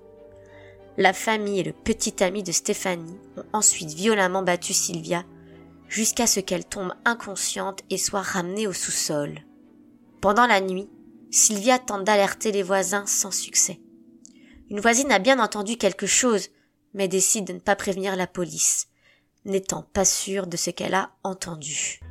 La 0.99 1.13
famille 1.13 1.61
et 1.61 1.63
le 1.63 1.71
petit 1.71 2.21
ami 2.21 2.43
de 2.43 2.51
Stéphanie 2.51 3.17
ont 3.37 3.45
ensuite 3.53 3.93
violemment 3.93 4.43
battu 4.43 4.73
Sylvia 4.73 5.23
jusqu'à 5.87 6.27
ce 6.27 6.41
qu'elle 6.41 6.65
tombe 6.65 6.93
inconsciente 7.05 7.83
et 7.89 7.97
soit 7.97 8.21
ramenée 8.21 8.67
au 8.67 8.73
sous-sol. 8.73 9.39
Pendant 10.19 10.45
la 10.45 10.59
nuit, 10.59 10.89
Sylvia 11.31 11.79
tente 11.79 12.03
d'alerter 12.03 12.51
les 12.51 12.63
voisins 12.63 13.05
sans 13.05 13.31
succès. 13.31 13.79
Une 14.69 14.81
voisine 14.81 15.13
a 15.13 15.19
bien 15.19 15.39
entendu 15.39 15.77
quelque 15.77 16.05
chose, 16.05 16.49
mais 16.93 17.07
décide 17.07 17.45
de 17.45 17.53
ne 17.53 17.59
pas 17.59 17.77
prévenir 17.77 18.17
la 18.17 18.27
police, 18.27 18.89
n'étant 19.45 19.83
pas 19.83 20.03
sûre 20.03 20.47
de 20.47 20.57
ce 20.57 20.69
qu'elle 20.69 20.95
a 20.95 21.11
entendu. 21.23 22.01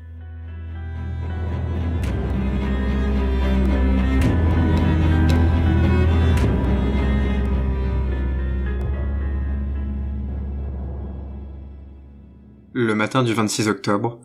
Le 12.80 12.94
matin 12.94 13.24
du 13.24 13.34
26 13.34 13.66
octobre, 13.66 14.20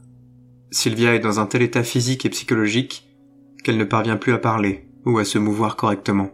Sylvia 0.70 1.16
est 1.16 1.20
dans 1.20 1.39
un 1.39 1.48
tel 1.48 1.63
état 1.63 1.82
physique 1.82 2.24
et 2.24 2.30
psychologique 2.30 3.10
qu'elle 3.63 3.80
ne 3.80 3.84
parvient 3.84 4.16
plus 4.16 4.32
à 4.32 4.38
parler 4.38 4.86
ou 5.08 5.18
à 5.18 5.26
se 5.26 5.39
mouvoir 5.39 5.76
correctement. 5.76 6.30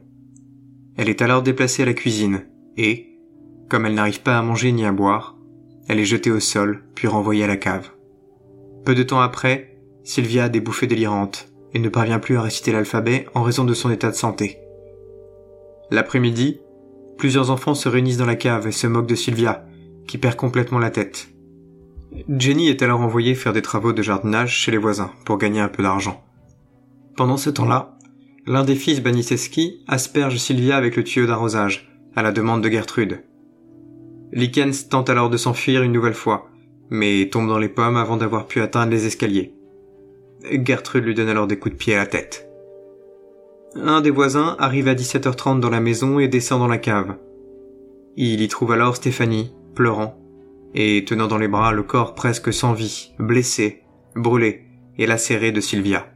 Elle 0.98 1.08
est 1.08 1.22
alors 1.22 1.44
déplacée 1.44 1.84
à 1.84 1.86
la 1.86 1.94
cuisine 1.94 2.42
et, 2.76 3.08
comme 3.70 3.86
elle 3.86 3.94
n'arrive 3.94 4.22
pas 4.22 4.38
à 4.38 4.42
manger 4.42 4.74
ni 4.74 4.84
à 4.84 4.92
boire, 4.92 5.38
elle 5.88 5.98
est 5.98 6.04
jetée 6.04 6.30
au 6.30 6.42
sol 6.42 6.84
puis 6.94 7.08
renvoyée 7.08 7.46
à 7.46 7.48
la 7.48 7.56
cave. 7.56 7.90
Peu 8.84 8.96
de 8.96 9.04
temps 9.04 9.22
après, 9.22 9.80
Sylvia 10.04 10.44
a 10.44 10.50
des 10.50 10.60
bouffées 10.60 10.88
délirantes 10.88 11.48
et 11.74 11.80
ne 11.80 11.88
parvient 11.88 12.20
plus 12.20 12.36
à 12.36 12.42
réciter 12.42 12.74
l'alphabet 12.74 13.28
en 13.34 13.44
raison 13.44 13.64
de 13.64 13.74
son 13.74 13.92
état 13.92 14.10
de 14.10 14.16
santé. 14.16 14.58
L'après-midi, 15.90 16.60
plusieurs 17.18 17.50
enfants 17.50 17.76
se 17.76 17.88
réunissent 17.88 18.18
dans 18.18 18.26
la 18.26 18.36
cave 18.36 18.68
et 18.68 18.74
se 18.74 18.88
moquent 18.88 19.08
de 19.08 19.16
Sylvia, 19.16 19.66
qui 20.06 20.18
perd 20.18 20.36
complètement 20.36 20.80
la 20.80 20.92
tête. 20.92 21.30
Jenny 22.28 22.69
est 22.69 22.82
alors 22.82 23.02
envoyée 23.02 23.36
faire 23.36 23.54
des 23.54 23.62
travaux 23.62 23.93
de 23.93 24.02
jardinage 24.02 24.56
chez 24.56 24.72
les 24.72 24.78
voisins 24.78 25.12
pour 25.26 25.38
gagner 25.38 25.60
un 25.60 25.67
peu 25.67 25.84
d'argent. 25.84 26.24
Pendant 27.15 27.38
ce 27.38 27.50
temps-là, 27.50 27.98
l'un 28.45 28.63
des 28.63 28.76
fils 28.76 29.02
Baniseski 29.02 29.84
asperge 29.88 30.38
Sylvia 30.38 30.78
avec 30.78 30.95
le 30.95 31.04
tuyau 31.04 31.28
d'arrosage, 31.28 31.91
à 32.15 32.22
la 32.22 32.32
demande 32.32 32.63
de 32.63 32.69
Gertrude. 32.69 33.24
Likens 34.32 34.89
tente 34.89 35.10
alors 35.10 35.30
de 35.30 35.38
s'enfuir 35.38 35.84
une 35.84 35.91
nouvelle 35.91 36.13
fois, 36.13 36.50
mais 36.89 37.30
tombe 37.30 37.48
dans 37.48 37.60
les 37.60 37.69
pommes 37.69 37.98
avant 37.98 38.17
d'avoir 38.17 38.48
pu 38.48 38.62
atteindre 38.62 38.91
les 38.91 39.06
escaliers. 39.06 39.54
Gertrude 40.52 41.04
lui 41.04 41.15
donne 41.15 41.30
alors 41.30 41.48
des 41.48 41.58
coups 41.58 41.74
de 41.74 41.80
pied 41.80 41.95
à 41.95 42.00
la 42.00 42.06
tête. 42.06 42.50
Un 43.76 44.02
des 44.02 44.10
voisins 44.10 44.56
arrive 44.60 44.88
à 44.88 44.95
17h30 44.95 45.60
dans 45.60 45.69
la 45.69 45.80
maison 45.80 46.19
et 46.19 46.28
descend 46.28 46.60
dans 46.60 46.67
la 46.67 46.78
cave. 46.78 47.15
Il 48.17 48.41
y 48.41 48.48
trouve 48.48 48.72
alors 48.72 48.95
Stéphanie, 48.95 49.54
pleurant, 49.76 50.19
et 50.74 51.04
tenant 51.06 51.28
dans 51.28 51.38
les 51.38 51.48
bras 51.48 51.72
le 51.72 51.84
corps 51.84 52.16
presque 52.16 52.54
sans 52.54 52.74
vie, 52.74 53.12
blessé, 53.20 53.84
brûlé 54.16 54.66
et 54.98 55.08
lacéré 55.08 55.52
de 55.52 55.62
Sylvia. 55.62 56.08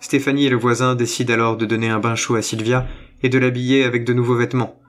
Stéphanie 0.00 0.46
et 0.46 0.50
le 0.50 0.56
voisin 0.56 0.94
décident 0.94 1.34
alors 1.34 1.56
de 1.56 1.66
donner 1.66 1.88
un 1.88 1.98
bain 1.98 2.14
chaud 2.14 2.36
à 2.36 2.42
Sylvia 2.42 2.86
et 3.22 3.28
de 3.28 3.38
l'habiller 3.38 3.84
avec 3.84 4.04
de 4.04 4.12
nouveaux 4.12 4.36
vêtements. 4.36 4.80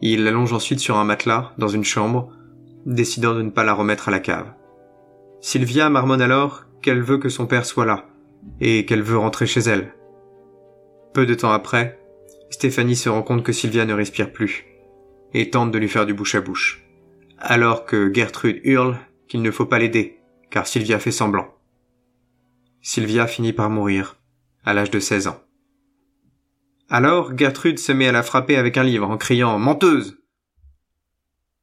Ils 0.00 0.24
l'allongent 0.24 0.52
ensuite 0.52 0.80
sur 0.80 0.96
un 0.98 1.04
matelas, 1.04 1.52
dans 1.58 1.68
une 1.68 1.84
chambre, 1.84 2.32
décidant 2.86 3.34
de 3.34 3.42
ne 3.42 3.50
pas 3.50 3.62
la 3.62 3.72
remettre 3.72 4.08
à 4.08 4.10
la 4.10 4.18
cave. 4.18 4.52
Sylvia 5.40 5.88
marmonne 5.90 6.22
alors 6.22 6.64
qu'elle 6.82 7.02
veut 7.02 7.18
que 7.18 7.28
son 7.28 7.46
père 7.46 7.64
soit 7.64 7.86
là, 7.86 8.06
et 8.60 8.84
qu'elle 8.84 9.02
veut 9.02 9.18
rentrer 9.18 9.46
chez 9.46 9.60
elle. 9.60 9.94
Peu 11.14 11.24
de 11.24 11.34
temps 11.34 11.52
après, 11.52 12.00
Stéphanie 12.50 12.96
se 12.96 13.08
rend 13.08 13.22
compte 13.22 13.44
que 13.44 13.52
Sylvia 13.52 13.84
ne 13.84 13.94
respire 13.94 14.32
plus, 14.32 14.66
et 15.34 15.50
tente 15.50 15.70
de 15.70 15.78
lui 15.78 15.88
faire 15.88 16.06
du 16.06 16.14
bouche 16.14 16.34
à 16.34 16.40
bouche 16.40 16.81
alors 17.42 17.84
que 17.84 18.12
Gertrude 18.14 18.60
hurle 18.62 18.96
qu'il 19.26 19.42
ne 19.42 19.50
faut 19.50 19.66
pas 19.66 19.80
l'aider, 19.80 20.20
car 20.50 20.66
Sylvia 20.66 21.00
fait 21.00 21.10
semblant. 21.10 21.52
Sylvia 22.80 23.26
finit 23.26 23.52
par 23.52 23.68
mourir, 23.68 24.16
à 24.64 24.74
l'âge 24.74 24.90
de 24.90 25.00
16 25.00 25.26
ans. 25.26 25.42
Alors 26.88 27.36
Gertrude 27.36 27.78
se 27.78 27.90
met 27.90 28.06
à 28.06 28.12
la 28.12 28.22
frapper 28.22 28.56
avec 28.56 28.76
un 28.76 28.84
livre 28.84 29.10
en 29.10 29.16
criant 29.16 29.58
Menteuse. 29.58 30.18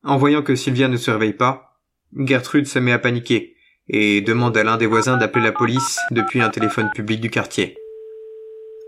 En 0.04 0.18
voyant 0.18 0.42
que 0.42 0.56
Sylvia 0.56 0.90
ne 0.90 0.98
se 0.98 1.12
réveille 1.12 1.34
pas, 1.34 1.80
Gertrude 2.14 2.68
se 2.68 2.80
met 2.80 2.92
à 2.92 3.00
paniquer 3.00 3.56
et 3.88 4.22
demande 4.22 4.58
à 4.58 4.64
l'un 4.64 4.78
des 4.78 4.86
voisins 4.86 5.18
d'appeler 5.18 5.46
la 5.46 5.52
police 5.52 5.98
depuis 6.12 6.42
un 6.42 6.50
téléphone 6.50 6.90
public 6.94 7.22
du 7.22 7.30
quartier. 7.30 7.78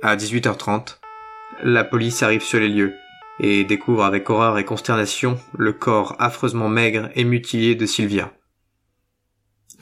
À 0.02 0.16
18h30, 0.16 0.98
la 1.64 1.84
police 1.84 2.22
arrive 2.22 2.44
sur 2.44 2.60
les 2.60 2.70
lieux 2.70 2.96
et 3.44 3.64
découvre 3.64 4.04
avec 4.04 4.30
horreur 4.30 4.60
et 4.60 4.66
consternation 4.66 5.38
le 5.58 5.74
corps 5.74 6.16
affreusement 6.20 6.70
maigre 6.70 7.10
et 7.16 7.24
mutilé 7.24 7.74
de 7.74 7.88
Sylvia. 7.88 8.32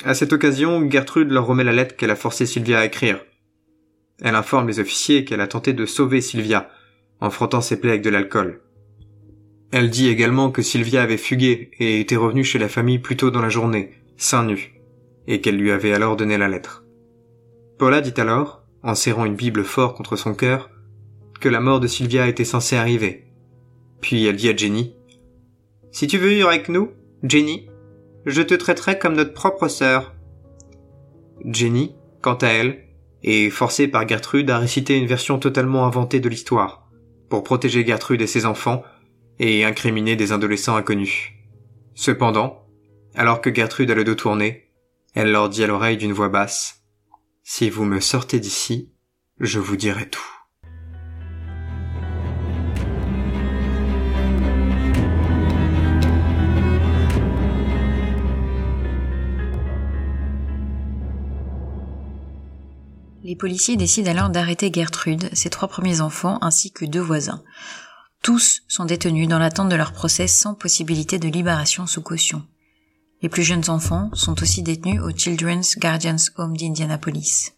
À 0.06 0.14
cette 0.14 0.32
occasion, 0.32 0.90
Gertrude 0.90 1.30
leur 1.30 1.46
remet 1.46 1.66
la 1.66 1.74
lettre 1.74 1.98
qu'elle 1.98 2.10
a 2.10 2.16
forcé 2.16 2.46
Sylvia 2.46 2.80
à 2.80 2.86
écrire. 2.86 3.20
Elle 4.22 4.36
informe 4.36 4.70
les 4.70 4.80
officiers 4.80 5.26
qu'elle 5.26 5.42
a 5.42 5.48
tenté 5.48 5.74
de 5.74 5.86
sauver 5.86 6.22
Sylvia 6.22 6.70
en 7.20 7.30
frottant 7.30 7.60
ses 7.60 7.82
plaies 7.82 7.92
avec 7.92 8.02
de 8.02 8.10
l'alcool. 8.10 8.62
Elle 9.72 9.90
dit 9.90 10.08
également 10.08 10.52
que 10.52 10.62
Sylvia 10.62 11.04
avait 11.04 11.18
fugué 11.18 11.72
et 11.80 12.00
était 12.00 12.16
revenue 12.16 12.46
chez 12.46 12.60
la 12.60 12.70
famille 12.70 13.00
plus 13.00 13.18
tôt 13.18 13.30
dans 13.30 13.42
la 13.42 13.50
journée, 13.50 13.92
seins 14.16 14.46
nus, 14.46 14.74
et 15.28 15.42
qu'elle 15.42 15.58
lui 15.58 15.72
avait 15.72 15.94
alors 15.94 16.16
donné 16.16 16.38
la 16.38 16.48
lettre. 16.48 16.86
Paula 17.78 18.00
dit 18.00 18.20
alors, 18.22 18.64
en 18.84 18.96
serrant 18.96 19.26
une 19.26 19.36
Bible 19.36 19.66
fort 19.66 19.96
contre 19.96 20.16
son 20.16 20.34
cœur, 20.34 20.70
que 21.42 21.50
la 21.50 21.60
mort 21.60 21.82
de 21.82 21.88
Sylvia 21.88 22.28
était 22.28 22.46
censée 22.46 22.78
arriver. 22.78 23.29
Puis 24.02 24.26
elle 24.26 24.36
dit 24.36 24.50
à 24.50 24.56
Jenny, 24.56 24.96
Si 25.92 26.08
tu 26.08 26.18
veux 26.18 26.30
vivre 26.30 26.50
avec 26.50 26.70
nous, 26.70 26.92
Jenny, 27.24 27.70
je 28.26 28.42
te 28.42 28.54
traiterai 28.54 29.00
comme 29.00 29.16
notre 29.16 29.34
propre 29.34 29.68
sœur. 29.68 30.16
Jenny, 31.46 31.96
quant 32.22 32.36
à 32.36 32.48
elle, 32.48 32.86
est 33.24 33.50
forcée 33.50 33.88
par 33.88 34.08
Gertrude 34.08 34.50
à 34.50 34.58
réciter 34.58 34.98
une 34.98 35.08
version 35.08 35.40
totalement 35.40 35.86
inventée 35.86 36.20
de 36.20 36.30
l'histoire, 36.30 36.90
pour 37.30 37.44
protéger 37.44 37.86
Gertrude 37.86 38.22
et 38.22 38.28
ses 38.28 38.46
enfants 38.46 38.84
et 39.40 39.66
incriminer 39.66 40.16
des 40.16 40.32
adolescents 40.32 40.76
inconnus. 40.76 41.32
Cependant, 41.96 42.66
alors 43.16 43.42
que 43.42 43.54
Gertrude 43.54 43.92
a 43.92 43.96
le 43.96 44.04
dos 44.04 44.16
tourné, 44.16 44.70
elle 45.14 45.32
leur 45.32 45.50
dit 45.50 45.64
à 45.64 45.68
l'oreille 45.68 45.98
d'une 45.98 46.14
voix 46.14 46.30
basse, 46.30 46.84
Si 47.44 47.70
vous 47.70 47.84
me 47.84 48.00
sortez 48.00 48.40
d'ici, 48.40 48.94
je 49.40 49.60
vous 49.60 49.76
dirai 49.76 50.10
tout. 50.10 50.39
Les 63.30 63.36
policiers 63.36 63.78
décident 63.78 64.10
alors 64.10 64.32
d'arrêter 64.32 64.72
Gertrude, 64.74 65.30
ses 65.34 65.52
trois 65.52 65.68
premiers 65.68 66.02
enfants 66.02 66.40
ainsi 66.42 66.72
que 66.72 66.84
deux 66.84 67.00
voisins. 67.00 67.44
Tous 68.24 68.64
sont 68.68 68.86
détenus 68.86 69.28
dans 69.28 69.38
l'attente 69.38 69.70
de 69.70 69.76
leur 69.76 69.94
procès 69.94 70.28
sans 70.28 70.56
possibilité 70.56 71.20
de 71.20 71.28
libération 71.28 71.86
sous 71.86 72.02
caution. 72.02 72.42
Les 73.22 73.30
plus 73.30 73.44
jeunes 73.44 73.70
enfants 73.70 74.10
sont 74.14 74.42
aussi 74.42 74.64
détenus 74.64 75.00
au 75.04 75.12
Children's 75.12 75.78
Guardians 75.78 76.16
Home 76.38 76.58
d'Indianapolis. 76.58 77.52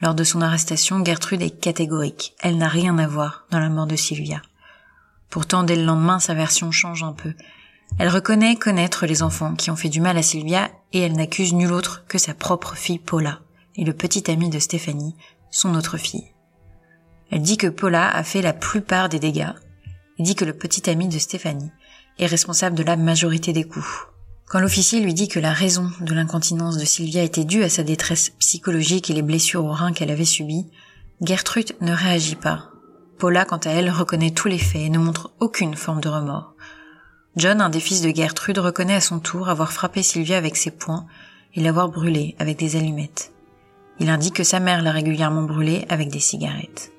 Lors 0.00 0.14
de 0.14 0.22
son 0.22 0.40
arrestation, 0.40 1.04
Gertrude 1.04 1.42
est 1.42 1.58
catégorique. 1.58 2.36
Elle 2.40 2.56
n'a 2.56 2.68
rien 2.68 2.96
à 2.98 3.08
voir 3.08 3.46
dans 3.50 3.58
la 3.58 3.70
mort 3.70 3.88
de 3.88 3.96
Sylvia. 3.96 4.42
Pourtant, 5.28 5.64
dès 5.64 5.74
le 5.74 5.84
lendemain, 5.84 6.20
sa 6.20 6.34
version 6.34 6.70
change 6.70 7.02
un 7.02 7.14
peu. 7.14 7.34
Elle 7.98 8.10
reconnaît 8.10 8.54
connaître 8.54 9.06
les 9.06 9.24
enfants 9.24 9.56
qui 9.56 9.72
ont 9.72 9.76
fait 9.76 9.88
du 9.88 10.00
mal 10.00 10.16
à 10.16 10.22
Sylvia 10.22 10.70
et 10.92 11.00
elle 11.00 11.14
n'accuse 11.14 11.52
nul 11.52 11.72
autre 11.72 12.04
que 12.06 12.18
sa 12.18 12.32
propre 12.32 12.76
fille 12.76 13.00
Paula 13.00 13.40
et 13.76 13.84
le 13.84 13.92
petit 13.92 14.30
ami 14.30 14.50
de 14.50 14.58
Stéphanie, 14.58 15.14
son 15.50 15.74
autre 15.74 15.96
fille. 15.96 16.32
Elle 17.30 17.42
dit 17.42 17.56
que 17.56 17.66
Paula 17.66 18.10
a 18.10 18.22
fait 18.22 18.42
la 18.42 18.52
plupart 18.52 19.08
des 19.08 19.18
dégâts 19.18 19.52
il 20.18 20.24
dit 20.24 20.34
que 20.34 20.44
le 20.44 20.52
petit 20.52 20.88
ami 20.88 21.08
de 21.08 21.18
Stéphanie 21.18 21.72
est 22.18 22.26
responsable 22.26 22.76
de 22.76 22.84
la 22.84 22.96
majorité 22.96 23.52
des 23.52 23.64
coups. 23.64 24.06
Quand 24.46 24.60
l'officier 24.60 25.00
lui 25.00 25.14
dit 25.14 25.28
que 25.28 25.40
la 25.40 25.52
raison 25.52 25.90
de 26.00 26.14
l'incontinence 26.14 26.76
de 26.76 26.84
Sylvia 26.84 27.22
était 27.22 27.44
due 27.44 27.64
à 27.64 27.68
sa 27.68 27.82
détresse 27.82 28.30
psychologique 28.38 29.10
et 29.10 29.14
les 29.14 29.22
blessures 29.22 29.64
au 29.64 29.72
rein 29.72 29.92
qu'elle 29.92 30.10
avait 30.10 30.24
subies, 30.24 30.66
Gertrude 31.20 31.74
ne 31.80 31.92
réagit 31.92 32.36
pas. 32.36 32.70
Paula, 33.18 33.44
quant 33.44 33.58
à 33.58 33.70
elle, 33.70 33.90
reconnaît 33.90 34.32
tous 34.32 34.48
les 34.48 34.58
faits 34.58 34.82
et 34.82 34.90
ne 34.90 34.98
montre 34.98 35.32
aucune 35.40 35.74
forme 35.74 36.00
de 36.00 36.08
remords. 36.08 36.54
John, 37.36 37.60
un 37.60 37.70
des 37.70 37.80
fils 37.80 38.02
de 38.02 38.14
Gertrude, 38.14 38.58
reconnaît 38.58 38.94
à 38.94 39.00
son 39.00 39.18
tour 39.18 39.48
avoir 39.48 39.72
frappé 39.72 40.02
Sylvia 40.02 40.36
avec 40.36 40.56
ses 40.56 40.70
poings 40.70 41.06
et 41.54 41.60
l'avoir 41.60 41.88
brûlée 41.88 42.36
avec 42.38 42.58
des 42.58 42.76
allumettes. 42.76 43.33
Il 44.00 44.10
indique 44.10 44.36
que 44.36 44.44
sa 44.44 44.60
mère 44.60 44.82
l'a 44.82 44.92
régulièrement 44.92 45.42
brûlée 45.42 45.86
avec 45.88 46.08
des 46.08 46.20
cigarettes. 46.20 46.92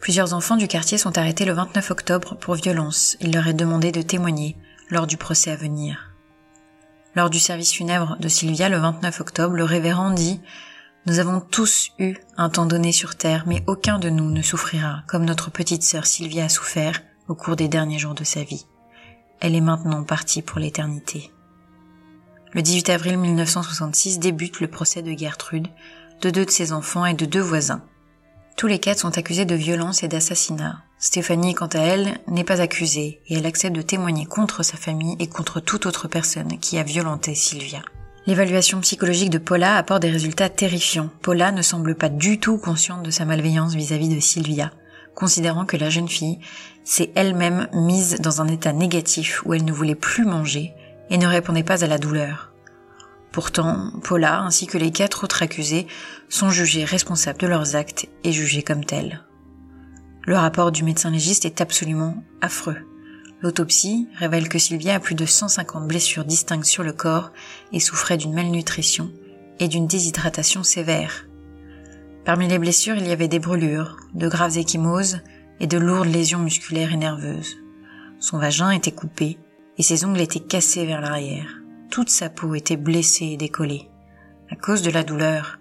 Plusieurs 0.00 0.34
enfants 0.34 0.56
du 0.56 0.68
quartier 0.68 0.98
sont 0.98 1.16
arrêtés 1.16 1.46
le 1.46 1.54
29 1.54 1.90
octobre 1.90 2.36
pour 2.38 2.54
violence. 2.56 3.16
Il 3.20 3.32
leur 3.32 3.48
est 3.48 3.54
demandé 3.54 3.90
de 3.90 4.02
témoigner 4.02 4.56
lors 4.90 5.06
du 5.06 5.16
procès 5.16 5.50
à 5.50 5.56
venir. 5.56 6.10
Lors 7.14 7.30
du 7.30 7.38
service 7.38 7.72
funèbre 7.72 8.16
de 8.18 8.28
Sylvia 8.28 8.68
le 8.68 8.76
29 8.76 9.20
octobre, 9.20 9.54
le 9.54 9.64
révérend 9.64 10.10
dit 10.10 10.40
Nous 11.06 11.20
avons 11.20 11.40
tous 11.40 11.92
eu 11.98 12.16
un 12.36 12.50
temps 12.50 12.66
donné 12.66 12.92
sur 12.92 13.14
terre, 13.14 13.44
mais 13.46 13.62
aucun 13.66 13.98
de 13.98 14.10
nous 14.10 14.30
ne 14.30 14.42
souffrira 14.42 15.04
comme 15.06 15.24
notre 15.24 15.50
petite 15.50 15.82
sœur 15.82 16.06
Sylvia 16.06 16.44
a 16.44 16.48
souffert 16.48 17.00
au 17.28 17.34
cours 17.34 17.56
des 17.56 17.68
derniers 17.68 17.98
jours 17.98 18.14
de 18.14 18.24
sa 18.24 18.42
vie. 18.42 18.66
Elle 19.40 19.54
est 19.54 19.60
maintenant 19.60 20.04
partie 20.04 20.42
pour 20.42 20.58
l'éternité. 20.58 21.30
Le 22.54 22.62
18 22.62 22.88
avril 22.90 23.18
1966 23.18 24.20
débute 24.20 24.60
le 24.60 24.68
procès 24.68 25.02
de 25.02 25.12
Gertrude, 25.18 25.66
de 26.22 26.30
deux 26.30 26.44
de 26.44 26.50
ses 26.52 26.72
enfants 26.72 27.04
et 27.04 27.14
de 27.14 27.26
deux 27.26 27.40
voisins. 27.40 27.82
Tous 28.56 28.68
les 28.68 28.78
quatre 28.78 29.00
sont 29.00 29.18
accusés 29.18 29.44
de 29.44 29.56
violence 29.56 30.04
et 30.04 30.08
d'assassinat. 30.08 30.84
Stéphanie, 31.00 31.54
quant 31.54 31.66
à 31.66 31.80
elle, 31.80 32.20
n'est 32.28 32.44
pas 32.44 32.60
accusée 32.60 33.20
et 33.26 33.34
elle 33.34 33.46
accepte 33.46 33.74
de 33.74 33.82
témoigner 33.82 34.24
contre 34.24 34.62
sa 34.62 34.76
famille 34.76 35.16
et 35.18 35.26
contre 35.26 35.58
toute 35.58 35.86
autre 35.86 36.06
personne 36.06 36.60
qui 36.60 36.78
a 36.78 36.84
violenté 36.84 37.34
Sylvia. 37.34 37.82
L'évaluation 38.28 38.80
psychologique 38.82 39.30
de 39.30 39.38
Paula 39.38 39.76
apporte 39.76 40.02
des 40.02 40.10
résultats 40.10 40.48
terrifiants. 40.48 41.10
Paula 41.22 41.50
ne 41.50 41.60
semble 41.60 41.96
pas 41.96 42.08
du 42.08 42.38
tout 42.38 42.58
consciente 42.58 43.02
de 43.02 43.10
sa 43.10 43.24
malveillance 43.24 43.74
vis-à-vis 43.74 44.10
-vis 44.10 44.14
de 44.14 44.20
Sylvia, 44.20 44.70
considérant 45.16 45.66
que 45.66 45.76
la 45.76 45.90
jeune 45.90 46.08
fille 46.08 46.38
s'est 46.84 47.10
elle-même 47.16 47.66
mise 47.72 48.20
dans 48.20 48.42
un 48.42 48.46
état 48.46 48.72
négatif 48.72 49.42
où 49.44 49.54
elle 49.54 49.64
ne 49.64 49.72
voulait 49.72 49.96
plus 49.96 50.24
manger 50.24 50.72
et 51.10 51.18
ne 51.18 51.26
répondait 51.26 51.62
pas 51.62 51.84
à 51.84 51.86
la 51.86 51.98
douleur. 51.98 52.52
Pourtant, 53.32 53.90
Paula 54.02 54.40
ainsi 54.42 54.66
que 54.66 54.78
les 54.78 54.92
quatre 54.92 55.24
autres 55.24 55.42
accusés 55.42 55.86
sont 56.28 56.50
jugés 56.50 56.84
responsables 56.84 57.40
de 57.40 57.48
leurs 57.48 57.74
actes 57.74 58.06
et 58.22 58.32
jugés 58.32 58.62
comme 58.62 58.84
tels. 58.84 59.24
Le 60.26 60.36
rapport 60.36 60.70
du 60.70 60.84
médecin 60.84 61.10
légiste 61.10 61.44
est 61.44 61.60
absolument 61.60 62.22
affreux. 62.40 62.78
L'autopsie 63.42 64.08
révèle 64.14 64.48
que 64.48 64.58
Sylvia 64.58 64.94
a 64.94 65.00
plus 65.00 65.14
de 65.16 65.26
150 65.26 65.86
blessures 65.86 66.24
distinctes 66.24 66.64
sur 66.64 66.82
le 66.82 66.92
corps 66.92 67.32
et 67.72 67.80
souffrait 67.80 68.16
d'une 68.16 68.32
malnutrition 68.32 69.10
et 69.58 69.68
d'une 69.68 69.86
déshydratation 69.86 70.62
sévère. 70.62 71.26
Parmi 72.24 72.48
les 72.48 72.58
blessures, 72.58 72.96
il 72.96 73.06
y 73.06 73.12
avait 73.12 73.28
des 73.28 73.38
brûlures, 73.38 73.98
de 74.14 74.28
graves 74.28 74.56
échymoses 74.56 75.20
et 75.60 75.66
de 75.66 75.76
lourdes 75.76 76.08
lésions 76.08 76.38
musculaires 76.38 76.92
et 76.92 76.96
nerveuses. 76.96 77.56
Son 78.18 78.38
vagin 78.38 78.70
était 78.70 78.92
coupé 78.92 79.38
et 79.78 79.82
ses 79.82 80.04
ongles 80.04 80.20
étaient 80.20 80.40
cassés 80.40 80.86
vers 80.86 81.00
l'arrière. 81.00 81.60
Toute 81.90 82.10
sa 82.10 82.28
peau 82.28 82.54
était 82.54 82.76
blessée 82.76 83.26
et 83.26 83.36
décollée. 83.36 83.88
À 84.50 84.56
cause 84.56 84.82
de 84.82 84.90
la 84.90 85.02
douleur, 85.02 85.58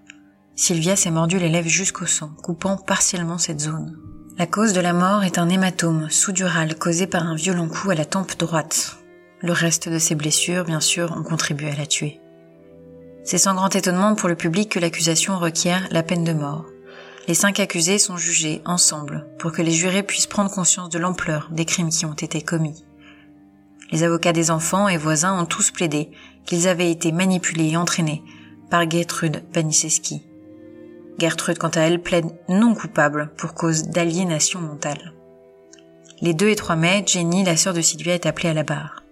Sylvia 0.56 0.96
s'est 0.96 1.12
mordu 1.12 1.40
les 1.40 1.50
lèvres 1.50 1.68
jusqu'au 1.70 2.06
sang, 2.06 2.32
coupant 2.44 2.78
partiellement 2.78 3.38
cette 3.38 3.62
zone. 3.62 3.98
La 4.38 4.48
cause 4.48 4.74
de 4.74 4.82
la 4.82 4.94
mort 4.94 5.24
est 5.24 5.38
un 5.38 5.50
hématome 5.50 6.10
sous-dural 6.10 6.76
causé 6.76 7.08
par 7.08 7.24
un 7.24 7.36
violent 7.36 7.68
coup 7.68 7.92
à 7.92 7.96
la 7.96 8.06
tempe 8.06 8.38
droite. 8.38 8.98
Le 9.42 9.52
reste 9.52 9.90
de 9.90 10.00
ses 10.00 10.16
blessures, 10.16 10.64
bien 10.64 10.80
sûr, 10.80 11.12
ont 11.16 11.24
contribué 11.24 11.70
à 11.70 11.76
la 11.76 11.86
tuer. 11.86 12.20
C'est 13.24 13.38
sans 13.38 13.56
grand 13.56 13.76
étonnement 13.76 14.16
pour 14.16 14.30
le 14.30 14.36
public 14.36 14.70
que 14.70 14.80
l'accusation 14.80 15.40
requiert 15.40 15.88
la 15.92 16.04
peine 16.04 16.24
de 16.24 16.34
mort. 16.34 16.66
Les 17.28 17.34
cinq 17.34 17.60
accusés 17.60 18.00
sont 18.00 18.18
jugés 18.18 18.62
ensemble 18.66 19.28
pour 19.40 19.52
que 19.52 19.62
les 19.62 19.72
jurés 19.72 20.04
puissent 20.04 20.28
prendre 20.28 20.52
conscience 20.52 20.90
de 20.90 21.00
l'ampleur 21.00 21.50
des 21.52 21.66
crimes 21.66 21.90
qui 21.90 22.06
ont 22.06 22.14
été 22.14 22.42
commis. 22.42 22.84
Les 23.94 24.02
avocats 24.02 24.34
des 24.34 24.50
enfants 24.50 24.88
et 24.88 24.98
voisins 24.98 25.40
ont 25.40 25.46
tous 25.46 25.70
plaidé 25.70 26.10
qu'ils 26.48 26.68
avaient 26.68 26.90
été 26.90 27.12
manipulés 27.12 27.70
et 27.70 27.78
entraînés 27.78 28.24
par 28.72 28.90
Gertrude 28.90 29.44
Paniszewski. 29.54 30.24
Gertrude, 31.20 31.60
quant 31.60 31.70
à 31.70 31.82
elle, 31.82 32.02
plaide 32.02 32.26
non 32.50 32.74
coupable 32.74 33.30
pour 33.38 33.54
cause 33.54 33.84
d'aliénation 33.84 34.62
mentale. 34.62 35.14
Les 36.22 36.34
2 36.34 36.50
et 36.50 36.56
3 36.56 36.76
mai, 36.76 37.04
Jenny, 37.06 37.44
la 37.44 37.56
sœur 37.56 37.76
de 37.76 37.82
Sylvia, 37.82 38.16
est 38.16 38.26
appelée 38.26 38.50
à 38.50 38.56
la 38.56 38.64
barre. 38.64 39.04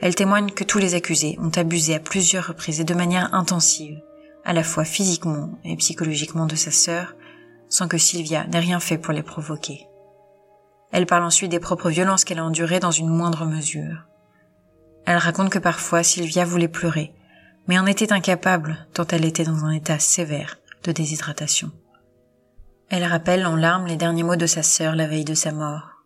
Elle 0.00 0.16
témoigne 0.16 0.50
que 0.50 0.64
tous 0.64 0.78
les 0.78 0.96
accusés 0.96 1.38
ont 1.40 1.52
abusé 1.56 1.94
à 1.94 2.00
plusieurs 2.00 2.48
reprises 2.48 2.80
et 2.80 2.84
de 2.84 2.94
manière 2.94 3.32
intensive, 3.32 4.02
à 4.44 4.52
la 4.52 4.64
fois 4.64 4.84
physiquement 4.84 5.56
et 5.62 5.76
psychologiquement 5.76 6.46
de 6.46 6.56
sa 6.56 6.72
sœur, 6.72 7.14
sans 7.68 7.86
que 7.86 7.96
Sylvia 7.96 8.44
n'ait 8.48 8.58
rien 8.58 8.80
fait 8.80 8.98
pour 8.98 9.12
les 9.12 9.22
provoquer. 9.22 9.86
Elle 10.90 11.06
parle 11.06 11.22
ensuite 11.22 11.52
des 11.52 11.60
propres 11.60 11.90
violences 11.90 12.24
qu'elle 12.24 12.40
a 12.40 12.44
endurées 12.44 12.80
dans 12.80 12.90
une 12.90 13.08
moindre 13.08 13.44
mesure. 13.44 14.08
Elle 15.06 15.18
raconte 15.18 15.50
que 15.50 15.58
parfois 15.58 16.02
Sylvia 16.02 16.44
voulait 16.44 16.68
pleurer, 16.68 17.14
mais 17.68 17.78
en 17.78 17.86
était 17.86 18.12
incapable 18.12 18.86
tant 18.92 19.06
elle 19.06 19.24
était 19.24 19.44
dans 19.44 19.64
un 19.64 19.70
état 19.70 20.00
sévère 20.00 20.58
de 20.82 20.92
déshydratation. 20.92 21.70
Elle 22.88 23.04
rappelle 23.04 23.46
en 23.46 23.56
larmes 23.56 23.86
les 23.86 23.96
derniers 23.96 24.24
mots 24.24 24.36
de 24.36 24.46
sa 24.46 24.62
sœur 24.62 24.94
la 24.94 25.06
veille 25.06 25.24
de 25.24 25.34
sa 25.34 25.52
mort. 25.52 26.04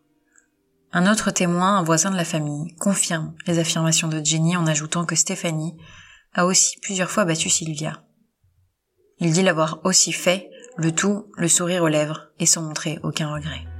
Un 0.93 1.09
autre 1.11 1.31
témoin, 1.31 1.77
un 1.77 1.83
voisin 1.83 2.11
de 2.11 2.17
la 2.17 2.25
famille, 2.25 2.75
confirme 2.75 3.33
les 3.47 3.59
affirmations 3.59 4.07
de 4.07 4.23
Jenny 4.23 4.55
en 4.57 4.67
ajoutant 4.67 5.05
que 5.05 5.15
Stéphanie 5.15 5.77
a 6.33 6.45
aussi 6.45 6.77
plusieurs 6.79 7.09
fois 7.09 7.25
battu 7.25 7.49
Sylvia. 7.49 8.03
Il 9.19 9.31
dit 9.31 9.43
l'avoir 9.43 9.79
aussi 9.83 10.11
fait, 10.11 10.49
le 10.77 10.91
tout 10.91 11.27
le 11.37 11.47
sourire 11.47 11.83
aux 11.83 11.87
lèvres 11.87 12.29
et 12.39 12.45
sans 12.45 12.61
montrer 12.61 12.99
aucun 13.03 13.33
regret. 13.33 13.70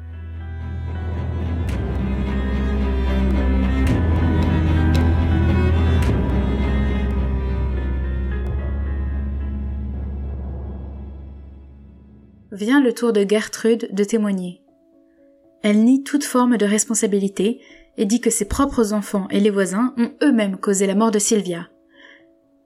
Vient 12.51 12.81
le 12.81 12.91
tour 12.91 13.13
de 13.13 13.25
Gertrude 13.27 13.87
de 13.93 14.03
témoigner. 14.03 14.61
Elle 15.63 15.85
nie 15.85 16.03
toute 16.03 16.25
forme 16.25 16.57
de 16.57 16.65
responsabilité 16.65 17.61
et 17.97 18.03
dit 18.03 18.19
que 18.19 18.29
ses 18.29 18.43
propres 18.43 18.91
enfants 18.91 19.29
et 19.29 19.39
les 19.39 19.49
voisins 19.49 19.93
ont 19.97 20.11
eux-mêmes 20.21 20.57
causé 20.57 20.85
la 20.85 20.95
mort 20.95 21.11
de 21.11 21.19
Sylvia. 21.19 21.69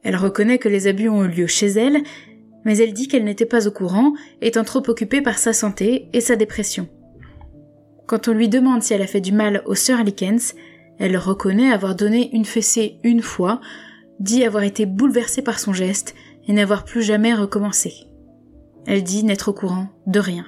Elle 0.01 0.15
reconnaît 0.15 0.57
que 0.57 0.69
les 0.69 0.87
abus 0.87 1.07
ont 1.07 1.23
eu 1.25 1.27
lieu 1.27 1.45
chez 1.45 1.67
elle, 1.67 2.01
mais 2.63 2.79
elle 2.79 2.93
dit 2.93 3.07
qu'elle 3.07 3.25
n'était 3.25 3.45
pas 3.45 3.67
au 3.67 3.71
courant, 3.71 4.13
étant 4.41 4.63
trop 4.63 4.81
occupée 4.87 5.21
par 5.21 5.37
sa 5.37 5.53
santé 5.53 6.09
et 6.13 6.21
sa 6.21 6.35
dépression. 6.35 6.89
Quand 8.07 8.27
on 8.27 8.33
lui 8.33 8.49
demande 8.49 8.81
si 8.81 8.95
elle 8.95 9.03
a 9.03 9.07
fait 9.07 9.21
du 9.21 9.33
mal 9.33 9.61
aux 9.67 9.75
sœurs 9.75 10.03
Likens, 10.03 10.55
elle 10.97 11.15
reconnaît 11.15 11.71
avoir 11.71 11.93
donné 11.95 12.31
une 12.33 12.45
fessée 12.45 12.97
une 13.03 13.21
fois, 13.21 13.61
dit 14.19 14.45
avoir 14.45 14.63
été 14.63 14.87
bouleversée 14.87 15.43
par 15.43 15.59
son 15.59 15.73
geste 15.73 16.15
et 16.47 16.53
n'avoir 16.53 16.85
plus 16.85 17.03
jamais 17.03 17.35
recommencé. 17.35 18.04
Elle 18.85 19.03
dit 19.03 19.23
n'être 19.23 19.49
au 19.49 19.53
courant 19.53 19.87
de 20.07 20.19
rien. 20.19 20.45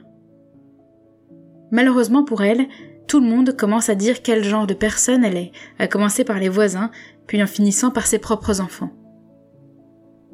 Malheureusement 1.71 2.23
pour 2.23 2.43
elle, 2.43 2.67
tout 3.07 3.19
le 3.19 3.27
monde 3.27 3.55
commence 3.55 3.89
à 3.89 3.95
dire 3.95 4.21
quel 4.21 4.43
genre 4.43 4.67
de 4.67 4.73
personne 4.73 5.23
elle 5.23 5.37
est, 5.37 5.51
à 5.79 5.87
commencer 5.87 6.23
par 6.23 6.39
les 6.39 6.49
voisins, 6.49 6.91
puis 7.25 7.41
en 7.41 7.47
finissant 7.47 7.91
par 7.91 8.05
ses 8.05 8.19
propres 8.19 8.61
enfants. 8.61 8.91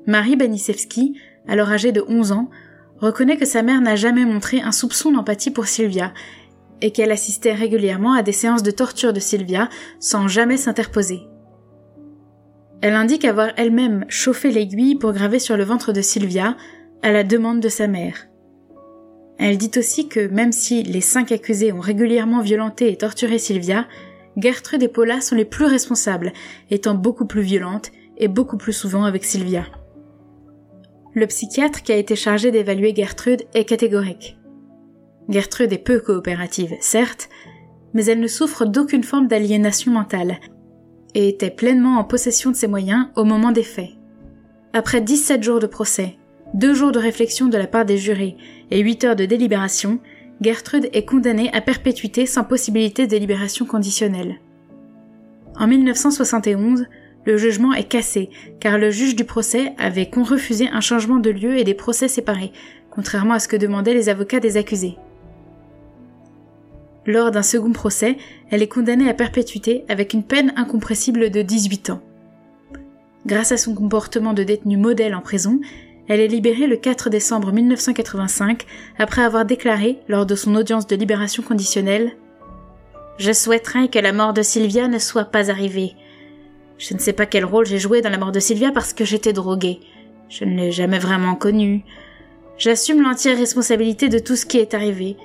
Marie 0.06 0.36
Banisevski, 0.36 1.18
alors 1.48 1.70
âgée 1.70 1.92
de 1.92 2.04
11 2.08 2.32
ans, 2.32 2.50
reconnaît 2.98 3.38
que 3.38 3.46
sa 3.46 3.64
mère 3.64 3.82
n'a 3.82 3.96
jamais 3.96 4.26
montré 4.26 4.62
un 4.62 4.72
soupçon 4.72 5.12
d'empathie 5.12 5.52
pour 5.52 5.68
Sylvia, 5.68 6.14
et 6.82 6.92
qu'elle 6.92 7.12
assistait 7.12 7.54
régulièrement 7.54 8.14
à 8.14 8.24
des 8.24 8.34
séances 8.34 8.64
de 8.64 8.72
torture 8.72 9.14
de 9.14 9.20
Sylvia 9.20 9.70
sans 10.00 10.28
jamais 10.28 10.58
s'interposer. 10.58 11.22
Elle 12.82 12.96
indique 12.96 13.24
avoir 13.24 13.52
elle-même 13.56 14.04
chauffé 14.10 14.52
l'aiguille 14.52 14.96
pour 14.96 15.14
graver 15.14 15.40
sur 15.40 15.56
le 15.56 15.64
ventre 15.64 15.94
de 15.94 16.02
Sylvia, 16.02 16.58
à 17.04 17.12
la 17.12 17.24
demande 17.24 17.60
de 17.60 17.70
sa 17.70 17.88
mère. 17.88 18.28
Elle 19.38 19.58
dit 19.58 19.72
aussi 19.78 20.08
que 20.08 20.28
même 20.28 20.54
si 20.54 20.84
les 20.84 21.02
cinq 21.02 21.32
accusés 21.32 21.74
ont 21.74 21.82
régulièrement 21.82 22.42
violenté 22.42 22.92
et 22.92 22.98
torturé 22.98 23.38
Sylvia, 23.38 23.88
Gertrude 24.38 24.84
et 24.84 24.88
Paula 24.88 25.22
sont 25.22 25.36
les 25.36 25.46
plus 25.46 25.66
responsables, 25.66 26.32
étant 26.72 26.96
beaucoup 26.96 27.26
plus 27.26 27.42
violentes 27.42 27.92
et 28.18 28.28
beaucoup 28.28 28.58
plus 28.58 28.74
souvent 28.74 29.04
avec 29.04 29.26
Sylvia. 29.26 29.66
Le 31.14 31.28
psychiatre 31.28 31.84
qui 31.84 31.92
a 31.92 31.98
été 31.98 32.16
chargé 32.16 32.52
d'évaluer 32.52 32.96
Gertrude 32.96 33.44
est 33.54 33.66
catégorique. 33.66 34.38
Gertrude 35.30 35.74
est 35.74 35.78
peu 35.78 36.00
coopérative, 36.00 36.76
certes, 36.80 37.30
mais 37.94 38.06
elle 38.06 38.20
ne 38.20 38.28
souffre 38.28 38.66
d'aucune 38.66 39.04
forme 39.04 39.28
d'aliénation 39.28 39.92
mentale 39.92 40.40
et 41.14 41.28
était 41.28 41.52
pleinement 41.52 41.98
en 41.98 42.04
possession 42.04 42.50
de 42.50 42.56
ses 42.56 42.68
moyens 42.68 43.08
au 43.16 43.26
moment 43.26 43.52
des 43.52 43.64
faits. 43.64 43.92
Après 44.74 45.02
17 45.02 45.44
jours 45.44 45.60
de 45.60 45.68
procès, 45.68 46.18
deux 46.54 46.74
jours 46.74 46.92
de 46.92 47.00
réflexion 47.00 47.48
de 47.48 47.58
la 47.58 47.68
part 47.68 47.86
des 47.86 47.98
jurés 47.98 48.38
et 48.72 48.80
huit 48.80 49.04
heures 49.04 49.16
de 49.16 49.26
délibération, 49.26 50.00
Gertrude 50.42 50.90
est 50.94 51.06
condamnée 51.06 51.52
à 51.54 51.62
perpétuité 51.62 52.26
sans 52.26 52.44
possibilité 52.44 53.08
de 53.08 53.18
libération 53.18 53.66
conditionnelle. 53.66 54.40
En 55.58 55.68
1971, 55.68 56.86
le 57.26 57.38
jugement 57.38 57.74
est 57.74 57.88
cassé, 57.88 58.30
car 58.60 58.78
le 58.78 58.92
juge 58.92 59.16
du 59.16 59.24
procès 59.24 59.74
avait 59.78 60.10
refusé 60.16 60.68
un 60.68 60.82
changement 60.82 61.20
de 61.20 61.30
lieu 61.30 61.58
et 61.58 61.64
des 61.64 61.74
procès 61.74 62.08
séparés, 62.08 62.52
contrairement 62.92 63.36
à 63.36 63.40
ce 63.40 63.48
que 63.48 63.56
demandaient 63.56 63.94
les 63.94 64.10
avocats 64.10 64.40
des 64.40 64.58
accusés. 64.58 64.98
Lors 67.06 67.32
d'un 67.32 67.44
second 67.44 67.72
procès, 67.72 68.18
elle 68.50 68.62
est 68.62 68.68
condamnée 68.68 69.10
à 69.10 69.14
perpétuité 69.14 69.86
avec 69.90 70.14
une 70.14 70.24
peine 70.24 70.54
incompressible 70.56 71.30
de 71.30 71.42
18 71.42 71.90
ans. 71.90 72.02
Grâce 73.26 73.52
à 73.52 73.58
son 73.58 73.74
comportement 73.74 74.34
de 74.34 74.44
détenue 74.44 74.78
modèle 74.78 75.16
en 75.16 75.22
prison, 75.22 75.60
elle 76.08 76.20
est 76.20 76.28
libérée 76.28 76.68
le 76.68 76.76
4 76.76 77.10
décembre 77.10 77.52
1985 77.52 78.66
après 78.98 79.24
avoir 79.24 79.46
déclaré, 79.46 80.00
lors 80.08 80.26
de 80.26 80.36
son 80.36 80.56
audience 80.56 80.88
de 80.88 80.96
libération 80.96 81.44
conditionnelle, 81.44 82.18
Je 83.20 83.32
souhaiterais 83.32 83.90
que 83.90 84.00
la 84.00 84.12
mort 84.12 84.34
de 84.34 84.42
Sylvia 84.42 84.88
ne 84.88 84.98
soit 84.98 85.26
pas 85.26 85.52
arrivée. 85.52 85.94
Je 86.80 86.96
ne 86.96 87.00
sais 87.00 87.14
pas 87.14 87.28
quel 87.28 87.46
rôle 87.46 87.68
j'ai 87.68 87.78
joué 87.78 88.02
dans 88.02 88.10
la 88.10 88.18
mort 88.18 88.32
de 88.32 88.40
Sylvia 88.40 88.72
parce 88.72 88.92
que 88.92 89.06
j'étais 89.06 89.34
droguée. 89.34 89.82
Je 90.30 90.46
ne 90.46 90.58
l'ai 90.58 90.72
jamais 90.72 90.98
vraiment 90.98 91.36
connue. 91.36 91.86
J'assume 92.58 93.04
l'entière 93.04 93.38
responsabilité 93.38 94.10
de 94.10 94.18
tout 94.18 94.36
ce 94.36 94.48
qui 94.48 94.58
est 94.58 94.74
arrivé. 94.74 95.16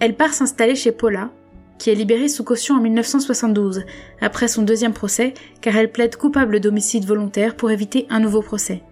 Elle 0.00 0.16
part 0.16 0.34
s'installer 0.34 0.74
chez 0.74 0.90
Paula, 0.90 1.30
qui 1.78 1.90
est 1.90 1.94
libérée 1.94 2.28
sous 2.28 2.42
caution 2.42 2.74
en 2.74 2.80
1972, 2.80 3.84
après 4.20 4.48
son 4.48 4.62
deuxième 4.62 4.92
procès, 4.92 5.34
car 5.60 5.76
elle 5.76 5.92
plaide 5.92 6.16
coupable 6.16 6.58
d'homicide 6.58 7.04
volontaire 7.04 7.54
pour 7.54 7.70
éviter 7.70 8.06
un 8.10 8.18
nouveau 8.18 8.42
procès. 8.42 8.82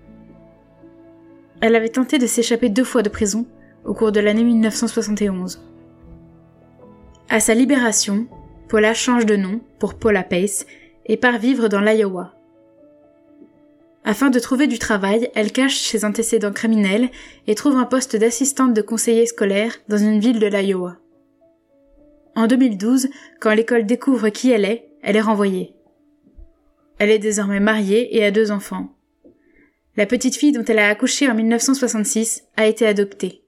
Elle 1.61 1.77
avait 1.77 1.89
tenté 1.91 2.19
de 2.19 2.27
s'échapper 2.27 2.69
deux 2.69 2.85
fois 2.85 3.03
de 3.03 3.09
prison 3.09 3.47
au 3.85 3.95
cours 3.95 4.13
de 4.13 4.21
l'année 4.21 4.45
1971. 4.45 5.63
À 7.29 7.41
sa 7.41 7.55
libération, 7.55 8.27
Paula 8.69 8.95
change 8.95 9.27
de 9.27 9.37
nom 9.37 9.61
pour 9.79 9.95
Paula 9.95 10.23
Pace 10.23 10.67
et 11.07 11.17
part 11.17 11.39
vivre 11.39 11.69
dans 11.69 11.81
l'Iowa. 11.81 12.35
Afin 14.05 14.31
de 14.31 14.39
trouver 14.39 14.67
du 14.67 14.79
travail, 14.79 15.31
elle 15.35 15.53
cache 15.53 15.79
ses 15.79 16.05
antécédents 16.05 16.53
criminels 16.53 17.11
et 17.47 17.55
trouve 17.55 17.77
un 17.77 17.85
poste 17.85 18.17
d'assistante 18.17 18.73
de 18.73 18.81
conseiller 18.81 19.27
scolaire 19.27 19.75
dans 19.89 19.99
une 19.99 20.19
ville 20.19 20.41
de 20.41 20.47
l'Iowa. 20.47 20.97
En 22.35 22.47
2012, 22.47 23.09
quand 23.39 23.53
l'école 23.53 23.85
découvre 23.85 24.31
qui 24.31 24.51
elle 24.51 24.65
est, 24.65 24.89
elle 25.03 25.17
est 25.17 25.21
renvoyée. 25.21 25.75
Elle 26.99 27.11
est 27.11 27.19
désormais 27.19 27.61
mariée 27.61 28.17
et 28.17 28.25
a 28.25 28.31
deux 28.31 28.51
enfants. 28.51 28.89
La 29.97 30.07
petite 30.07 30.37
fille 30.37 30.53
dont 30.53 30.65
elle 30.65 30.79
a 30.79 30.89
accouché 30.89 31.29
en 31.29 31.35
1966 31.35 32.45
a 32.57 32.67
été 32.67 32.87
adoptée. 32.87 33.45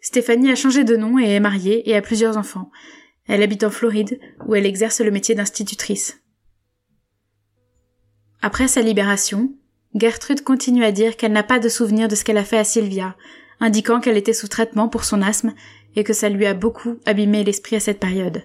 Stéphanie 0.00 0.50
a 0.50 0.56
changé 0.56 0.82
de 0.82 0.96
nom 0.96 1.18
et 1.18 1.30
est 1.30 1.40
mariée 1.40 1.88
et 1.88 1.94
a 1.94 2.02
plusieurs 2.02 2.36
enfants. 2.36 2.70
Elle 3.28 3.42
habite 3.42 3.62
en 3.62 3.70
Floride, 3.70 4.18
où 4.46 4.56
elle 4.56 4.66
exerce 4.66 5.00
le 5.00 5.12
métier 5.12 5.36
d'institutrice. 5.36 6.20
Après 8.40 8.66
sa 8.66 8.82
libération, 8.82 9.54
Gertrude 9.94 10.42
continue 10.42 10.84
à 10.84 10.90
dire 10.90 11.16
qu'elle 11.16 11.32
n'a 11.32 11.44
pas 11.44 11.60
de 11.60 11.68
souvenir 11.68 12.08
de 12.08 12.16
ce 12.16 12.24
qu'elle 12.24 12.38
a 12.38 12.44
fait 12.44 12.58
à 12.58 12.64
Sylvia, 12.64 13.16
indiquant 13.60 14.00
qu'elle 14.00 14.16
était 14.16 14.32
sous 14.32 14.48
traitement 14.48 14.88
pour 14.88 15.04
son 15.04 15.22
asthme 15.22 15.54
et 15.94 16.02
que 16.02 16.12
ça 16.12 16.28
lui 16.28 16.46
a 16.46 16.54
beaucoup 16.54 16.96
abîmé 17.06 17.44
l'esprit 17.44 17.76
à 17.76 17.80
cette 17.80 18.00
période. 18.00 18.42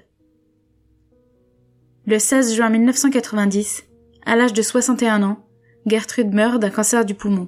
Le 2.05 2.19
16 2.19 2.53
juin 2.53 2.69
1990, 2.69 3.85
à 4.25 4.35
l'âge 4.35 4.53
de 4.53 4.61
61 4.61 5.23
ans, 5.23 5.46
Gertrude 5.87 6.33
meurt 6.33 6.61
d'un 6.61 6.69
cancer 6.69 7.05
du 7.05 7.15
poumon. 7.15 7.47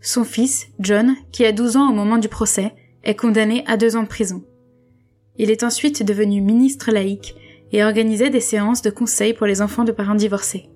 Son 0.00 0.22
fils, 0.22 0.68
John, 0.78 1.16
qui 1.32 1.44
a 1.44 1.50
12 1.50 1.76
ans 1.76 1.90
au 1.90 1.92
moment 1.92 2.18
du 2.18 2.28
procès, 2.28 2.72
est 3.02 3.16
condamné 3.16 3.64
à 3.66 3.76
deux 3.76 3.96
ans 3.96 4.04
de 4.04 4.08
prison. 4.08 4.44
Il 5.36 5.50
est 5.50 5.64
ensuite 5.64 6.04
devenu 6.04 6.40
ministre 6.40 6.92
laïque 6.92 7.34
et 7.72 7.82
organisait 7.82 8.30
des 8.30 8.40
séances 8.40 8.82
de 8.82 8.90
conseil 8.90 9.34
pour 9.34 9.48
les 9.48 9.62
enfants 9.62 9.82
de 9.82 9.90
parents 9.90 10.14
divorcés. 10.14 10.68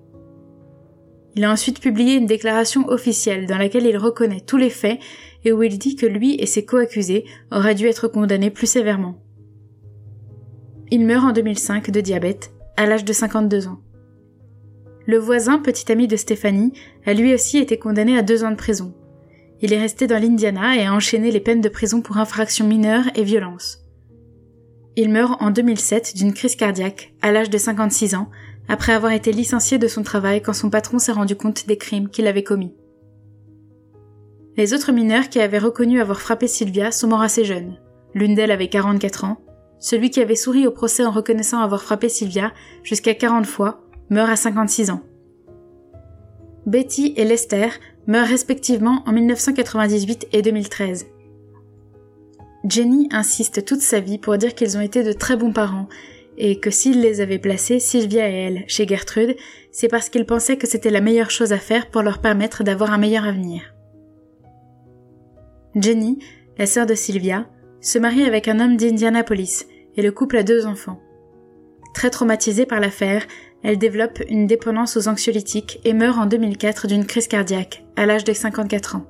Il 1.35 1.45
a 1.45 1.51
ensuite 1.51 1.79
publié 1.79 2.15
une 2.15 2.25
déclaration 2.25 2.89
officielle 2.89 3.47
dans 3.47 3.57
laquelle 3.57 3.85
il 3.85 3.97
reconnaît 3.97 4.43
tous 4.45 4.57
les 4.57 4.69
faits 4.69 4.99
et 5.45 5.53
où 5.53 5.63
il 5.63 5.79
dit 5.79 5.95
que 5.95 6.05
lui 6.05 6.35
et 6.35 6.45
ses 6.45 6.65
co-accusés 6.65 7.23
auraient 7.51 7.73
dû 7.73 7.87
être 7.87 8.09
condamnés 8.09 8.51
plus 8.51 8.67
sévèrement. 8.67 9.17
Il 10.91 11.05
meurt 11.05 11.23
en 11.23 11.31
2005 11.31 11.89
de 11.89 12.01
diabète, 12.01 12.51
à 12.75 12.85
l'âge 12.85 13.05
de 13.05 13.13
52 13.13 13.67
ans. 13.67 13.79
Le 15.05 15.17
voisin, 15.17 15.59
petit 15.59 15.91
ami 15.91 16.07
de 16.07 16.15
Stéphanie, 16.15 16.73
a 17.05 17.13
lui 17.13 17.33
aussi 17.33 17.57
été 17.57 17.77
condamné 17.77 18.17
à 18.17 18.21
deux 18.21 18.43
ans 18.43 18.51
de 18.51 18.55
prison. 18.55 18.93
Il 19.61 19.73
est 19.73 19.79
resté 19.79 20.07
dans 20.07 20.21
l'Indiana 20.21 20.77
et 20.77 20.85
a 20.85 20.93
enchaîné 20.93 21.31
les 21.31 21.39
peines 21.39 21.61
de 21.61 21.69
prison 21.69 22.01
pour 22.01 22.17
infractions 22.17 22.67
mineures 22.67 23.05
et 23.15 23.23
violence. 23.23 23.79
Il 24.95 25.09
meurt 25.09 25.41
en 25.41 25.49
2007 25.49 26.15
d'une 26.15 26.33
crise 26.33 26.55
cardiaque, 26.55 27.13
à 27.21 27.31
l'âge 27.31 27.49
de 27.49 27.57
56 27.57 28.15
ans, 28.15 28.29
après 28.69 28.93
avoir 28.93 29.11
été 29.11 29.31
licencié 29.31 29.77
de 29.77 29.87
son 29.87 30.03
travail 30.03 30.41
quand 30.41 30.53
son 30.53 30.69
patron 30.69 30.99
s'est 30.99 31.11
rendu 31.11 31.35
compte 31.35 31.67
des 31.67 31.77
crimes 31.77 32.09
qu'il 32.09 32.27
avait 32.27 32.43
commis. 32.43 32.73
Les 34.55 34.73
autres 34.73 34.91
mineurs 34.91 35.29
qui 35.29 35.41
avaient 35.41 35.57
reconnu 35.57 35.99
avoir 35.99 36.21
frappé 36.21 36.47
Sylvia 36.47 36.91
sont 36.91 37.07
morts 37.07 37.21
assez 37.21 37.43
jeunes. 37.43 37.79
L'une 38.13 38.35
d'elles 38.35 38.51
avait 38.51 38.69
44 38.69 39.25
ans. 39.25 39.41
Celui 39.79 40.11
qui 40.11 40.21
avait 40.21 40.35
souri 40.35 40.67
au 40.67 40.71
procès 40.71 41.03
en 41.03 41.11
reconnaissant 41.11 41.59
avoir 41.59 41.81
frappé 41.81 42.07
Sylvia 42.07 42.53
jusqu'à 42.83 43.15
40 43.15 43.45
fois 43.47 43.81
meurt 44.09 44.29
à 44.29 44.35
56 44.35 44.91
ans. 44.91 45.01
Betty 46.65 47.13
et 47.17 47.25
Lester 47.25 47.69
meurent 48.07 48.27
respectivement 48.27 49.03
en 49.05 49.11
1998 49.11 50.27
et 50.31 50.41
2013. 50.41 51.07
Jenny 52.65 53.09
insiste 53.11 53.65
toute 53.65 53.81
sa 53.81 53.99
vie 53.99 54.17
pour 54.17 54.37
dire 54.37 54.55
qu'ils 54.55 54.77
ont 54.77 54.81
été 54.81 55.03
de 55.03 55.11
très 55.11 55.35
bons 55.35 55.51
parents 55.51 55.89
et 56.37 56.59
que 56.59 56.71
s'il 56.71 57.01
les 57.01 57.21
avait 57.21 57.39
placés, 57.39 57.79
Sylvia 57.79 58.29
et 58.29 58.33
elle, 58.33 58.63
chez 58.67 58.87
Gertrude, 58.87 59.35
c'est 59.71 59.87
parce 59.87 60.09
qu'il 60.09 60.25
pensait 60.25 60.57
que 60.57 60.67
c'était 60.67 60.89
la 60.89 61.01
meilleure 61.01 61.29
chose 61.29 61.53
à 61.53 61.57
faire 61.57 61.89
pour 61.91 62.01
leur 62.01 62.19
permettre 62.19 62.63
d'avoir 62.63 62.91
un 62.91 62.97
meilleur 62.97 63.25
avenir. 63.25 63.73
Jenny, 65.75 66.19
la 66.57 66.65
sœur 66.65 66.85
de 66.85 66.95
Sylvia, 66.95 67.47
se 67.81 67.99
marie 67.99 68.23
avec 68.23 68.47
un 68.47 68.59
homme 68.59 68.77
d'Indianapolis 68.77 69.65
et 69.95 70.01
le 70.01 70.11
couple 70.11 70.37
a 70.37 70.43
deux 70.43 70.65
enfants. 70.65 71.01
Très 71.93 72.09
traumatisée 72.09 72.65
par 72.65 72.79
l'affaire, 72.79 73.25
elle 73.63 73.77
développe 73.77 74.21
une 74.29 74.45
dépendance 74.45 74.97
aux 74.97 75.07
anxiolytiques 75.07 75.79
et 75.85 75.93
meurt 75.93 76.19
en 76.19 76.25
2004 76.25 76.87
d'une 76.87 77.05
crise 77.05 77.27
cardiaque, 77.27 77.85
à 77.95 78.05
l'âge 78.05 78.25
de 78.25 78.33
54 78.33 78.97
ans. 78.97 79.05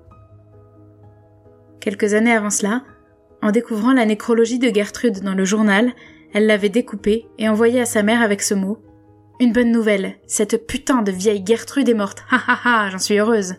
Quelques 1.79 2.13
années 2.13 2.31
avant 2.31 2.51
cela, 2.51 2.83
en 3.41 3.51
découvrant 3.51 3.93
la 3.93 4.05
nécrologie 4.05 4.59
de 4.59 4.73
Gertrude 4.73 5.21
dans 5.21 5.33
le 5.33 5.43
journal, 5.43 5.91
elle 6.33 6.45
l'avait 6.45 6.69
découpée 6.69 7.25
et 7.37 7.49
envoyée 7.49 7.81
à 7.81 7.85
sa 7.85 8.03
mère 8.03 8.21
avec 8.21 8.41
ce 8.41 8.53
mot 8.53 8.77
Une 9.39 9.51
bonne 9.51 9.71
nouvelle, 9.71 10.15
cette 10.27 10.65
putain 10.67 11.01
de 11.01 11.11
vieille 11.11 11.43
Gertrude 11.45 11.89
est 11.89 11.93
morte. 11.93 12.23
Ha 12.31 12.41
ha 12.47 12.59
ha, 12.63 12.89
j'en 12.89 12.99
suis 12.99 13.17
heureuse. 13.17 13.55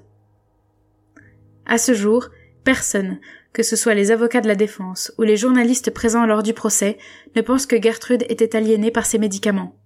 À 1.67 1.77
ce 1.77 1.93
jour, 1.93 2.29
personne, 2.63 3.19
que 3.53 3.63
ce 3.63 3.77
soit 3.77 3.95
les 3.95 4.11
avocats 4.11 4.41
de 4.41 4.49
la 4.49 4.55
défense 4.55 5.13
ou 5.19 5.23
les 5.23 5.37
journalistes 5.37 5.91
présents 5.91 6.27
lors 6.27 6.43
du 6.43 6.55
procès, 6.55 6.99
ne 7.37 7.43
pense 7.43 7.67
que 7.67 7.81
Gertrude 7.81 8.25
était 8.29 8.57
aliénée 8.57 8.91
par 8.91 9.07
ses 9.07 9.19
médicaments. 9.19 9.77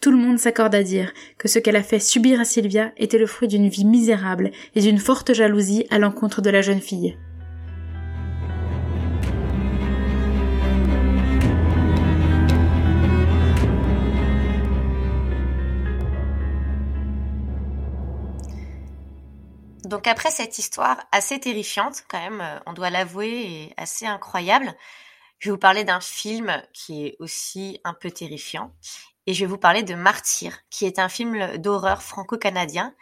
Tout 0.00 0.12
le 0.12 0.16
monde 0.16 0.38
s'accorde 0.38 0.76
à 0.76 0.84
dire 0.84 1.12
que 1.38 1.48
ce 1.48 1.58
qu'elle 1.58 1.74
a 1.74 1.82
fait 1.82 1.98
subir 1.98 2.38
à 2.38 2.44
Sylvia 2.44 2.92
était 2.98 3.18
le 3.18 3.26
fruit 3.26 3.48
d'une 3.48 3.68
vie 3.68 3.84
misérable 3.84 4.52
et 4.76 4.80
d'une 4.80 4.98
forte 4.98 5.32
jalousie 5.32 5.86
à 5.90 5.98
l'encontre 5.98 6.40
de 6.40 6.50
la 6.50 6.62
jeune 6.62 6.80
fille. 6.80 7.16
Donc 19.84 20.06
après 20.06 20.30
cette 20.30 20.58
histoire 20.58 20.98
assez 21.10 21.40
terrifiante, 21.40 22.04
quand 22.08 22.20
même, 22.20 22.40
euh, 22.40 22.60
on 22.66 22.72
doit 22.72 22.90
l'avouer, 22.90 23.30
et 23.30 23.74
assez 23.76 24.06
incroyable, 24.06 24.72
je 25.38 25.48
vais 25.48 25.52
vous 25.52 25.58
parler 25.58 25.82
d'un 25.82 26.00
film 26.00 26.62
qui 26.72 27.06
est 27.06 27.16
aussi 27.20 27.80
un 27.84 27.94
peu 27.94 28.10
terrifiant. 28.10 28.72
Et 29.28 29.34
je 29.34 29.44
vais 29.44 29.50
vous 29.50 29.58
parler 29.58 29.82
de 29.82 29.94
Martyr, 29.94 30.56
qui 30.70 30.86
est 30.86 30.98
un 30.98 31.10
film 31.10 31.58
d'horreur 31.58 32.02
franco-canadien, 32.02 32.94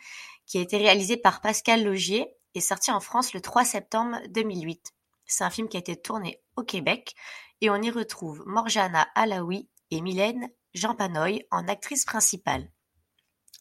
qui 0.45 0.59
a 0.59 0.61
été 0.61 0.77
réalisé 0.77 1.17
par 1.17 1.41
Pascal 1.41 1.85
Logier 1.85 2.27
et 2.57 2.61
sorti 2.61 2.91
en 2.91 2.99
France 2.99 3.33
le 3.33 3.41
3 3.41 3.65
septembre 3.65 4.19
2008. 4.31 4.93
C'est 5.25 5.45
un 5.45 5.51
film 5.51 5.69
qui 5.69 5.77
a 5.77 5.79
été 5.79 5.95
tourné 5.95 6.43
au 6.57 6.65
Québec 6.65 7.15
et 7.61 7.71
on 7.71 7.81
y 7.81 7.93
retrouve 7.93 8.43
Morjana 8.45 9.07
Alaoui 9.15 9.69
et 9.93 10.01
Mylène 10.01 10.51
Jean 10.75 10.97
Panoy 10.97 11.47
en 11.53 11.69
actrice 11.69 12.05
principale. 12.05 12.73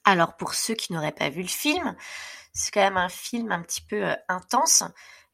Alors 0.04 0.36
pour 0.36 0.56
ceux 0.56 0.74
qui 0.74 0.92
n'auraient 0.92 1.12
pas 1.12 1.30
vu 1.30 1.44
le 1.44 1.48
film, 1.48 1.96
c'est 2.52 2.72
quand 2.72 2.82
même 2.82 2.98
un 2.98 3.10
film 3.10 3.52
un 3.52 3.62
petit 3.62 3.82
peu 3.82 4.08
euh, 4.08 4.16
intense. 4.28 4.84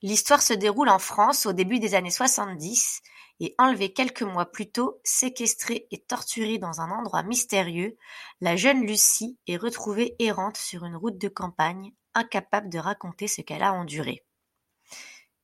L'histoire 0.01 0.41
se 0.41 0.53
déroule 0.53 0.89
en 0.89 0.99
France 0.99 1.45
au 1.45 1.53
début 1.53 1.79
des 1.79 1.95
années 1.95 2.11
70 2.11 3.01
et 3.41 3.55
enlevée 3.57 3.91
quelques 3.91 4.21
mois 4.21 4.45
plus 4.45 4.71
tôt, 4.71 5.01
séquestrée 5.03 5.87
et 5.89 5.97
torturée 5.97 6.59
dans 6.59 6.79
un 6.79 6.91
endroit 6.91 7.23
mystérieux, 7.23 7.97
la 8.39 8.55
jeune 8.55 8.85
Lucie 8.85 9.39
est 9.47 9.57
retrouvée 9.57 10.15
errante 10.19 10.57
sur 10.57 10.85
une 10.85 10.95
route 10.95 11.17
de 11.17 11.27
campagne, 11.27 11.91
incapable 12.13 12.69
de 12.69 12.77
raconter 12.77 13.27
ce 13.27 13.41
qu'elle 13.41 13.63
a 13.63 13.73
enduré. 13.73 14.23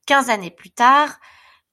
Quinze 0.06 0.30
années 0.30 0.52
plus 0.52 0.70
tard, 0.70 1.18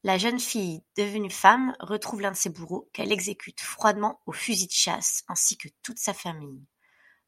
la 0.04 0.18
jeune 0.18 0.40
fille 0.40 0.84
devenue 0.98 1.30
femme 1.30 1.76
retrouve 1.80 2.22
l'un 2.22 2.32
de 2.32 2.36
ses 2.36 2.50
bourreaux 2.50 2.90
qu'elle 2.92 3.12
exécute 3.12 3.62
froidement 3.62 4.20
au 4.26 4.32
fusil 4.32 4.66
de 4.66 4.72
chasse 4.72 5.24
ainsi 5.28 5.58
que 5.58 5.70
toute 5.84 6.00
sa 6.00 6.16
famille. 6.16 6.66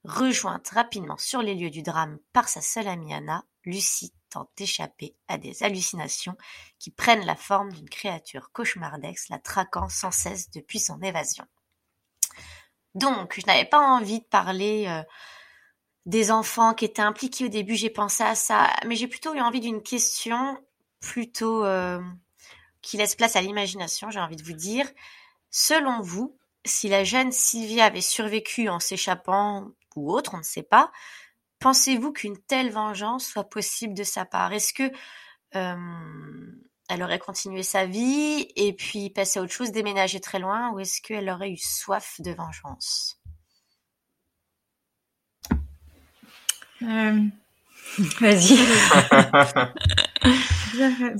Rejointe 0.05 0.69
rapidement 0.69 1.17
sur 1.17 1.43
les 1.43 1.53
lieux 1.53 1.69
du 1.69 1.83
drame 1.83 2.17
par 2.33 2.49
sa 2.49 2.61
seule 2.61 2.87
amie 2.87 3.13
Anna, 3.13 3.45
Lucie 3.63 4.13
tente 4.29 4.49
d'échapper 4.57 5.15
à 5.27 5.37
des 5.37 5.63
hallucinations 5.63 6.37
qui 6.79 6.91
prennent 6.91 7.25
la 7.25 7.35
forme 7.35 7.71
d'une 7.71 7.89
créature 7.89 8.51
cauchemardesque 8.51 9.29
la 9.29 9.39
traquant 9.39 9.89
sans 9.89 10.11
cesse 10.11 10.49
depuis 10.51 10.79
son 10.79 11.01
évasion. 11.01 11.45
Donc, 12.95 13.39
je 13.39 13.45
n'avais 13.45 13.65
pas 13.65 13.79
envie 13.79 14.19
de 14.19 14.25
parler 14.25 14.85
euh, 14.87 15.03
des 16.05 16.31
enfants 16.31 16.73
qui 16.73 16.85
étaient 16.85 17.01
impliqués 17.01 17.45
au 17.45 17.49
début, 17.49 17.75
j'ai 17.75 17.89
pensé 17.89 18.23
à 18.23 18.33
ça, 18.33 18.69
mais 18.85 18.95
j'ai 18.95 19.07
plutôt 19.07 19.33
eu 19.33 19.41
envie 19.41 19.59
d'une 19.59 19.83
question 19.83 20.57
plutôt 20.99 21.63
euh, 21.65 22.01
qui 22.81 22.97
laisse 22.97 23.15
place 23.15 23.35
à 23.35 23.41
l'imagination, 23.41 24.09
j'ai 24.09 24.19
envie 24.19 24.35
de 24.35 24.43
vous 24.43 24.53
dire. 24.53 24.89
Selon 25.51 26.01
vous, 26.01 26.37
si 26.65 26.87
la 26.87 27.03
jeune 27.03 27.31
Sylvia 27.31 27.85
avait 27.85 28.01
survécu 28.01 28.69
en 28.69 28.79
s'échappant 28.79 29.67
ou 29.95 30.11
autre, 30.11 30.33
on 30.33 30.37
ne 30.37 30.43
sait 30.43 30.63
pas. 30.63 30.91
Pensez-vous 31.59 32.11
qu'une 32.11 32.37
telle 32.37 32.69
vengeance 32.69 33.25
soit 33.25 33.49
possible 33.49 33.93
de 33.93 34.03
sa 34.03 34.25
part? 34.25 34.53
Est-ce 34.53 34.73
que 34.73 34.91
euh, 35.55 35.75
elle 36.89 37.03
aurait 37.03 37.19
continué 37.19 37.63
sa 37.63 37.85
vie 37.85 38.47
et 38.55 38.73
puis 38.73 39.09
passé 39.09 39.39
à 39.39 39.41
autre 39.41 39.51
chose, 39.51 39.71
déménager 39.71 40.19
très 40.19 40.39
loin, 40.39 40.71
ou 40.71 40.79
est-ce 40.79 41.01
qu'elle 41.01 41.29
aurait 41.29 41.51
eu 41.51 41.57
soif 41.57 42.21
de 42.21 42.31
vengeance? 42.31 43.19
Euh, 46.83 47.21
Vas-y. 48.19 48.59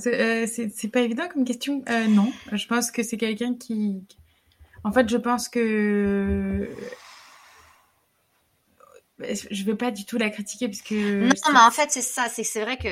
Euh, 0.06 0.46
c'est 0.46 0.88
pas 0.88 1.00
évident 1.00 1.26
comme 1.32 1.44
question. 1.44 1.82
non, 2.10 2.30
je 2.52 2.66
pense 2.68 2.92
que 2.92 3.02
c'est 3.02 3.16
quelqu'un 3.16 3.54
qui. 3.54 4.04
En 4.84 4.92
fait, 4.92 5.08
je 5.08 5.16
pense 5.16 5.48
que 5.48 6.70
je 9.18 9.64
veux 9.64 9.76
pas 9.76 9.90
du 9.90 10.04
tout 10.04 10.18
la 10.18 10.30
critiquer 10.30 10.68
parce 10.68 10.82
que. 10.82 11.28
Non, 11.28 11.52
mais 11.52 11.60
en 11.60 11.70
fait, 11.70 11.90
c'est 11.90 12.02
ça. 12.02 12.28
C'est 12.28 12.44
c'est 12.44 12.62
vrai 12.62 12.76
que. 12.76 12.88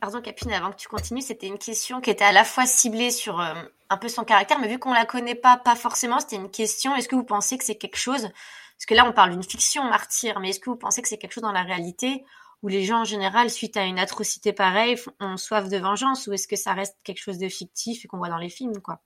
Pardon, 0.00 0.20
Capine, 0.20 0.52
avant 0.52 0.70
que 0.70 0.76
tu 0.76 0.88
continues, 0.88 1.22
c'était 1.22 1.46
une 1.46 1.58
question 1.58 2.02
qui 2.02 2.10
était 2.10 2.24
à 2.24 2.32
la 2.32 2.44
fois 2.44 2.66
ciblée 2.66 3.10
sur 3.10 3.40
euh, 3.40 3.54
un 3.88 3.96
peu 3.96 4.08
son 4.08 4.24
caractère, 4.24 4.58
mais 4.58 4.68
vu 4.68 4.78
qu'on 4.78 4.92
la 4.92 5.06
connaît 5.06 5.34
pas, 5.34 5.56
pas 5.56 5.74
forcément, 5.74 6.20
c'était 6.20 6.36
une 6.36 6.50
question. 6.50 6.94
Est-ce 6.94 7.08
que 7.08 7.16
vous 7.16 7.24
pensez 7.24 7.56
que 7.56 7.64
c'est 7.64 7.76
quelque 7.76 7.96
chose 7.96 8.22
Parce 8.22 8.86
que 8.86 8.94
là, 8.94 9.08
on 9.08 9.12
parle 9.12 9.30
d'une 9.30 9.42
fiction 9.42 9.84
martyr, 9.84 10.38
mais 10.38 10.50
est-ce 10.50 10.60
que 10.60 10.68
vous 10.68 10.76
pensez 10.76 11.00
que 11.00 11.08
c'est 11.08 11.16
quelque 11.16 11.32
chose 11.32 11.42
dans 11.42 11.52
la 11.52 11.62
réalité 11.62 12.24
où 12.62 12.68
les 12.68 12.84
gens 12.84 13.00
en 13.00 13.04
général, 13.04 13.50
suite 13.50 13.76
à 13.76 13.84
une 13.84 13.98
atrocité 13.98 14.52
pareille, 14.52 14.96
ont 15.20 15.36
soif 15.36 15.68
de 15.68 15.76
vengeance, 15.76 16.26
ou 16.26 16.32
est-ce 16.32 16.48
que 16.48 16.56
ça 16.56 16.72
reste 16.72 16.96
quelque 17.04 17.20
chose 17.20 17.38
de 17.38 17.48
fictif 17.48 18.04
et 18.04 18.08
qu'on 18.08 18.18
voit 18.18 18.28
dans 18.28 18.38
les 18.38 18.50
films, 18.50 18.80
quoi? 18.82 19.00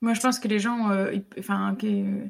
Moi, 0.00 0.14
je 0.14 0.20
pense 0.20 0.38
que 0.38 0.48
les 0.48 0.58
gens, 0.58 0.90
euh, 0.90 1.16
enfin, 1.38 1.76
que 1.80 2.28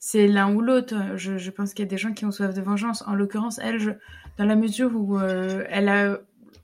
c'est 0.00 0.26
l'un 0.26 0.52
ou 0.52 0.62
l'autre. 0.62 0.96
Je, 1.16 1.36
je, 1.36 1.50
pense 1.50 1.74
qu'il 1.74 1.84
y 1.84 1.88
a 1.88 1.90
des 1.90 1.98
gens 1.98 2.12
qui 2.12 2.24
ont 2.24 2.32
soif 2.32 2.52
de 2.54 2.62
vengeance. 2.62 3.04
En 3.06 3.14
l'occurrence, 3.14 3.60
elle, 3.62 3.78
je, 3.78 3.90
dans 4.38 4.46
la 4.46 4.56
mesure 4.56 4.90
où 4.94 5.18
euh, 5.18 5.64
elle 5.68 5.88
a 5.90 6.18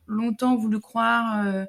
longtemps 0.09 0.57
voulu 0.57 0.81
croire 0.81 1.47
euh, 1.47 1.67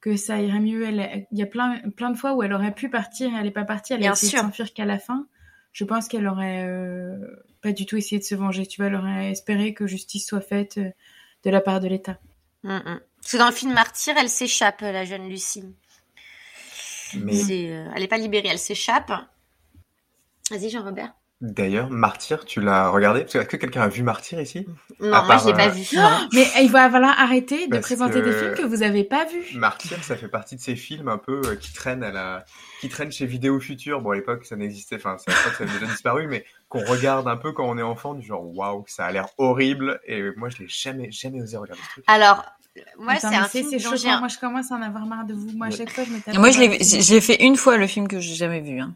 que 0.00 0.16
ça 0.16 0.40
irait 0.40 0.60
mieux, 0.60 0.84
elle, 0.84 1.26
il 1.30 1.38
y 1.38 1.42
a 1.42 1.46
plein, 1.46 1.78
plein 1.90 2.10
de 2.10 2.18
fois 2.18 2.34
où 2.34 2.42
elle 2.42 2.52
aurait 2.52 2.74
pu 2.74 2.90
partir 2.90 3.32
et 3.32 3.36
elle 3.36 3.44
n'est 3.44 3.52
pas 3.52 3.64
partie. 3.64 3.92
Elle 3.92 4.04
a 4.04 4.10
essayé 4.10 4.32
de 4.32 4.38
s'enfuir 4.38 4.74
qu'à 4.74 4.84
la 4.84 4.98
fin. 4.98 5.26
Je 5.72 5.84
pense 5.84 6.08
qu'elle 6.08 6.26
aurait 6.26 6.66
euh, 6.66 7.16
pas 7.62 7.72
du 7.72 7.86
tout 7.86 7.96
essayé 7.96 8.18
de 8.18 8.24
se 8.24 8.34
venger. 8.34 8.66
Tu 8.66 8.80
vois, 8.80 8.88
elle 8.88 8.96
aurait 8.96 9.30
espéré 9.30 9.72
que 9.72 9.86
justice 9.86 10.26
soit 10.26 10.40
faite 10.40 10.78
de 10.78 11.50
la 11.50 11.60
part 11.60 11.78
de 11.78 11.86
l'État. 11.86 12.18
Mm, 12.64 12.74
mm. 12.74 13.00
Parce 13.20 13.32
que 13.32 13.36
dans 13.36 13.46
le 13.46 13.54
film 13.54 13.72
Martyr, 13.72 14.14
elle 14.18 14.28
s'échappe, 14.28 14.80
la 14.80 15.04
jeune 15.04 15.28
Lucie. 15.28 15.64
Mais... 17.14 17.38
elle 17.46 18.00
n'est 18.00 18.08
pas 18.08 18.18
libérée, 18.18 18.48
elle 18.48 18.58
s'échappe. 18.58 19.12
Vas-y, 20.50 20.70
Jean-Robert. 20.70 21.14
D'ailleurs, 21.40 21.90
Martyr, 21.90 22.44
tu 22.44 22.60
l'as 22.60 22.88
regardé? 22.88 23.20
Est-ce 23.20 23.38
que 23.38 23.56
quelqu'un 23.56 23.82
a 23.82 23.88
vu 23.88 24.02
Martyr 24.02 24.40
ici? 24.40 24.66
Non, 25.00 25.24
moi 25.24 25.36
je 25.36 25.48
l'ai 25.48 25.52
pas 25.52 25.66
euh, 25.66 25.70
vu. 25.70 25.84
Mais 26.32 26.46
il 26.62 26.70
va 26.70 26.88
falloir 26.88 27.18
arrêter 27.20 27.66
de 27.66 27.78
présenter 27.78 28.22
des 28.22 28.32
films 28.32 28.54
que 28.54 28.62
vous 28.62 28.82
avez 28.82 29.04
pas 29.04 29.26
vus. 29.26 29.58
Martyr, 29.58 30.02
ça 30.02 30.16
fait 30.16 30.28
partie 30.28 30.56
de 30.56 30.60
ces 30.60 30.76
films 30.76 31.08
un 31.08 31.18
peu 31.18 31.42
euh, 31.44 31.56
qui 31.56 31.72
traînent 31.74 32.04
à 32.04 32.12
la, 32.12 32.44
qui 32.80 32.88
traînent 32.88 33.12
chez 33.12 33.26
Vidéo 33.26 33.60
Futur. 33.60 34.00
Bon, 34.00 34.12
à 34.12 34.14
l'époque, 34.14 34.46
ça 34.46 34.56
n'existait, 34.56 34.96
enfin, 34.96 35.18
ça, 35.18 35.32
ça 35.32 35.64
a 35.64 35.66
déjà 35.66 35.86
disparu, 35.86 36.28
mais 36.28 36.46
qu'on 36.68 36.84
regarde 36.84 37.28
un 37.28 37.36
peu 37.36 37.52
quand 37.52 37.68
on 37.68 37.76
est 37.76 37.82
enfant, 37.82 38.14
du 38.14 38.24
genre 38.24 38.46
waouh, 38.56 38.84
ça 38.86 39.04
a 39.04 39.12
l'air 39.12 39.26
horrible. 39.36 40.00
Et 40.06 40.22
moi, 40.36 40.48
je 40.48 40.62
l'ai 40.62 40.68
jamais, 40.68 41.10
jamais 41.10 41.42
osé 41.42 41.56
regarder 41.56 41.82
ce 41.82 41.90
truc. 41.90 42.04
Alors, 42.06 42.44
moi, 42.98 43.16
c'est 43.16 43.26
un 43.26 43.48
film 43.48 43.68
Moi, 43.70 44.28
je 44.28 44.38
commence 44.38 44.72
à 44.72 44.76
en 44.76 44.82
avoir 44.82 45.04
marre 45.04 45.26
de 45.26 45.34
vous. 45.34 45.50
Moi, 45.56 45.66
à 45.66 45.70
chaque 45.70 45.90
fois, 45.90 46.04
je 46.04 46.10
me 46.10 46.38
Moi, 46.38 46.50
j'ai 46.50 47.20
fait 47.20 47.42
une 47.42 47.56
fois 47.56 47.76
le 47.76 47.86
film 47.86 48.08
que 48.08 48.20
j'ai 48.20 48.34
jamais 48.34 48.60
vu. 48.60 48.78
Hein. 48.80 48.94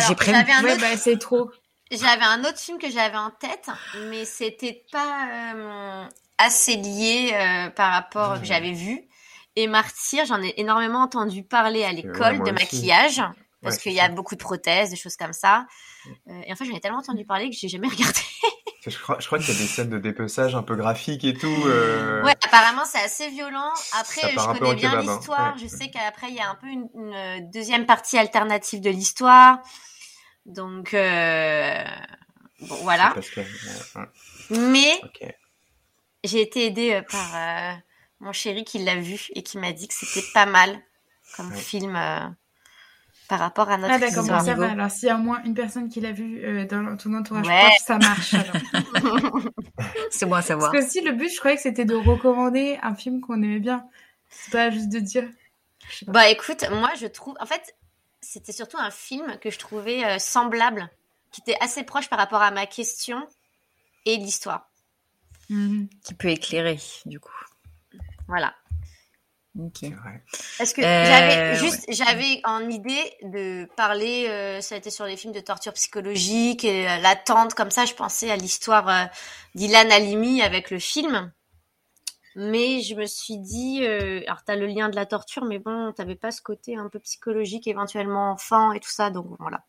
J'ai 0.00 0.14
prévu. 0.14 0.38
Ouais, 0.62 0.78
bah, 0.78 0.96
c'est 0.96 1.18
trop. 1.18 1.50
J'avais 1.90 2.24
un 2.24 2.40
autre 2.40 2.58
film 2.58 2.78
que 2.78 2.90
j'avais 2.90 3.16
en 3.16 3.30
tête, 3.30 3.68
mais 4.08 4.24
c'était 4.24 4.84
pas 4.90 5.28
euh, 5.54 6.04
assez 6.36 6.76
lié 6.76 7.30
euh, 7.32 7.70
par 7.70 7.92
rapport 7.92 8.40
que 8.40 8.46
j'avais 8.46 8.72
vu. 8.72 9.02
Et 9.54 9.68
Martyr, 9.68 10.26
j'en 10.26 10.42
ai 10.42 10.52
énormément 10.58 11.00
entendu 11.00 11.42
parler 11.44 11.84
à 11.84 11.92
l'école 11.92 12.42
de 12.42 12.50
maquillage, 12.50 13.22
parce 13.62 13.78
qu'il 13.78 13.92
y 13.92 14.00
a 14.00 14.08
beaucoup 14.08 14.34
de 14.34 14.40
prothèses, 14.40 14.90
des 14.90 14.96
choses 14.96 15.16
comme 15.16 15.32
ça. 15.32 15.66
Euh, 16.28 16.40
et 16.46 16.52
en 16.52 16.56
fait, 16.56 16.64
j'en 16.64 16.74
ai 16.74 16.80
tellement 16.80 16.98
entendu 16.98 17.24
parler 17.24 17.50
que 17.50 17.56
j'ai 17.56 17.68
jamais 17.68 17.88
regardé. 17.96 18.20
Je 18.90 18.98
crois, 18.98 19.16
je 19.20 19.26
crois 19.26 19.38
qu'il 19.38 19.54
y 19.54 19.56
a 19.56 19.60
des 19.60 19.66
scènes 19.66 19.90
de 19.90 19.98
dépeçage 19.98 20.54
un 20.54 20.62
peu 20.62 20.76
graphiques 20.76 21.24
et 21.24 21.34
tout. 21.34 21.46
Ouais, 21.46 22.34
apparemment, 22.44 22.84
c'est 22.84 23.00
assez 23.00 23.28
violent. 23.28 23.72
Après, 23.98 24.30
je 24.30 24.36
connais 24.36 24.70
en 24.70 24.74
bien 24.74 24.92
hein. 24.92 25.02
l'histoire. 25.02 25.58
Je 25.58 25.66
sais 25.66 25.90
qu'après, 25.90 26.28
il 26.28 26.34
y 26.34 26.40
a 26.40 26.48
un 26.50 26.54
peu 26.54 26.66
une, 26.66 26.88
une 26.94 27.50
deuxième 27.50 27.86
partie 27.86 28.18
alternative 28.18 28.80
de 28.80 28.90
l'histoire. 28.90 29.58
Donc, 30.46 30.94
euh, 30.94 31.84
bon, 32.60 32.76
voilà. 32.82 33.14
Que, 33.34 33.40
euh, 33.40 34.04
Mais 34.50 35.00
j'ai 36.24 36.40
été 36.40 36.66
aidée 36.66 36.92
euh, 36.94 37.02
par 37.02 37.34
euh, 37.34 37.76
mon 38.20 38.32
chéri 38.32 38.64
qui 38.64 38.78
l'a 38.78 38.96
vu 38.96 39.26
et 39.34 39.42
qui 39.42 39.58
m'a 39.58 39.72
dit 39.72 39.88
que 39.88 39.94
c'était 39.94 40.26
pas 40.32 40.46
mal 40.46 40.80
comme 41.36 41.50
Ouais. 41.50 41.58
film 41.58 41.96
euh, 41.96 42.28
par 43.28 43.38
rapport 43.40 43.68
à 43.70 43.76
notre 43.78 43.92
Ah 43.94 43.98
d'accord, 43.98 44.16
bon, 44.16 44.22
histoire. 44.22 44.44
ça 44.44 44.54
va. 44.54 44.70
Alors 44.70 44.90
s'il 44.90 45.08
y 45.08 45.10
a 45.10 45.16
au 45.16 45.20
moins 45.20 45.42
une 45.44 45.54
personne 45.54 45.88
qui 45.88 46.00
l'a 46.00 46.12
vu 46.12 46.44
euh, 46.44 46.64
dans 46.66 46.96
ton 46.96 47.14
entourage 47.14 47.46
Ouais. 47.46 47.60
proche, 47.66 47.78
ça 47.84 47.98
marche. 47.98 48.34
C'est 50.10 50.26
bon 50.26 50.34
à 50.34 50.42
savoir. 50.42 50.72
Parce 50.72 50.84
que 50.84 50.90
si 50.90 51.00
le 51.02 51.12
but, 51.12 51.28
je 51.30 51.38
croyais 51.38 51.56
que 51.56 51.62
c'était 51.62 51.84
de 51.84 51.94
recommander 51.94 52.78
un 52.82 52.94
film 52.94 53.20
qu'on 53.20 53.42
aimait 53.42 53.58
bien. 53.60 53.84
C'est 54.28 54.52
pas 54.52 54.70
juste 54.70 54.88
de 54.88 54.98
dire. 55.00 55.28
Bah 56.06 56.28
écoute, 56.30 56.64
moi 56.70 56.90
je 57.00 57.06
trouve, 57.06 57.34
en 57.40 57.46
fait, 57.46 57.74
c'était 58.20 58.52
surtout 58.52 58.76
un 58.78 58.90
film 58.90 59.38
que 59.40 59.50
je 59.50 59.58
trouvais 59.58 60.04
euh, 60.04 60.18
semblable, 60.18 60.90
qui 61.30 61.40
était 61.42 61.56
assez 61.60 61.84
proche 61.84 62.08
par 62.08 62.18
rapport 62.18 62.42
à 62.42 62.50
ma 62.50 62.66
question 62.66 63.26
et 64.04 64.16
l'histoire. 64.16 64.68
Mhm. 65.48 65.88
Qui 66.04 66.14
peut 66.14 66.28
éclairer, 66.28 66.78
du 67.04 67.20
coup. 67.20 67.30
Voilà. 68.26 68.54
Ok. 69.58 69.78
C'est 69.80 69.90
vrai. 69.90 70.22
Parce 70.58 70.72
que 70.72 70.82
Euh, 70.82 71.04
j'avais 71.04 71.56
juste, 71.56 71.84
j'avais 71.88 72.40
en 72.44 72.68
idée 72.68 73.12
de 73.22 73.66
parler, 73.76 74.26
euh, 74.28 74.60
ça 74.60 74.74
a 74.74 74.78
été 74.78 74.90
sur 74.90 75.06
les 75.06 75.16
films 75.16 75.32
de 75.32 75.40
torture 75.40 75.72
psychologique 75.72 76.64
et 76.64 76.88
euh, 76.88 76.98
l'attente, 76.98 77.54
comme 77.54 77.70
ça, 77.70 77.84
je 77.84 77.94
pensais 77.94 78.30
à 78.30 78.36
l'histoire 78.36 78.88
euh, 78.88 79.04
d'Ilan 79.54 79.88
Halimi 79.90 80.42
avec 80.42 80.70
le 80.70 80.78
film. 80.78 81.32
Mais 82.38 82.82
je 82.82 82.94
me 82.94 83.06
suis 83.06 83.38
dit, 83.38 83.80
euh, 83.82 84.20
alors 84.26 84.44
t'as 84.44 84.56
le 84.56 84.66
lien 84.66 84.90
de 84.90 84.96
la 84.96 85.06
torture, 85.06 85.46
mais 85.46 85.58
bon, 85.58 85.92
t'avais 85.92 86.16
pas 86.16 86.30
ce 86.30 86.42
côté 86.42 86.76
un 86.76 86.90
peu 86.90 86.98
psychologique, 86.98 87.66
éventuellement 87.66 88.32
enfant 88.32 88.72
et 88.72 88.80
tout 88.80 88.90
ça, 88.90 89.08
donc 89.08 89.26
voilà. 89.38 89.64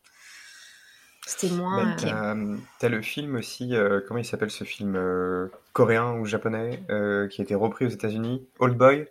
C'était 1.26 1.54
moins. 1.54 1.92
Euh, 1.92 1.96
t'as, 1.98 2.36
t'as 2.80 2.90
le 2.90 3.02
film 3.02 3.36
aussi, 3.36 3.74
euh, 3.76 4.02
comment 4.06 4.20
il 4.20 4.26
s'appelle 4.26 4.52
ce 4.52 4.66
film 4.66 4.96
euh, 4.98 5.48
coréen 5.72 6.14
ou 6.20 6.26
japonais 6.26 6.84
euh, 6.90 7.28
qui 7.30 7.40
a 7.42 7.44
été 7.46 7.56
repris 7.56 7.86
aux 7.86 7.90
États-Unis? 7.90 8.46
Old 8.60 8.78
Boy? 8.78 9.08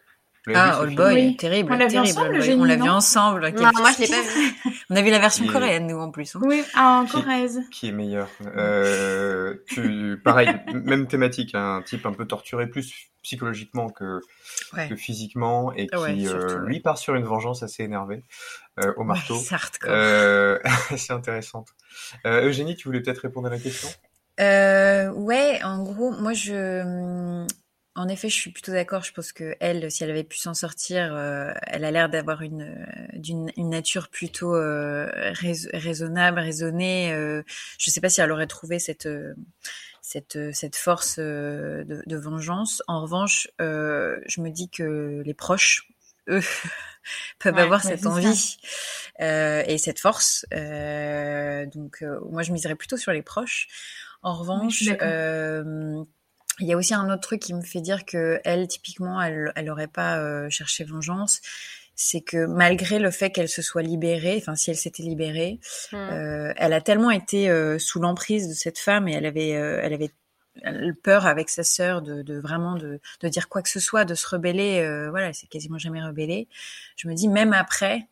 Ah, 0.55 0.75
ce 0.75 0.81
Old 0.81 0.91
film 0.91 1.03
Boy, 1.03 1.15
Oui. 1.15 1.37
terrible, 1.37 1.73
On 1.73 1.77
l'a 1.77 1.87
vu 1.87 1.93
terrible. 1.93 2.09
ensemble, 2.19 2.29
On 2.61 2.65
l'a 2.65 2.77
vu 2.77 2.83
non 2.83 2.93
ensemble. 2.93 3.41
Non, 3.47 3.53
quel 3.53 3.61
moi 3.83 3.91
je 3.97 4.01
l'ai 4.03 4.09
pas 4.09 4.23
vu. 4.23 4.55
On 4.91 4.95
a 4.97 5.03
vu 5.03 5.11
la 5.11 5.19
version 5.19 5.47
coréenne, 5.49 5.87
nous, 5.89 5.99
en 5.99 6.11
plus. 6.13 6.37
hein. 6.37 6.41
Oui, 6.45 6.63
en 6.77 7.05
Qui- 7.05 7.13
Corrèze. 7.13 7.61
Qui 7.73 7.89
est 7.89 7.93
meilleur 7.93 8.29
euh, 8.57 9.55
tu, 9.67 10.21
Pareil, 10.25 10.49
même 10.75 11.07
thématique, 11.09 11.55
hein, 11.55 11.79
un 11.79 11.83
type 11.83 12.07
un 12.07 12.13
peu 12.13 12.27
torturé, 12.27 12.69
plus 12.69 12.93
psychologiquement 13.23 13.89
que, 13.91 14.21
Ouais. 14.75 14.89
que 14.89 14.95
physiquement, 14.95 15.73
et 15.73 15.87
qui, 15.89 15.95
Ah 15.95 16.01
ouais, 16.01 16.21
surtout, 16.21 16.37
euh, 16.55 16.67
lui, 16.67 16.79
part 16.81 16.99
sur 16.99 17.17
une 17.17 17.25
vengeance 17.25 17.65
assez 17.65 17.83
énervée 17.83 18.23
euh, 18.85 18.93
au 18.97 19.03
marteau. 19.05 19.35
Ouais, 19.35 19.41
c'est. 19.73 19.89
Euh, 19.89 20.59
c'est 20.97 21.13
intéressante. 21.13 21.69
Euh, 22.25 22.47
Eugénie, 22.47 22.77
tu 22.77 22.87
voulais 22.87 23.01
peut-être 23.01 23.19
répondre 23.23 23.49
à 23.49 23.51
la 23.51 23.59
question? 23.59 23.89
Euh, 24.39 25.11
ouais, 25.11 25.61
en 25.65 25.83
gros, 25.83 26.13
moi 26.13 26.35
je, 26.35 26.83
hum, 26.83 27.47
en 27.97 28.09
effet, 28.09 28.29
je 28.29 28.35
suis 28.35 28.53
plutôt 28.53 28.73
d'accord. 28.73 29.03
Je 29.05 29.13
pense 29.13 29.33
que 29.33 29.57
elle, 29.61 29.91
si 29.91 30.05
elle 30.05 30.11
avait 30.11 30.25
pu 30.25 30.39
s'en 30.39 30.55
sortir, 30.55 31.15
euh, 31.17 31.53
elle 31.67 31.85
a 31.85 31.91
l'air 31.91 32.09
d'avoir 32.11 32.43
une, 32.43 32.63
euh, 32.63 33.07
d'une 33.19 33.51
une 33.57 33.71
nature 33.71 34.09
plutôt 34.11 34.55
euh, 34.55 35.07
rais- 35.35 35.71
raisonnable, 35.75 36.39
raisonnée. 36.41 37.13
Euh, 37.15 37.43
je 37.79 37.91
sais 37.91 38.01
pas 38.03 38.11
si 38.11 38.21
elle 38.21 38.33
aurait 38.33 38.47
trouvé 38.49 38.79
cette 38.79 39.09
cette 40.03 40.39
cette 40.55 40.77
force 40.77 41.19
de, 41.19 42.03
de 42.07 42.17
vengeance. 42.17 42.83
En 42.89 43.03
revanche, 43.03 43.49
je 43.59 44.41
me 44.41 44.51
dis 44.51 44.69
que 44.71 45.23
les 45.25 45.35
proches, 45.35 45.89
eux, 46.29 46.43
peuvent 47.39 47.59
Ouais, 47.59 47.59
avoir 47.59 47.83
ouais, 47.85 47.97
cette 47.97 48.07
envie 48.07 48.59
et 49.21 49.79
cette 49.79 50.01
force. 50.01 50.47
Donc, 50.53 52.05
moi, 52.31 52.43
je 52.43 52.53
miserais 52.53 52.77
plutôt 52.77 52.97
sur 52.97 53.13
les 53.13 53.23
proches. 53.23 53.69
En 54.23 54.35
revanche, 54.35 54.93
il 56.61 56.67
y 56.67 56.73
a 56.73 56.77
aussi 56.77 56.95
un 56.95 57.11
autre 57.11 57.21
truc 57.23 57.41
qui 57.41 57.55
me 57.55 57.63
fait 57.63 57.81
dire 57.81 58.05
que 58.05 58.41
elle, 58.45 58.67
typiquement, 58.69 59.21
elle, 59.21 59.53
elle 59.57 59.71
aurait 59.71 59.89
pas 59.89 60.19
euh, 60.19 60.49
cherché 60.51 60.85
vengeance. 60.85 61.41
C'est 61.95 62.21
que 62.21 62.45
malgré 62.47 62.99
le 62.99 63.11
fait 63.11 63.31
qu'elle 63.31 63.49
se 63.49 63.63
soit 63.63 63.83
libérée, 63.83 64.37
enfin 64.39 64.55
si 64.55 64.71
elle 64.71 64.77
s'était 64.77 65.03
libérée, 65.03 65.61
Hmm. 65.93 65.97
euh, 65.97 66.53
elle 66.57 66.73
a 66.75 66.81
tellement 66.83 67.11
été 67.11 67.49
euh, 67.49 67.79
sous 67.79 68.01
l'emprise 68.01 68.49
de 68.49 68.55
cette 68.55 68.79
femme 68.79 69.09
et 69.09 69.13
elle 69.15 69.25
avait, 69.27 69.55
euh, 69.57 69.81
elle 69.83 69.95
avait 69.95 70.11
peur 71.03 71.27
avec 71.27 71.49
sa 71.51 71.65
sœur 71.65 72.03
de, 72.03 72.23
de 72.23 72.39
vraiment 72.39 72.77
de, 72.77 73.01
de 73.21 73.29
dire 73.29 73.49
quoi 73.49 73.63
que 73.63 73.69
ce 73.69 73.81
soit, 73.81 74.05
de 74.05 74.15
se 74.15 74.27
rebeller. 74.29 74.81
euh, 74.81 75.11
voilà, 75.11 75.29
elle 75.29 75.35
s'est 75.35 75.47
quasiment 75.47 75.79
jamais 75.79 76.03
rebellée. 76.03 76.49
Je 76.97 77.09
me 77.09 77.15
dis 77.15 77.29
même 77.29 77.53
après, 77.53 78.09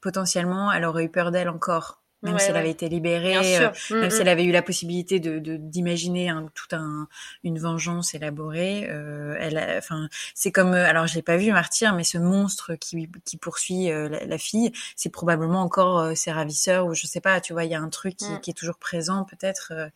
potentiellement, 0.00 0.72
elle 0.72 0.84
aurait 0.84 1.04
eu 1.04 1.08
peur 1.08 1.30
d'elle 1.32 1.48
encore, 1.48 2.02
même 2.26 2.34
Ouais, 2.34 2.40
si 2.40 2.50
elle 2.50 2.56
avait 2.56 2.70
été 2.70 2.88
libérée. 2.88 3.36
Euh, 3.36 3.72
sûr. 3.72 3.96
même 3.96 4.10
si 4.10 4.18
mm. 4.18 4.20
elle 4.22 4.28
avait 4.28 4.44
eu 4.44 4.52
la 4.52 4.62
possibilité 4.62 5.20
de 5.20 5.38
de- 5.38 5.56
d'imaginer 5.56 6.28
un, 6.28 6.46
tout 6.54 6.74
un 6.76 7.08
une 7.44 7.58
vengeance 7.58 8.14
élaborée, 8.14 8.86
euh, 8.90 9.34
elle, 9.38 9.58
enfin 9.78 10.08
c'est 10.34 10.52
comme 10.52 10.74
euh, 10.74 10.86
alors 10.86 11.06
je 11.06 11.14
l'ai 11.14 11.22
pas 11.22 11.36
vu 11.36 11.52
Martyr, 11.52 11.94
mais 11.94 12.04
ce 12.04 12.18
monstre 12.18 12.74
qui 12.74 13.08
qui 13.24 13.36
poursuit 13.36 13.90
euh, 13.90 14.08
la, 14.08 14.24
la 14.26 14.38
fille, 14.38 14.72
c'est 14.96 15.10
probablement 15.10 15.62
encore 15.62 16.00
euh, 16.00 16.14
ses 16.14 16.32
ravisseurs 16.32 16.86
ou 16.86 16.94
je 16.94 17.06
sais 17.06 17.20
pas, 17.20 17.40
tu 17.40 17.52
vois, 17.52 17.64
il 17.64 17.70
y 17.70 17.74
a 17.74 17.80
un 17.80 17.88
truc 17.88 18.16
qui, 18.16 18.26
Mm. 18.30 18.40
qui 18.40 18.50
est 18.50 18.54
toujours 18.54 18.76
présent 18.78 19.24
peut-être, 19.24 19.72
euh, 19.74 19.88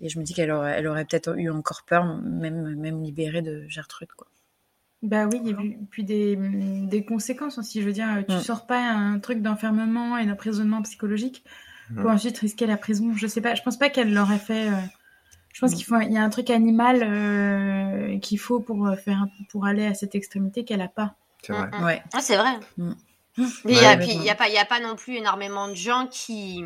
et 0.00 0.08
je 0.08 0.18
me 0.18 0.24
dis 0.24 0.34
qu'elle 0.34 0.50
aurait 0.50 0.72
elle 0.78 0.86
aurait 0.86 1.04
peut-être 1.04 1.36
eu 1.38 1.50
encore 1.50 1.82
peur, 1.86 2.04
même 2.22 2.74
même 2.76 3.02
libérée 3.02 3.42
de 3.42 3.66
Gertrude 3.68 4.08
quoi. 4.16 4.26
Bah 5.02 5.26
oui, 5.26 5.40
il 5.44 5.50
y 5.50 5.54
a 5.54 5.62
eu 5.62 5.78
puis 5.90 6.02
des, 6.04 6.36
des 6.36 7.04
conséquences 7.04 7.58
aussi. 7.58 7.80
Je 7.82 7.86
veux 7.86 7.92
dire, 7.92 8.08
tu 8.28 8.34
Mm. 8.34 8.40
sors 8.40 8.66
pas 8.66 8.80
un 8.80 9.18
truc 9.20 9.42
d'enfermement 9.42 10.18
et 10.18 10.26
d'emprisonnement 10.26 10.82
psychologique 10.82 11.44
Mm. 11.90 12.02
pour 12.02 12.10
ensuite 12.10 12.38
risquer 12.38 12.66
la 12.66 12.76
prison. 12.76 13.12
Je 13.14 13.26
sais 13.26 13.40
pas, 13.40 13.54
je 13.54 13.62
pense 13.62 13.78
pas 13.78 13.90
qu'elle 13.90 14.12
l'aurait 14.12 14.38
fait. 14.38 14.68
euh, 14.68 14.72
Je 15.54 15.60
pense 15.60 15.72
Mm. 15.72 15.76
qu'il 15.76 15.84
faut, 15.86 16.00
il 16.00 16.12
y 16.12 16.18
a 16.18 16.22
un 16.22 16.30
truc 16.30 16.50
animal 16.50 17.02
euh, 17.02 18.18
qu'il 18.20 18.38
faut 18.38 18.60
pour 18.60 18.86
euh, 18.86 18.96
faire, 18.96 19.26
pour 19.50 19.66
aller 19.66 19.86
à 19.86 19.94
cette 19.94 20.14
extrémité 20.14 20.64
qu'elle 20.64 20.80
a 20.82 20.88
pas. 20.88 21.14
C'est 21.42 21.52
vrai. 21.52 21.68
Mm, 21.72 21.80
mm. 21.80 21.84
Ouais. 21.84 22.02
Ah, 22.12 22.20
c'est 22.20 22.36
vrai. 22.36 22.52
Mm. 22.76 22.92
Mais 23.38 23.44
il 23.66 23.76
Ouais, 23.76 23.82
y 23.82 23.86
a, 23.86 23.96
puis 23.96 24.30
a 24.30 24.34
pas, 24.34 24.48
il 24.48 24.54
y 24.54 24.58
a 24.58 24.64
pas 24.64 24.80
non 24.80 24.96
plus 24.96 25.14
énormément 25.16 25.68
de 25.68 25.74
gens 25.74 26.06
qui, 26.10 26.62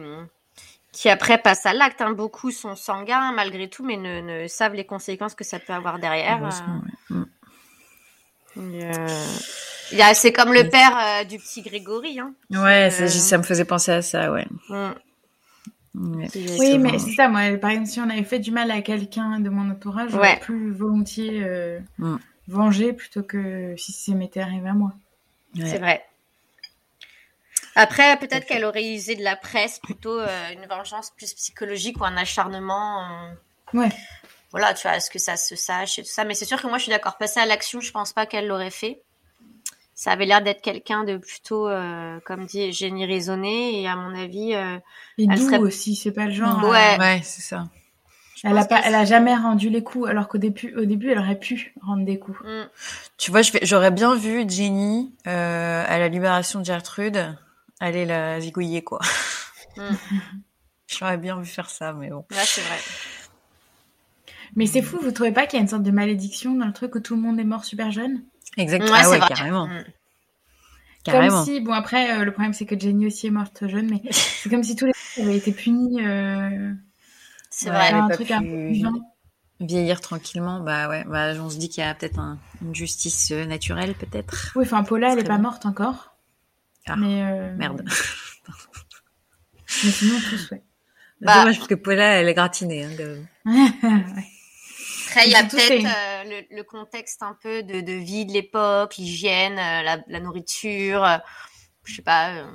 qui 0.90 1.08
après 1.08 1.38
passent 1.38 1.64
à 1.66 1.72
l'acte. 1.72 2.00
hein. 2.02 2.12
Beaucoup 2.12 2.50
sont 2.50 2.76
sanguins 2.76 3.32
malgré 3.32 3.68
tout, 3.68 3.84
mais 3.84 3.96
ne, 3.96 4.20
ne 4.20 4.46
savent 4.48 4.74
les 4.74 4.84
conséquences 4.86 5.34
que 5.34 5.44
ça 5.44 5.58
peut 5.58 5.72
avoir 5.72 5.98
derrière. 5.98 6.38
Heureusement, 6.40 6.82
ouais. 7.10 7.21
Mm. 8.56 8.70
Euh, 8.74 9.26
il 9.92 9.98
y 9.98 10.02
a- 10.02 10.14
c'est 10.14 10.32
comme 10.32 10.52
le 10.52 10.68
père 10.68 10.96
euh, 10.96 11.24
du 11.24 11.38
petit 11.38 11.62
Grégory. 11.62 12.18
Hein. 12.20 12.32
Ouais, 12.50 12.86
Euh, 12.86 12.90
c'est- 12.90 13.08
ça 13.08 13.38
me 13.38 13.42
faisait 13.42 13.64
penser 13.64 13.92
à 13.92 14.02
ça, 14.02 14.30
ouais. 14.32 14.46
Mm. 14.68 14.92
Ouais. 15.94 16.28
Oui, 16.58 16.78
mais 16.78 16.98
c'est 16.98 17.12
ça, 17.14 17.28
moi, 17.28 17.42
par 17.58 17.70
exemple, 17.70 17.88
si 17.88 18.00
on 18.00 18.08
avait 18.08 18.22
fait 18.24 18.38
du 18.38 18.50
mal 18.50 18.70
à 18.70 18.80
quelqu'un 18.80 19.40
de 19.40 19.50
mon 19.50 19.70
entourage, 19.70 20.10
j'aurais 20.10 20.34
Ouais. 20.34 20.40
plus 20.40 20.72
volontiers 20.72 21.42
euh, 21.42 21.78
Mm. 21.98 22.16
venger 22.48 22.92
plutôt 22.94 23.22
que 23.22 23.74
si 23.76 23.92
ça 23.92 24.12
m'était 24.14 24.40
arrivé 24.40 24.68
à 24.70 24.72
moi. 24.74 24.92
Ouais. 25.56 25.66
C'est 25.66 25.78
vrai. 25.78 26.02
Après, 27.74 28.18
peut-être 28.18 28.46
qu'elle 28.46 28.64
aurait 28.64 28.86
usé 28.94 29.14
de 29.16 29.22
la 29.22 29.36
presse, 29.36 29.78
plutôt 29.78 30.18
euh, 30.18 30.48
une 30.52 30.66
vengeance 30.66 31.10
plus 31.16 31.32
psychologique 31.34 32.00
ou 32.00 32.04
un 32.04 32.16
acharnement. 32.16 33.02
euh, 33.02 33.78
Ouais. 33.78 33.88
Voilà, 34.52 34.74
tu 34.74 34.86
vois, 34.86 34.96
est-ce 34.96 35.10
que 35.10 35.18
ça 35.18 35.36
se 35.36 35.56
sache 35.56 35.98
et 35.98 36.02
tout 36.02 36.10
ça. 36.10 36.24
Mais 36.24 36.34
c'est 36.34 36.44
sûr 36.44 36.60
que 36.60 36.66
moi, 36.68 36.78
je 36.78 36.84
suis 36.84 36.90
d'accord. 36.92 37.16
Passer 37.18 37.40
à 37.40 37.46
l'action, 37.46 37.80
je 37.80 37.90
pense 37.90 38.12
pas 38.12 38.26
qu'elle 38.26 38.46
l'aurait 38.46 38.70
fait. 38.70 39.02
Ça 39.94 40.12
avait 40.12 40.26
l'air 40.26 40.42
d'être 40.42 40.62
quelqu'un 40.62 41.04
de 41.04 41.16
plutôt, 41.16 41.68
euh, 41.68 42.18
comme 42.26 42.44
dit, 42.46 42.72
génie 42.72 43.06
raisonné. 43.06 43.80
Et 43.82 43.88
à 43.88 43.96
mon 43.96 44.14
avis, 44.18 44.54
euh, 44.54 44.76
Et 45.18 45.26
Elle 45.30 45.38
doux 45.38 45.46
serait- 45.46 45.58
aussi, 45.58 45.96
c'est 45.96 46.12
pas 46.12 46.26
le 46.26 46.32
genre. 46.32 46.62
Ouais. 46.64 46.94
euh, 46.94 46.98
Ouais, 46.98 47.20
c'est 47.22 47.42
ça. 47.42 47.64
je 48.36 48.48
elle 48.48 48.58
a 48.58 48.64
pas, 48.64 48.80
elle 48.84 48.94
a 48.94 49.04
jamais 49.04 49.34
rendu 49.34 49.70
les 49.70 49.82
coups, 49.82 50.08
alors 50.08 50.28
qu'au 50.28 50.38
début, 50.38 50.74
au 50.76 50.84
début, 50.84 51.10
elle 51.12 51.18
aurait 51.18 51.38
pu 51.38 51.74
rendre 51.82 52.04
des 52.04 52.18
coups. 52.18 52.40
Mm. 52.44 52.68
Tu 53.18 53.30
vois, 53.30 53.40
j'aurais 53.62 53.90
bien 53.92 54.14
vu 54.16 54.44
Jenny 54.48 55.14
euh, 55.26 55.84
à 55.86 55.98
la 55.98 56.08
libération 56.08 56.58
de 56.60 56.64
Gertrude 56.64 57.36
aller 57.80 58.04
la 58.04 58.40
zigouiller, 58.40 58.82
quoi. 58.82 58.98
Mm. 59.76 59.82
J'aurais 60.88 61.16
bien 61.16 61.40
vu 61.40 61.46
faire 61.46 61.70
ça, 61.70 61.92
mais 61.94 62.10
bon. 62.10 62.26
Là, 62.30 62.42
c'est 62.44 62.60
vrai. 62.60 62.76
Mais 64.56 64.66
c'est 64.66 64.82
fou, 64.82 64.98
vous 65.02 65.12
trouvez 65.12 65.32
pas 65.32 65.46
qu'il 65.46 65.56
y 65.58 65.60
a 65.60 65.62
une 65.62 65.68
sorte 65.68 65.82
de 65.82 65.90
malédiction 65.90 66.54
dans 66.54 66.66
le 66.66 66.72
truc 66.72 66.94
où 66.94 67.00
tout 67.00 67.14
le 67.16 67.22
monde 67.22 67.40
est 67.40 67.44
mort 67.44 67.64
super 67.64 67.90
jeune? 67.90 68.22
Exactement. 68.56 68.92
Ouais, 68.92 68.98
ah 69.00 69.04
c'est 69.04 69.10
ouais, 69.10 69.18
vrai. 69.18 69.28
carrément. 69.28 69.66
Mm. 69.66 69.84
Carrément. 71.04 71.36
Comme 71.36 71.44
si, 71.44 71.60
bon 71.60 71.72
après, 71.72 72.12
euh, 72.18 72.24
le 72.24 72.32
problème 72.32 72.52
c'est 72.52 72.66
que 72.66 72.78
Jenny 72.78 73.06
aussi 73.06 73.26
est 73.26 73.30
morte 73.30 73.66
jeune, 73.66 73.88
mais 73.90 74.02
c'est 74.12 74.50
comme 74.50 74.62
si 74.62 74.76
tous 74.76 74.86
les 74.86 74.92
gens 75.16 75.22
avaient 75.24 75.36
été 75.36 75.52
punis. 75.52 76.04
Euh, 76.06 76.72
C'est 77.50 77.70
Ouais, 77.70 77.76
vrai. 77.76 77.86
elle 77.86 77.92
par 77.92 78.04
un 78.04 78.08
pas 78.08 78.14
truc 78.14 78.26
pu 78.28 78.32
un 78.34 78.42
peu. 78.42 78.72
Vieillir 79.60 80.00
tranquillement, 80.00 80.60
bah 80.60 80.88
ouais. 80.88 81.04
Bah, 81.04 81.32
on 81.40 81.48
se 81.48 81.56
dit 81.56 81.68
qu'il 81.68 81.84
y 81.84 81.86
a 81.86 81.94
peut-être 81.94 82.18
un- 82.18 82.38
une 82.62 82.74
justice 82.74 83.30
euh, 83.30 83.44
naturelle, 83.46 83.94
peut-être. 83.94 84.52
Oui, 84.56 84.64
enfin 84.64 84.82
Paula, 84.82 85.12
elle 85.12 85.20
est 85.20 85.24
pas 85.24 85.38
morte 85.38 85.66
encore. 85.66 86.16
Ah, 86.86 86.96
mais 86.96 87.22
euh, 87.22 87.54
Merde. 87.56 87.84
Mais 89.84 89.90
sinon 89.90 90.18
tous, 90.28 90.50
ouais. 90.50 90.62
Bah- 91.20 91.38
Dommage 91.38 91.56
parce 91.58 91.68
que 91.68 91.74
Paula, 91.76 92.04
elle 92.20 92.28
est 92.28 92.34
gratinée. 92.34 92.84
Hein. 92.84 92.90
Ouais. 93.82 94.26
Après, 95.12 95.26
il 95.26 95.32
y 95.32 95.34
a 95.34 95.44
peut-être 95.44 95.84
euh, 95.84 96.24
le, 96.24 96.40
le, 96.56 96.62
contexte 96.62 97.22
un 97.22 97.36
peu 97.42 97.62
de, 97.62 97.82
de 97.82 97.92
vie 97.92 98.24
de 98.24 98.32
l'époque, 98.32 98.96
l'hygiène, 98.96 99.58
euh, 99.58 99.82
la, 99.82 99.98
la, 100.08 100.20
nourriture, 100.20 101.04
euh, 101.04 101.18
je 101.84 101.96
sais 101.96 102.02
pas. 102.02 102.30
Euh, 102.30 102.46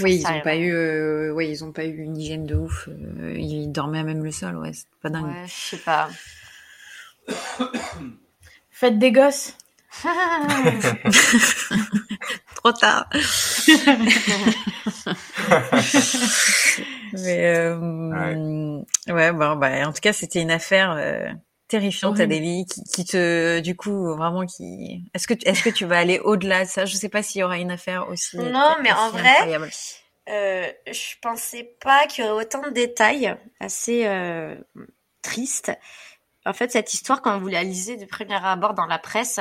oui, 0.00 0.16
ils 0.16 0.26
ont 0.26 0.42
pas 0.42 0.56
eu, 0.56 0.70
euh, 0.70 1.32
ouais, 1.32 1.48
ils 1.48 1.64
ont 1.64 1.72
pas 1.72 1.86
eu 1.86 1.96
une 1.96 2.18
hygiène 2.18 2.44
de 2.44 2.56
ouf. 2.56 2.90
ils 3.36 3.72
dormaient 3.72 4.00
à 4.00 4.02
même 4.02 4.22
le 4.22 4.32
sol, 4.32 4.58
ouais, 4.58 4.72
c'est 4.74 4.84
pas 5.00 5.08
dingue. 5.08 5.24
Ouais, 5.24 5.46
je 5.46 5.76
sais 5.76 5.78
pas. 5.78 6.10
Faites 8.70 8.98
des 8.98 9.10
gosses. 9.10 9.56
Trop 12.56 12.72
tard. 12.72 13.08
Mais 17.22 17.56
euh, 17.56 18.80
ouais, 19.08 19.32
bon, 19.32 19.56
bah, 19.56 19.86
en 19.86 19.92
tout 19.92 20.00
cas, 20.00 20.12
c'était 20.12 20.40
une 20.40 20.50
affaire 20.50 20.92
euh, 20.92 21.28
terrifiante, 21.68 22.20
Adélie, 22.20 22.66
qui, 22.66 22.82
qui, 22.84 23.04
te, 23.04 23.60
du 23.60 23.76
coup, 23.76 24.14
vraiment, 24.14 24.46
qui. 24.46 25.04
Est-ce 25.14 25.26
que, 25.26 25.34
est-ce 25.44 25.62
que 25.62 25.70
tu 25.70 25.84
vas 25.84 25.98
aller 25.98 26.18
au-delà 26.18 26.64
de 26.64 26.68
ça? 26.68 26.84
Je 26.84 26.96
sais 26.96 27.08
pas 27.08 27.22
s'il 27.22 27.40
y 27.40 27.44
aura 27.44 27.58
une 27.58 27.70
affaire 27.70 28.08
aussi. 28.08 28.36
Non, 28.36 28.76
mais 28.82 28.92
en 28.92 29.10
vrai, 29.10 29.58
euh, 30.28 30.72
je 30.86 31.14
pensais 31.20 31.76
pas 31.82 32.06
qu'il 32.06 32.24
y 32.24 32.28
aurait 32.28 32.44
autant 32.44 32.62
de 32.62 32.70
détails, 32.70 33.36
assez 33.60 34.06
euh, 34.06 34.56
tristes. 35.22 35.72
En 36.46 36.52
fait, 36.52 36.70
cette 36.70 36.92
histoire, 36.94 37.22
quand 37.22 37.38
vous 37.38 37.48
la 37.48 37.62
lisez 37.62 37.96
de 37.96 38.04
premier 38.04 38.42
abord 38.44 38.74
dans 38.74 38.86
la 38.86 38.98
presse, 38.98 39.40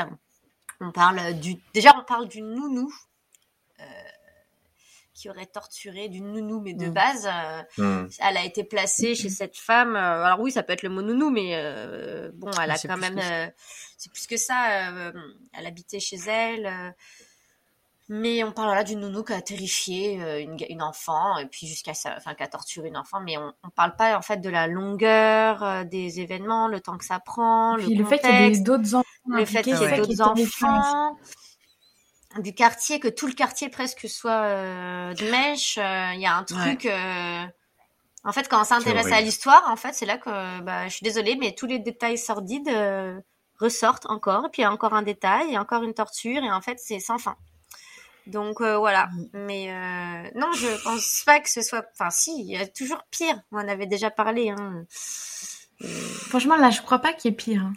on 0.80 0.92
parle 0.92 1.34
du, 1.40 1.56
déjà, 1.74 1.94
on 1.98 2.04
parle 2.04 2.28
du 2.28 2.42
nounou 2.42 2.94
qui 5.24 5.30
aurait 5.30 5.46
torturé 5.46 6.10
d'une 6.10 6.34
nounou, 6.34 6.60
mais 6.60 6.74
de 6.74 6.88
mm. 6.88 6.94
base, 6.94 7.30
euh, 7.80 8.04
mm. 8.04 8.10
elle 8.20 8.36
a 8.36 8.44
été 8.44 8.66
placée 8.66 9.16
chez 9.16 9.30
cette 9.30 9.56
femme. 9.56 9.96
Euh, 9.96 10.26
alors 10.26 10.42
oui, 10.42 10.52
ça 10.52 10.64
peut 10.64 10.74
être 10.74 10.84
le 10.84 10.90
mot 10.90 11.02
nounou, 11.02 11.30
mais 11.30 11.52
euh, 11.54 12.30
bon, 12.34 12.52
elle 12.62 12.72
a 12.72 12.78
quand 12.78 12.98
même, 12.98 13.22
c'est 13.98 14.12
plus 14.12 14.28
que 14.28 14.36
ça. 14.36 15.14
elle 15.54 15.66
habitait 15.66 16.02
chez 16.02 16.18
elle. 16.28 16.94
mais 18.10 18.44
on 18.44 18.52
parle 18.52 18.76
là 18.76 18.84
d'une 18.84 19.00
nounou 19.00 19.24
qui 19.24 19.32
a 19.32 19.42
terrifié 19.42 20.16
une, 20.42 20.58
une, 20.68 20.82
enfant 20.82 21.38
et 21.38 21.46
puis 21.46 21.68
jusqu'à 21.68 21.94
ça, 21.94 22.14
enfin 22.18 22.34
qui 22.34 22.44
a 22.44 22.50
torturé 22.50 22.90
une 22.90 22.98
enfant. 22.98 23.22
Mais 23.22 23.38
on, 23.38 23.54
on 23.64 23.70
parle 23.70 23.96
pas 23.96 24.18
en 24.18 24.22
fait 24.22 24.42
de 24.42 24.50
la 24.50 24.68
longueur 24.68 25.86
des 25.86 26.20
événements, 26.20 26.68
le 26.68 26.82
temps 26.82 26.98
que 26.98 27.06
ça 27.06 27.22
prend, 27.22 27.78
le, 27.78 27.86
le 27.86 28.04
fait 28.04 28.20
qu'il 28.20 28.30
y 28.30 28.44
ait 28.44 28.60
d'autres 28.60 28.94
enfants, 28.94 29.08
le 29.28 29.46
fait 29.46 29.62
qu'il 29.62 29.78
y 29.78 29.84
ait 29.84 29.96
d'autres 29.96 30.22
enfants 30.22 31.18
du 32.40 32.54
quartier, 32.54 33.00
que 33.00 33.08
tout 33.08 33.28
le 33.28 33.34
quartier 33.34 33.70
presque 33.70 34.08
soit 34.10 34.32
euh, 34.32 35.14
de 35.14 35.30
mèche. 35.30 35.78
Euh, 35.78 36.12
il 36.14 36.22
y 36.22 36.26
a 36.26 36.36
un 36.36 36.44
truc. 36.44 36.86
Euh, 36.86 37.46
en 38.24 38.32
fait, 38.32 38.48
quand 38.48 38.62
on 38.62 38.64
s'intéresse 38.64 39.12
à 39.12 39.22
l'histoire, 39.22 39.64
en 39.70 39.76
fait, 39.76 39.94
c'est 39.94 40.06
là 40.06 40.18
que 40.18 40.62
bah, 40.62 40.88
je 40.88 40.94
suis 40.94 41.04
désolée, 41.04 41.36
mais 41.36 41.54
tous 41.54 41.66
les 41.66 41.80
détails 41.80 42.18
sordides 42.18 42.72
ressortent 43.60 44.06
encore. 44.06 44.46
Et 44.46 44.50
puis 44.50 44.62
il 44.62 44.66
y 44.66 44.68
a 44.68 44.72
encore 44.72 44.94
un 44.94 45.02
détail, 45.02 45.54
et 45.54 45.58
encore 45.58 45.84
une 45.84 45.94
torture, 45.94 46.42
et 46.44 46.52
en 46.52 46.62
fait, 46.62 46.80
c'est 46.80 47.00
sans 47.00 47.18
fin. 47.18 47.36
Donc 48.28 48.62
voilà. 48.62 49.08
Mm. 49.08 49.28
Mais 49.34 50.32
non, 50.36 50.52
je 50.54 50.84
pense 50.84 51.24
pas 51.26 51.42
que 51.42 51.50
ce 51.50 51.62
soit. 51.62 51.86
Enfin, 51.94 52.10
si, 52.12 52.32
il 52.40 52.52
y 52.52 52.58
a 52.58 52.66
toujours 52.66 53.04
pire. 53.12 53.42
On 53.52 53.58
en 53.58 53.68
avait 53.68 53.88
déjà 53.88 54.10
parlé. 54.10 54.50
Hein. 54.50 54.86
Franchement, 55.82 56.56
là, 56.56 56.70
je 56.70 56.82
crois 56.82 57.00
pas 57.00 57.14
qu'il 57.14 57.32
y 57.32 57.34
ait 57.34 57.38
pire. 57.38 57.62
Hein. 57.62 57.74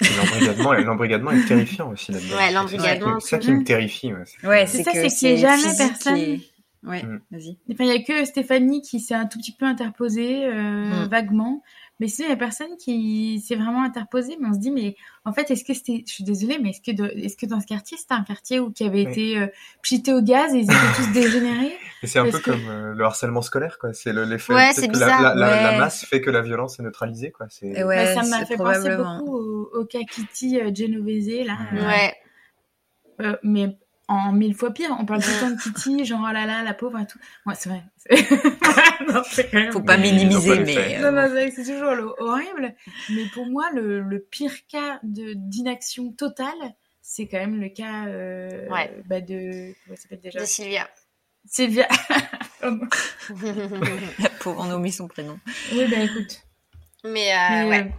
L'embrigadement 0.85 1.33
est 1.33 1.45
terrifiant 1.47 1.91
aussi 1.91 2.13
là-dedans. 2.13 2.37
Ouais, 2.37 2.53
l'embrigadement. 2.53 3.21
C'est 3.21 3.31
ça 3.31 3.39
qui 3.39 3.53
me 3.53 3.65
terrifie. 3.65 4.13
Ouais, 4.45 4.67
c'est 4.67 4.83
ça, 4.83 4.93
c'est 4.93 5.09
qu'il 5.09 5.35
n'y 5.35 5.45
a 5.45 5.57
jamais 5.57 5.77
personne. 5.77 6.39
Ouais, 6.87 7.03
mm. 7.03 7.21
vas-y. 7.33 7.59
il 7.69 7.87
y 7.87 7.91
a 7.91 8.03
que 8.03 8.25
Stéphanie 8.25 8.81
qui 8.81 9.01
s'est 9.01 9.15
un 9.15 9.27
tout 9.27 9.39
petit 9.39 9.53
peu 9.53 9.67
interposée, 9.67 10.47
euh, 10.47 11.05
mm. 11.05 11.09
vaguement. 11.09 11.63
Mais 11.99 12.09
sinon, 12.09 12.29
il 12.29 12.31
y 12.31 12.35
a 12.35 12.37
personne 12.37 12.77
qui 12.79 13.41
s'est 13.41 13.55
vraiment 13.55 13.83
interposé. 13.83 14.37
Mais 14.41 14.49
on 14.49 14.55
se 14.55 14.59
dit, 14.59 14.71
mais 14.71 14.97
en 15.25 15.33
fait, 15.33 15.51
est-ce 15.51 15.65
que 15.65 15.73
c'était, 15.73 16.05
je 16.07 16.13
suis 16.13 16.25
désolée, 16.25 16.59
mais 16.63 16.71
est-ce 16.71 16.81
que, 16.81 17.03
est-ce 17.25 17.37
que 17.37 17.47
dans 17.47 17.61
ce 17.61 17.67
quartier, 17.67 17.97
c'était 17.97 18.15
un 18.15 18.23
quartier 18.23 18.61
où 18.61 18.71
qui 18.71 18.85
avait 18.85 19.03
été 19.03 19.39
euh, 19.39 19.47
pchité 19.83 20.13
au 20.13 20.21
gaz 20.21 20.55
et 20.55 20.59
ils 20.59 20.65
étaient 20.65 20.97
tous 20.97 21.13
dégénérés? 21.13 21.73
Et 22.03 22.07
c'est 22.07 22.19
un 22.19 22.31
peu 22.31 22.39
comme 22.39 22.69
euh, 22.69 22.95
le 22.95 23.05
harcèlement 23.05 23.43
scolaire, 23.43 23.79
quoi. 23.79 23.93
C'est 23.95 24.13
l'effet 24.13 24.53
ouais, 24.53 24.73
c'est 24.75 24.89
bizarre. 24.89 25.23
La, 25.23 25.35
la, 25.35 25.73
la, 25.73 25.79
masse 25.79 26.05
fait 26.05 26.21
que 26.21 26.31
la 26.31 26.43
violence 26.43 26.79
est 26.79 26.83
neutralisée, 26.83 27.31
quoi. 27.31 27.47
C'est. 27.49 27.85
Ouais, 27.85 28.15
bah, 28.15 28.23
ça 28.23 28.29
m'a 28.29 28.45
fait 28.45 28.57
penser 28.57 28.95
beaucoup 28.97 29.35
au, 29.35 29.71
au 29.73 29.85
Kakiti 29.87 30.61
euh, 30.61 30.75
Genovese, 30.75 31.47
là. 31.47 31.57
Ouais. 31.73 32.15
Euh, 33.21 33.37
mais 33.43 33.79
en 34.09 34.33
mille 34.33 34.55
fois 34.55 34.73
pire. 34.73 34.95
On 34.99 35.05
parle 35.05 35.23
tout 35.23 35.31
le 35.31 35.41
temps 35.41 35.51
de 35.51 35.61
Kitty, 35.61 36.05
genre 36.05 36.25
oh 36.29 36.33
là 36.33 36.47
là, 36.47 36.63
la 36.63 36.75
pauvre 36.75 36.99
et 36.99 37.07
tout. 37.07 37.19
Ouais, 37.45 37.55
c'est 37.57 37.69
vrai. 37.69 37.83
non, 39.13 39.23
Faut 39.73 39.83
pas 39.83 39.97
minimiser, 39.97 40.61
mais. 40.61 40.99
Euh... 40.99 41.11
Non, 41.11 41.51
c'est 41.55 41.65
toujours 41.65 42.15
horrible. 42.19 42.75
Mais 43.11 43.25
pour 43.33 43.47
moi, 43.47 43.69
le, 43.75 44.01
le 44.01 44.21
pire 44.21 44.67
cas 44.69 45.01
de 45.03 45.35
d'inaction 45.35 46.13
totale, 46.13 46.75
c'est 47.03 47.27
quand 47.27 47.39
même 47.39 47.61
le 47.61 47.69
cas 47.69 48.07
euh, 48.07 48.69
ouais. 48.69 48.93
bah 49.07 49.21
de. 49.21 49.75
Comment 49.85 49.97
s'appelle 49.97 50.21
déjà? 50.21 50.41
De 50.41 50.45
Sylvia. 50.45 50.89
Sylvia. 51.45 51.89
pour 54.41 54.61
en 54.61 54.65
nommer 54.67 54.91
son 54.91 55.09
prénom. 55.09 55.39
Oui, 55.73 55.87
ben 55.89 56.03
écoute. 56.03 56.43
Mais, 57.05 57.33
euh, 57.33 57.37
mais 57.51 57.69
ouais. 57.69 57.93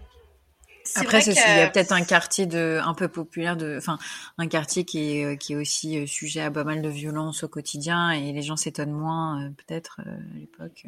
Après, 0.95 1.21
il 1.21 1.33
y 1.33 1.39
a 1.39 1.69
peut-être 1.69 1.91
un 1.91 2.03
quartier 2.03 2.45
de, 2.45 2.79
un 2.83 2.93
peu 2.93 3.07
populaire, 3.07 3.57
de, 3.57 3.75
enfin, 3.77 3.97
un 4.37 4.47
quartier 4.47 4.85
qui 4.85 5.17
est, 5.17 5.25
euh, 5.25 5.35
qui 5.35 5.53
est 5.53 5.55
aussi 5.55 5.97
euh, 5.97 6.05
sujet 6.05 6.41
à 6.41 6.51
pas 6.51 6.63
mal 6.63 6.81
de 6.81 6.89
violence 6.89 7.43
au 7.43 7.47
quotidien 7.47 8.11
et 8.11 8.31
les 8.31 8.41
gens 8.41 8.55
s'étonnent 8.55 8.91
moins, 8.91 9.43
euh, 9.43 9.49
peut-être, 9.49 9.99
à 9.99 10.37
l'époque. 10.37 10.85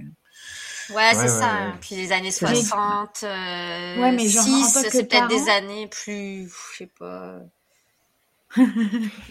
Ouais, 0.89 1.11
c'est 1.13 1.27
ça. 1.27 1.67
Ouais. 1.67 1.73
Puis 1.81 1.95
les 1.95 2.11
années 2.11 2.31
60, 2.31 3.23
euh, 3.23 3.97
ouais, 3.99 4.11
mais 4.11 4.27
genre, 4.27 4.43
6, 4.43 4.85
c'est 4.89 5.07
peut-être 5.07 5.27
des 5.27 5.49
années 5.49 5.87
plus, 5.87 6.51
je 6.73 6.77
sais 6.77 6.91
pas. 6.97 7.39
mais, 8.57 8.65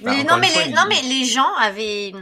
bah, 0.03 0.25
non, 0.25 0.37
mais 0.39 0.49
les, 0.55 0.73
non, 0.73 0.83
mais 0.89 1.03
les 1.03 1.25
gens 1.25 1.53
avaient, 1.59 2.13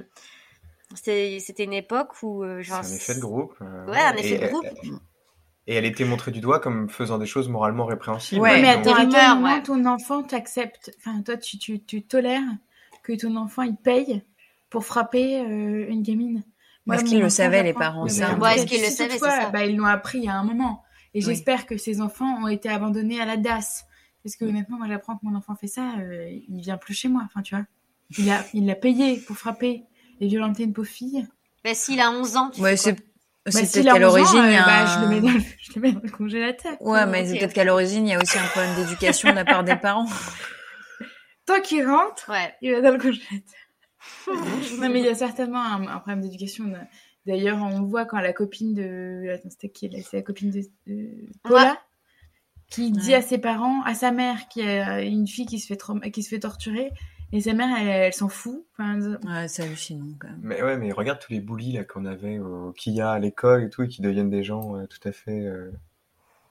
c'était 0.94 1.64
une 1.64 1.74
époque 1.74 2.22
où, 2.22 2.42
genre. 2.60 2.82
C'est 2.82 2.92
un 2.92 2.96
effet 2.96 3.14
de 3.14 3.20
groupe. 3.20 3.54
ouais, 3.60 4.00
un 4.00 4.16
effet 4.16 4.38
de 4.38 4.46
groupe 4.46 4.66
et 5.66 5.74
elle 5.74 5.84
était 5.84 6.04
montrée 6.04 6.30
du 6.30 6.40
doigt 6.40 6.60
comme 6.60 6.88
faisant 6.88 7.18
des 7.18 7.26
choses 7.26 7.48
moralement 7.48 7.86
répréhensibles. 7.86 8.40
Ouais, 8.40 8.60
mais 8.60 8.68
attends, 8.68 8.94
à 8.94 9.06
quel 9.06 9.28
moment 9.36 9.60
ton 9.62 9.84
enfant 9.84 10.22
t'accepte, 10.22 10.96
enfin 10.98 11.22
toi 11.22 11.36
tu, 11.36 11.58
tu, 11.58 11.82
tu 11.82 12.02
tolères 12.02 12.42
que 13.02 13.12
ton 13.12 13.36
enfant 13.36 13.62
il 13.62 13.76
paye 13.76 14.22
pour 14.70 14.84
frapper 14.84 15.40
euh, 15.40 15.88
une 15.88 16.02
gamine 16.02 16.44
Est-ce 16.92 17.04
qu'ils 17.04 17.20
le 17.20 17.28
savaient 17.28 17.62
les 17.62 17.72
parents 17.72 18.06
ça 18.08 18.34
ouais, 18.34 18.56
Est-ce 18.56 18.66
qu'ils 18.66 18.82
le 18.82 18.90
savaient 18.90 19.12
c'est 19.12 19.18
ça 19.18 19.50
bah, 19.50 19.64
Ils 19.64 19.76
l'ont 19.76 19.86
appris 19.86 20.28
à 20.28 20.34
un 20.34 20.44
moment. 20.44 20.82
Et 21.14 21.18
oui. 21.18 21.24
j'espère 21.24 21.66
que 21.66 21.76
ces 21.76 22.00
enfants 22.00 22.42
ont 22.42 22.48
été 22.48 22.68
abandonnés 22.68 23.20
à 23.20 23.24
la 23.24 23.36
DAS. 23.36 23.86
Parce 24.22 24.36
que 24.36 24.44
honnêtement, 24.44 24.76
moi 24.78 24.88
j'apprends 24.88 25.16
que 25.16 25.24
mon 25.24 25.36
enfant 25.36 25.54
fait 25.54 25.68
ça, 25.68 25.94
euh, 26.00 26.28
il 26.48 26.60
vient 26.60 26.76
plus 26.76 26.94
chez 26.94 27.08
moi. 27.08 27.22
Enfin 27.24 27.42
tu 27.42 27.54
vois, 27.54 27.64
il 28.18 28.28
a 28.28 28.44
il 28.54 28.66
l'a 28.66 28.74
payé 28.74 29.18
pour 29.18 29.36
frapper 29.36 29.84
et 30.20 30.26
violenter 30.26 30.64
une 30.64 30.72
pauvre 30.72 30.88
fille. 30.88 31.26
Bah 31.64 31.74
s'il 31.74 32.00
a 32.00 32.10
11 32.10 32.36
ans, 32.36 32.50
tu 32.50 32.60
ouais, 32.60 32.76
c'est 32.76 32.96
bah, 33.46 33.52
c'est 33.52 33.82
peut-être 33.82 33.94
qu'à 33.94 33.98
l'origine, 34.00 34.44
il 34.44 34.52
y 34.52 34.56
a 34.56 34.64
bah, 34.64 34.82
un... 34.82 34.86
je, 34.86 35.00
le 35.00 35.08
mets 35.08 35.20
dans 35.20 35.32
le, 35.32 35.40
je 35.60 35.72
le 35.76 35.80
mets 35.80 35.92
dans 35.92 36.00
le 36.02 36.10
congélateur. 36.10 36.76
Ouais, 36.80 37.06
mais 37.06 37.26
c'est 37.26 37.38
peut-être 37.38 37.52
qu'à 37.52 37.64
l'origine, 37.64 38.06
il 38.06 38.10
y 38.10 38.14
a 38.14 38.20
aussi 38.20 38.38
un 38.38 38.46
problème 38.46 38.74
d'éducation 38.74 39.30
de 39.30 39.36
la 39.36 39.44
part 39.44 39.62
des 39.62 39.76
parents. 39.76 40.06
Tant 41.46 41.60
qu'il 41.60 41.86
rentre, 41.86 42.28
ouais. 42.28 42.54
il 42.60 42.72
va 42.72 42.80
dans 42.80 42.90
le 42.90 42.98
congélateur. 42.98 43.38
non, 44.80 44.88
mais 44.90 44.98
il 44.98 45.06
y 45.06 45.08
a 45.08 45.14
certainement 45.14 45.62
un, 45.62 45.86
un 45.86 45.98
problème 45.98 46.22
d'éducation. 46.22 46.72
D'ailleurs, 47.24 47.58
on 47.58 47.82
voit 47.82 48.04
quand 48.04 48.18
la 48.18 48.32
copine 48.32 48.74
de... 48.74 49.30
Attends, 49.32 49.50
c'était 49.50 49.68
qui 49.68 49.90
C'est 50.02 50.16
la 50.16 50.22
copine 50.22 50.50
de, 50.50 50.62
de 50.88 51.08
Paula 51.44 51.62
ouais. 51.62 51.78
qui 52.68 52.90
dit 52.90 53.10
ouais. 53.10 53.14
à 53.14 53.22
ses 53.22 53.38
parents, 53.38 53.82
à 53.82 53.94
sa 53.94 54.10
mère, 54.10 54.48
qui 54.48 54.62
a 54.62 55.02
une 55.02 55.28
fille 55.28 55.46
qui 55.46 55.60
se 55.60 55.66
fait, 55.66 56.10
qui 56.10 56.24
se 56.24 56.28
fait 56.28 56.40
torturer, 56.40 56.90
et 57.32 57.40
sa 57.40 57.52
mère, 57.52 57.76
elle, 57.78 57.88
elle 57.88 58.12
s'en 58.12 58.28
fout. 58.28 58.64
Enfin, 58.72 59.00
ouais, 59.00 59.48
c'est 59.48 59.62
hallucinant 59.64 60.06
quand 60.18 60.28
même. 60.28 60.40
Mais 60.42 60.62
ouais, 60.62 60.76
mais 60.76 60.92
regarde 60.92 61.18
tous 61.18 61.32
les 61.32 61.40
bullies 61.40 61.72
là 61.72 61.84
qu'on 61.84 62.04
avait 62.04 62.38
au 62.38 62.72
Kia 62.72 63.12
à 63.12 63.18
l'école 63.18 63.64
et 63.64 63.70
tout, 63.70 63.82
et 63.82 63.88
qui 63.88 64.02
deviennent 64.02 64.30
des 64.30 64.44
gens 64.44 64.76
euh, 64.76 64.86
tout 64.86 65.08
à 65.08 65.12
fait 65.12 65.40
euh, 65.40 65.72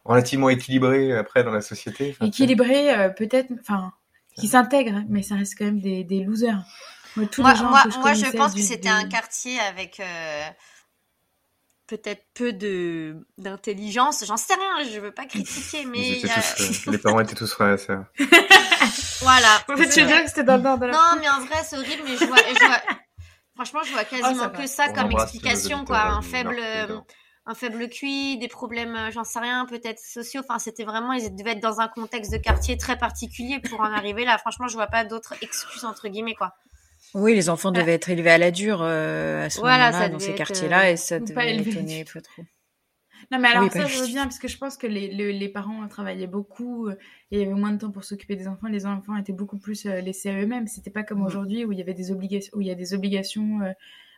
relativement 0.04 0.50
équilibrés 0.50 1.16
après 1.16 1.44
dans 1.44 1.52
la 1.52 1.62
société. 1.62 2.12
Enfin, 2.12 2.26
équilibrés, 2.26 2.94
euh, 2.94 3.10
peut-être, 3.10 3.52
enfin, 3.60 3.94
qui 4.38 4.48
s'intègrent, 4.48 5.04
mais 5.08 5.22
ça 5.24 5.36
reste 5.36 5.56
quand 5.58 5.66
même 5.66 5.80
des, 5.80 6.04
des 6.04 6.24
losers. 6.24 6.64
Moi, 7.16 7.28
tous 7.28 7.42
moi, 7.42 7.54
les 7.54 7.58
gens 7.58 7.70
moi, 7.70 7.84
que 7.84 7.92
je, 7.92 7.98
moi, 8.00 8.14
je 8.14 8.38
pense 8.38 8.54
du, 8.54 8.62
que 8.62 8.68
c'était 8.68 8.90
un 8.90 9.08
quartier 9.08 9.58
avec 9.60 10.02
euh, 10.02 10.44
peut-être 11.88 12.24
peu 12.34 12.54
de 12.54 13.16
d'intelligence. 13.38 14.24
J'en 14.26 14.38
sais 14.38 14.54
rien, 14.54 14.90
je 14.92 15.00
veux 15.00 15.12
pas 15.12 15.26
critiquer, 15.26 15.86
mais 15.86 16.22
a... 16.26 16.42
tous, 16.58 16.88
euh, 16.88 16.92
les 16.92 16.98
parents 16.98 17.20
étaient 17.20 17.36
tous 17.36 17.52
frères 17.52 17.74
et 17.74 17.78
sœurs. 17.78 18.06
voilà. 19.22 19.64
En 19.70 19.78
fait, 19.78 19.90
tu 19.90 20.02
veux 20.02 20.08
dire 20.08 20.24
que 20.24 20.30
c'était 20.30 20.44
dans 20.44 20.58
le 20.58 20.64
nord 20.64 20.78
de 20.78 20.88
la 20.88 20.94
Non, 20.94 21.20
mais 21.20 21.30
en 21.30 21.42
vrai, 21.46 21.64
c'est 21.64 21.78
horrible, 21.78 22.04
mais 22.06 22.18
je 22.18 22.26
vois, 22.26 22.38
je 22.38 22.66
vois... 22.66 22.82
franchement, 23.56 23.82
je 23.84 23.92
vois 23.92 24.04
quasiment 24.04 24.52
oh, 24.54 24.58
que 24.58 24.68
ça 24.68 24.90
comme 24.90 25.12
explication, 25.12 25.86
quoi. 25.86 26.04
Un 26.04 26.22
faible, 26.22 26.60
un 27.46 27.54
faible 27.54 27.90
QI, 27.90 28.38
des 28.38 28.48
problèmes, 28.48 29.12
j'en 29.12 29.24
sais 29.24 29.40
rien, 29.40 29.66
peut-être 29.66 30.00
sociaux. 30.00 30.42
Enfin, 30.44 30.60
c'était 30.60 30.84
vraiment, 30.84 31.14
ils 31.14 31.36
devaient 31.36 31.52
être 31.52 31.62
dans 31.64 31.80
un 31.80 31.88
contexte 31.88 32.32
de 32.32 32.38
quartier 32.38 32.78
très 32.78 32.98
particulier 32.98 33.60
pour 33.60 33.82
en 33.82 33.92
arriver 33.92 34.26
là. 34.26 34.38
Franchement, 34.38 34.68
je 34.68 34.74
vois 34.74 34.88
pas 34.88 35.04
d'autres 35.04 35.36
excuses 35.42 35.86
entre 35.86 36.08
guillemets, 36.08 36.36
quoi. 36.36 36.56
Oui, 37.16 37.34
les 37.34 37.50
enfants 37.50 37.72
devaient 37.72 37.94
être 37.94 38.10
élevés 38.10 38.30
à 38.32 38.38
la 38.38 38.52
dure 38.52 38.82
euh, 38.84 39.46
à 39.46 39.50
ce 39.50 39.60
voilà, 39.62 39.88
moment-là, 39.88 40.10
dans 40.10 40.20
ces 40.20 40.34
quartiers-là, 40.36 40.90
euh... 40.90 40.94
et 40.94 40.98
ça 40.98 41.20
devait 41.20 41.56
étonner 41.62 42.06
pas 42.06 42.22
trop. 42.22 42.44
Non, 43.32 43.40
mais 43.40 43.48
alors 43.48 43.64
Oui, 43.64 43.72
ça, 43.72 43.86
je 43.86 44.06
bien, 44.06 44.24
parce 44.24 44.40
que 44.40 44.48
je 44.48 44.58
pense 44.58 44.78
que 44.78 44.88
les, 44.88 45.08
le- 45.14 45.32
les 45.32 45.50
parents 45.50 45.88
travaillaient 45.88 46.28
beaucoup, 46.28 46.88
euh, 46.88 46.96
et 47.32 47.38
il 47.38 47.40
y 47.40 47.42
avait 47.44 47.54
moins 47.54 47.72
de 47.72 47.78
temps 47.80 47.92
pour 47.92 48.04
s'occuper 48.04 48.36
des 48.36 48.48
enfants, 48.48 48.68
les 48.68 48.86
enfants 48.86 49.16
étaient 49.18 49.34
beaucoup 49.34 49.58
plus 49.58 49.86
euh, 49.86 50.02
laissés 50.02 50.30
à 50.30 50.40
eux-mêmes. 50.42 50.68
C'était 50.68 50.92
pas 50.92 51.04
comme 51.04 51.22
Mm. 51.22 51.26
aujourd'hui 51.26 51.66
où 51.66 51.72
il 51.72 51.78
y 51.78 51.82
avait 51.82 51.94
des 51.94 52.12
obligations, 52.12 52.52
où 52.58 52.62
il 52.62 52.68
y 52.68 52.72
a 52.72 52.76
des 52.76 52.94
obligations 52.94 53.62
euh, 53.62 53.72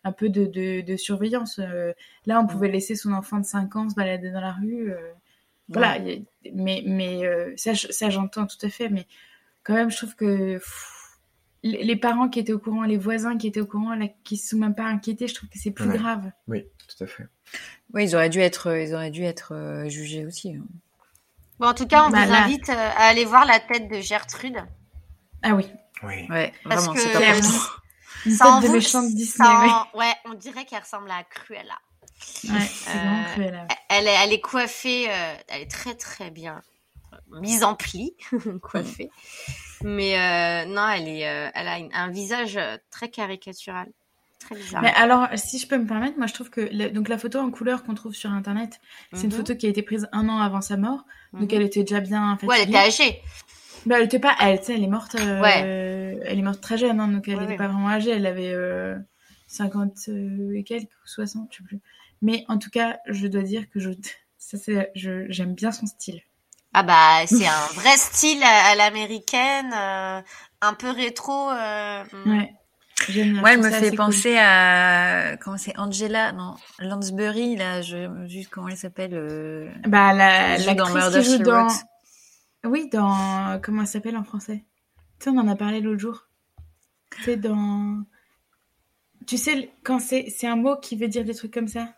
un 0.03 0.11
peu 0.11 0.29
de, 0.29 0.45
de, 0.45 0.81
de 0.81 0.95
surveillance. 0.97 1.59
Euh, 1.59 1.93
là, 2.25 2.39
on 2.41 2.47
Mm. 2.47 2.47
pouvait 2.47 2.69
laisser 2.69 2.95
son 2.95 3.13
enfant 3.13 3.39
de 3.39 3.45
5 3.45 3.75
ans 3.75 3.89
se 3.89 3.95
balader 3.95 4.31
dans 4.31 4.41
la 4.41 4.51
rue. 4.53 4.91
euh, 4.91 5.11
voilà, 5.69 5.99
mais, 6.53 6.83
mais 6.85 7.25
euh, 7.25 7.53
ça, 7.57 7.75
ça 7.75 8.09
j'entends 8.09 8.47
tout 8.47 8.63
à 8.65 8.69
fait, 8.69 8.89
mais 8.89 9.05
quand 9.63 9.73
même, 9.75 9.91
je 9.91 9.97
trouve 9.97 10.15
que 10.15 10.55
pff, 10.57 10.96
les 11.63 11.95
parents 11.95 12.29
qui 12.29 12.39
étaient 12.39 12.53
au 12.53 12.59
courant, 12.59 12.83
les 12.83 12.97
voisins 12.97 13.37
qui 13.37 13.47
étaient 13.47 13.59
au 13.61 13.65
courant, 13.65 13.95
là, 13.95 14.07
qui 14.23 14.37
se 14.37 14.49
sont 14.49 14.57
même 14.57 14.75
pas 14.75 14.85
inquiétés, 14.85 15.27
je 15.27 15.33
trouve 15.35 15.49
que 15.49 15.57
c'est 15.59 15.71
plus 15.71 15.89
Ouais. 15.89 15.97
grave. 15.97 16.31
Oui, 16.47 16.65
tout 16.87 17.03
à 17.03 17.07
fait. 17.07 17.27
Oui, 17.93 18.03
ils 18.05 18.15
auraient 18.15 18.29
dû 18.29 18.39
être, 18.39 18.75
ils 18.77 18.93
auraient 18.93 19.11
dû 19.11 19.23
être 19.23 19.53
euh, 19.53 19.89
jugés 19.89 20.25
aussi. 20.25 20.55
hein. 20.55 20.63
Bon, 21.59 21.67
en 21.67 21.73
tout 21.73 21.87
cas, 21.87 22.05
on 22.05 22.09
Bah, 22.11 22.25
vous 22.25 22.31
là- 22.31 22.43
invite 22.43 22.69
euh, 22.69 22.73
à 22.73 23.07
aller 23.07 23.25
voir 23.25 23.45
la 23.45 23.59
tête 23.59 23.89
de 23.89 23.99
Gertrude. 23.99 24.57
Ah 25.41 25.55
oui, 25.55 25.65
Oui. 26.03 26.27
Ouais, 26.29 26.53
Parce 26.63 26.81
vraiment, 26.85 26.93
que- 26.93 26.99
c'est 26.99 27.11
pas 27.11 27.17
Clairement. 27.19 27.39
possible. 27.41 27.63
une 28.27 28.31
Ça 28.35 28.59
tête 28.61 28.69
de 28.69 28.75
méchante 28.75 29.05
Disney. 29.15 29.47
ouais. 29.49 29.69
en- 29.69 29.97
Ouais, 29.97 30.13
on 30.25 30.33
dirait 30.35 30.65
qu'elle 30.65 30.81
ressemble 30.81 31.09
à 31.09 31.23
Cruella. 31.23 31.73
Ouais, 32.43 32.59
c'est 32.67 32.89
vraiment 32.91 33.21
Euh, 33.21 33.33
cruel. 33.33 33.51
là. 33.53 33.67
Elle 33.89 34.07
est, 34.07 34.15
elle 34.23 34.33
est 34.33 34.41
coiffée, 34.41 35.09
euh, 35.09 35.33
elle 35.47 35.61
est 35.63 35.71
très 35.71 35.95
très 35.95 36.29
bien 36.29 36.61
euh, 37.13 37.39
mise 37.41 37.63
en 37.63 37.73
pli, 37.75 38.15
coiffée. 38.61 39.09
Mais 39.83 40.17
euh, 40.17 40.65
non, 40.65 40.87
elle 40.89 41.07
est, 41.07 41.27
euh, 41.27 41.49
elle 41.53 41.67
a 41.67 41.77
une- 41.79 41.93
un 41.93 42.09
visage 42.09 42.57
euh, 42.57 42.77
très 42.89 43.09
caricatural, 43.09 43.87
très 44.39 44.55
bizarre. 44.55 44.81
Mais 44.81 44.91
alors, 44.95 45.27
si 45.35 45.59
je 45.59 45.67
peux 45.67 45.77
me 45.77 45.85
permettre, 45.85 46.17
moi 46.17 46.27
je 46.27 46.33
trouve 46.33 46.49
que 46.49 46.61
la, 46.71 46.89
donc 46.89 47.09
la 47.09 47.17
photo 47.17 47.39
en 47.39 47.51
couleur 47.51 47.83
qu'on 47.83 47.93
trouve 47.93 48.13
sur 48.15 48.31
internet, 48.31 48.79
c'est 49.13 49.23
une 49.23 49.27
Mhm. 49.31 49.37
photo 49.37 49.55
qui 49.55 49.65
a 49.67 49.69
été 49.69 49.81
prise 49.83 50.07
un 50.11 50.27
an 50.29 50.39
avant 50.39 50.61
sa 50.61 50.77
mort, 50.77 51.03
donc 51.33 51.51
Mhm. 51.51 51.57
elle 51.57 51.61
était 51.65 51.81
déjà 51.83 51.99
bien 51.99 52.37
fatiguée. 52.37 52.47
Ouais, 52.49 52.61
elle 52.63 52.69
était 52.69 52.77
âgée. 52.77 53.21
Bah, 53.85 53.97
elle 53.99 54.05
était 54.05 54.19
pas, 54.19 54.35
elle, 54.41 54.59
elle 54.67 54.83
est 54.83 54.87
morte, 54.87 55.15
euh, 55.15 55.41
Ouais. 55.41 55.59
elle 56.25 56.39
est 56.39 56.41
morte 56.41 56.59
très 56.61 56.77
jeune, 56.77 56.99
hein, 56.99 57.07
donc 57.07 57.27
elle 57.27 57.35
Ouais, 57.37 57.43
était 57.43 57.51
ouais. 57.51 57.57
pas 57.57 57.67
vraiment 57.67 57.89
âgée, 57.89 58.09
elle 58.11 58.25
avait 58.25 58.51
euh, 58.53 58.97
50 59.47 59.93
euh, 60.09 60.53
et 60.55 60.63
quelques, 60.63 60.89
ou 60.91 61.07
60, 61.07 61.49
je 61.51 61.57
sais 61.57 61.63
plus. 61.63 61.79
Mais 62.21 62.43
en 62.47 62.57
tout 62.57 62.69
cas, 62.71 62.97
je 63.07 63.27
dois 63.27 63.43
dire 63.43 63.69
que 63.69 63.79
je, 63.79 63.91
ça 64.39 64.57
c'est, 64.57 64.91
je, 64.95 65.25
j'aime 65.29 65.53
bien 65.53 65.71
son 65.71 65.85
style. 65.85 66.21
Ah 66.73 66.83
bah, 66.83 67.25
c'est 67.27 67.47
un 67.47 67.65
vrai 67.73 67.97
style 67.97 68.43
à, 68.43 68.67
à 68.71 68.75
l'américaine, 68.75 69.73
euh, 69.73 70.21
un 70.61 70.73
peu 70.73 70.89
rétro. 70.91 71.49
euh, 71.49 72.03
Ouais. 72.25 72.53
Moi, 73.09 73.51
je 73.51 73.53
elle 73.53 73.59
me 73.59 73.69
fait 73.71 73.89
cool. 73.89 73.97
penser 73.97 74.37
à 74.37 75.37
comment 75.39 75.57
c'est 75.57 75.77
Angela, 75.77 76.31
non 76.33 76.55
Lansbury, 76.79 77.55
là, 77.55 77.81
je 77.81 78.09
juste 78.27 78.49
comment 78.49 78.67
elle 78.69 78.77
s'appelle. 78.77 79.13
euh, 79.13 79.69
Bah, 79.87 80.13
la, 80.13 80.57
joue 80.57 80.73
dans 80.73 80.89
Murder, 80.89 81.19
qui 81.21 81.25
joue 81.25 81.37
dans, 81.43 81.67
oui, 82.65 82.89
dans, 82.89 83.59
comment 83.63 83.81
elle 83.81 83.87
s'appelle 83.87 84.17
en 84.17 84.23
français? 84.23 84.63
Tu 85.19 85.25
sais, 85.25 85.29
on 85.29 85.37
en 85.37 85.47
a 85.47 85.55
parlé 85.55 85.79
l'autre 85.79 85.99
jour. 85.99 86.27
C'est 87.23 87.37
dans, 87.37 88.03
tu 89.27 89.37
sais, 89.37 89.71
quand 89.83 89.99
c'est, 89.99 90.29
c'est 90.35 90.47
un 90.47 90.55
mot 90.55 90.77
qui 90.77 90.95
veut 90.95 91.07
dire 91.07 91.23
des 91.25 91.35
trucs 91.35 91.53
comme 91.53 91.67
ça? 91.67 91.89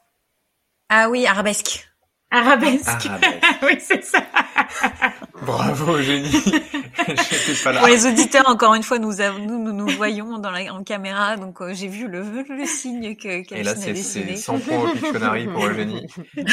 Ah 0.90 1.10
oui, 1.10 1.26
arabesque. 1.28 1.90
Arabesque. 2.32 2.88
Arabesque. 2.88 3.46
oui, 3.64 3.78
c'est 3.80 4.04
ça. 4.04 4.24
Bravo, 5.46 5.98
Eugénie. 5.98 6.30
J'étais 6.32 7.64
pas 7.64 7.72
là. 7.72 7.80
Pour 7.80 7.88
les 7.88 8.06
auditeurs, 8.06 8.48
encore 8.48 8.74
une 8.76 8.84
fois, 8.84 9.00
nous 9.00 9.22
avons, 9.22 9.40
nous, 9.40 9.58
nous, 9.64 9.72
nous 9.74 9.88
voyons 9.90 10.38
dans 10.40 10.52
la, 10.52 10.74
en 10.74 10.84
caméra, 10.84 11.38
donc 11.38 11.62
euh, 11.62 11.74
j'ai 11.74 11.88
vu 11.88 12.08
le, 12.08 12.24
le 12.48 12.66
signe 12.66 13.16
que 13.16 13.28
Et 13.28 13.44
qu'elle 13.44 13.66
là, 13.66 13.76
c'est 13.76 13.94
dessiné. 13.94 14.36
c'est 14.36 14.42
100 14.44 14.60
points 14.60 14.90
au 14.92 14.94
Pictionary 14.94 15.48
pour 15.48 15.66
Eugénie. 15.66 16.06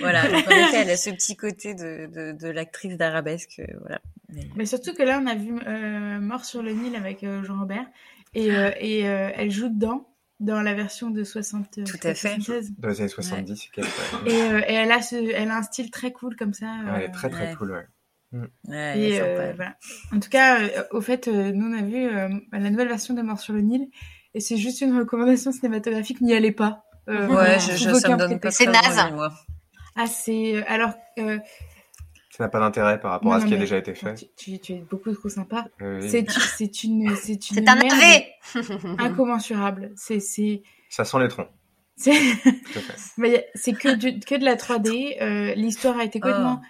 Voilà, 0.00 0.26
donc 0.28 0.46
en 0.46 0.50
effet, 0.50 0.78
elle 0.82 0.90
a 0.90 0.96
ce 0.96 1.10
petit 1.10 1.36
côté 1.36 1.74
de, 1.74 2.06
de, 2.12 2.32
de 2.32 2.48
l'actrice 2.48 2.96
d'arabesque, 2.96 3.60
euh, 3.60 3.66
voilà. 3.80 4.00
Mais- 4.32 4.48
Mais 4.56 4.66
surtout 4.66 4.94
que 4.94 5.02
là, 5.02 5.20
on 5.22 5.26
a 5.26 5.34
vu 5.34 5.54
euh, 5.66 6.18
Mort 6.20 6.44
sur 6.44 6.62
le 6.62 6.72
Nil 6.72 6.96
avec 6.96 7.22
euh, 7.24 7.42
Jean-Robert. 7.44 7.86
Et, 8.34 8.50
euh, 8.54 8.70
et 8.80 9.08
euh, 9.08 9.30
elle 9.34 9.50
joue 9.50 9.68
dedans, 9.68 10.08
dans 10.40 10.60
la 10.62 10.74
version 10.74 11.10
de 11.10 11.24
60, 11.24 11.70
Tout 11.84 11.96
à 12.02 12.14
fait. 12.14 12.34
76. 12.40 12.72
Dans 12.78 12.88
les 12.88 13.00
années 13.00 13.08
70, 13.08 13.56
c'est 13.56 13.70
qu'elle 13.70 13.84
ouais. 13.84 13.90
Et, 14.32 14.42
euh, 14.42 14.58
et 14.68 14.74
elle, 14.74 14.92
a 14.92 15.00
ce, 15.02 15.16
elle 15.16 15.50
a 15.50 15.56
un 15.56 15.62
style 15.62 15.90
très 15.90 16.12
cool 16.12 16.36
comme 16.36 16.52
ça. 16.54 16.66
Ouais, 16.66 16.92
Elle 16.96 17.02
est 17.04 17.08
euh, 17.08 17.12
très 17.12 17.30
très 17.30 17.48
Ouais. 17.48 17.54
cool, 17.56 17.70
ouais. 17.72 17.86
Ouais, 18.32 18.48
elle 18.74 18.98
Et 19.00 19.20
euh, 19.20 19.52
voilà. 19.56 19.76
En 20.12 20.20
tout 20.20 20.28
cas, 20.28 20.60
euh, 20.60 20.82
au 20.90 21.00
fait, 21.00 21.28
euh, 21.28 21.52
nous 21.52 21.66
on 21.66 21.78
a 21.78 21.82
vu 21.82 22.04
euh, 22.06 22.28
la 22.52 22.70
nouvelle 22.70 22.88
version 22.88 23.14
de 23.14 23.22
Mort 23.22 23.40
sur 23.40 23.54
le 23.54 23.60
Nil, 23.60 23.88
et 24.34 24.40
c'est 24.40 24.56
juste 24.58 24.80
une 24.82 24.98
recommandation 24.98 25.52
cinématographique. 25.52 26.20
N'y 26.20 26.34
allez 26.34 26.52
pas. 26.52 26.84
Euh, 27.08 27.28
Ouais, 27.28 27.58
je, 27.60 27.72
je, 27.76 27.94
ça 27.94 28.08
me 28.10 28.16
donne 28.16 28.38
pas. 28.40 28.50
C'est 28.50 28.66
naze. 28.66 29.12
moi. 29.12 29.32
Ah, 29.94 30.06
c'est 30.06 30.62
alors. 30.66 30.92
Ça 32.36 32.44
n'a 32.44 32.48
pas 32.50 32.60
d'intérêt 32.60 33.00
par 33.00 33.12
rapport 33.12 33.30
non, 33.32 33.38
à 33.38 33.40
ce 33.40 33.46
qui 33.46 33.54
a 33.54 33.56
déjà 33.56 33.78
été 33.78 33.94
fait. 33.94 34.14
Tu, 34.14 34.26
tu, 34.36 34.58
tu 34.58 34.72
es 34.74 34.84
beaucoup 34.90 35.10
trop 35.12 35.30
sympa. 35.30 35.68
Euh, 35.80 36.00
oui. 36.02 36.10
C'est 36.10 36.30
c'est 36.30 36.84
une 36.84 37.16
c'est 37.16 37.32
une 37.50 37.56
C'est 37.56 37.68
un 37.68 37.76
merde 37.76 38.24
incommensurable. 38.98 39.92
C'est 39.96 40.20
c'est 40.20 40.62
Ça 40.90 41.04
sent 41.04 41.18
les 41.20 41.28
troncs. 41.28 41.48
c'est 41.96 42.12
mais 43.16 43.48
que 43.54 43.94
du- 43.94 44.20
que 44.20 44.34
de 44.34 44.44
la 44.44 44.56
3D. 44.56 45.16
Euh, 45.22 45.54
L'histoire 45.54 45.98
a 45.98 46.04
été 46.04 46.20
complètement 46.20 46.60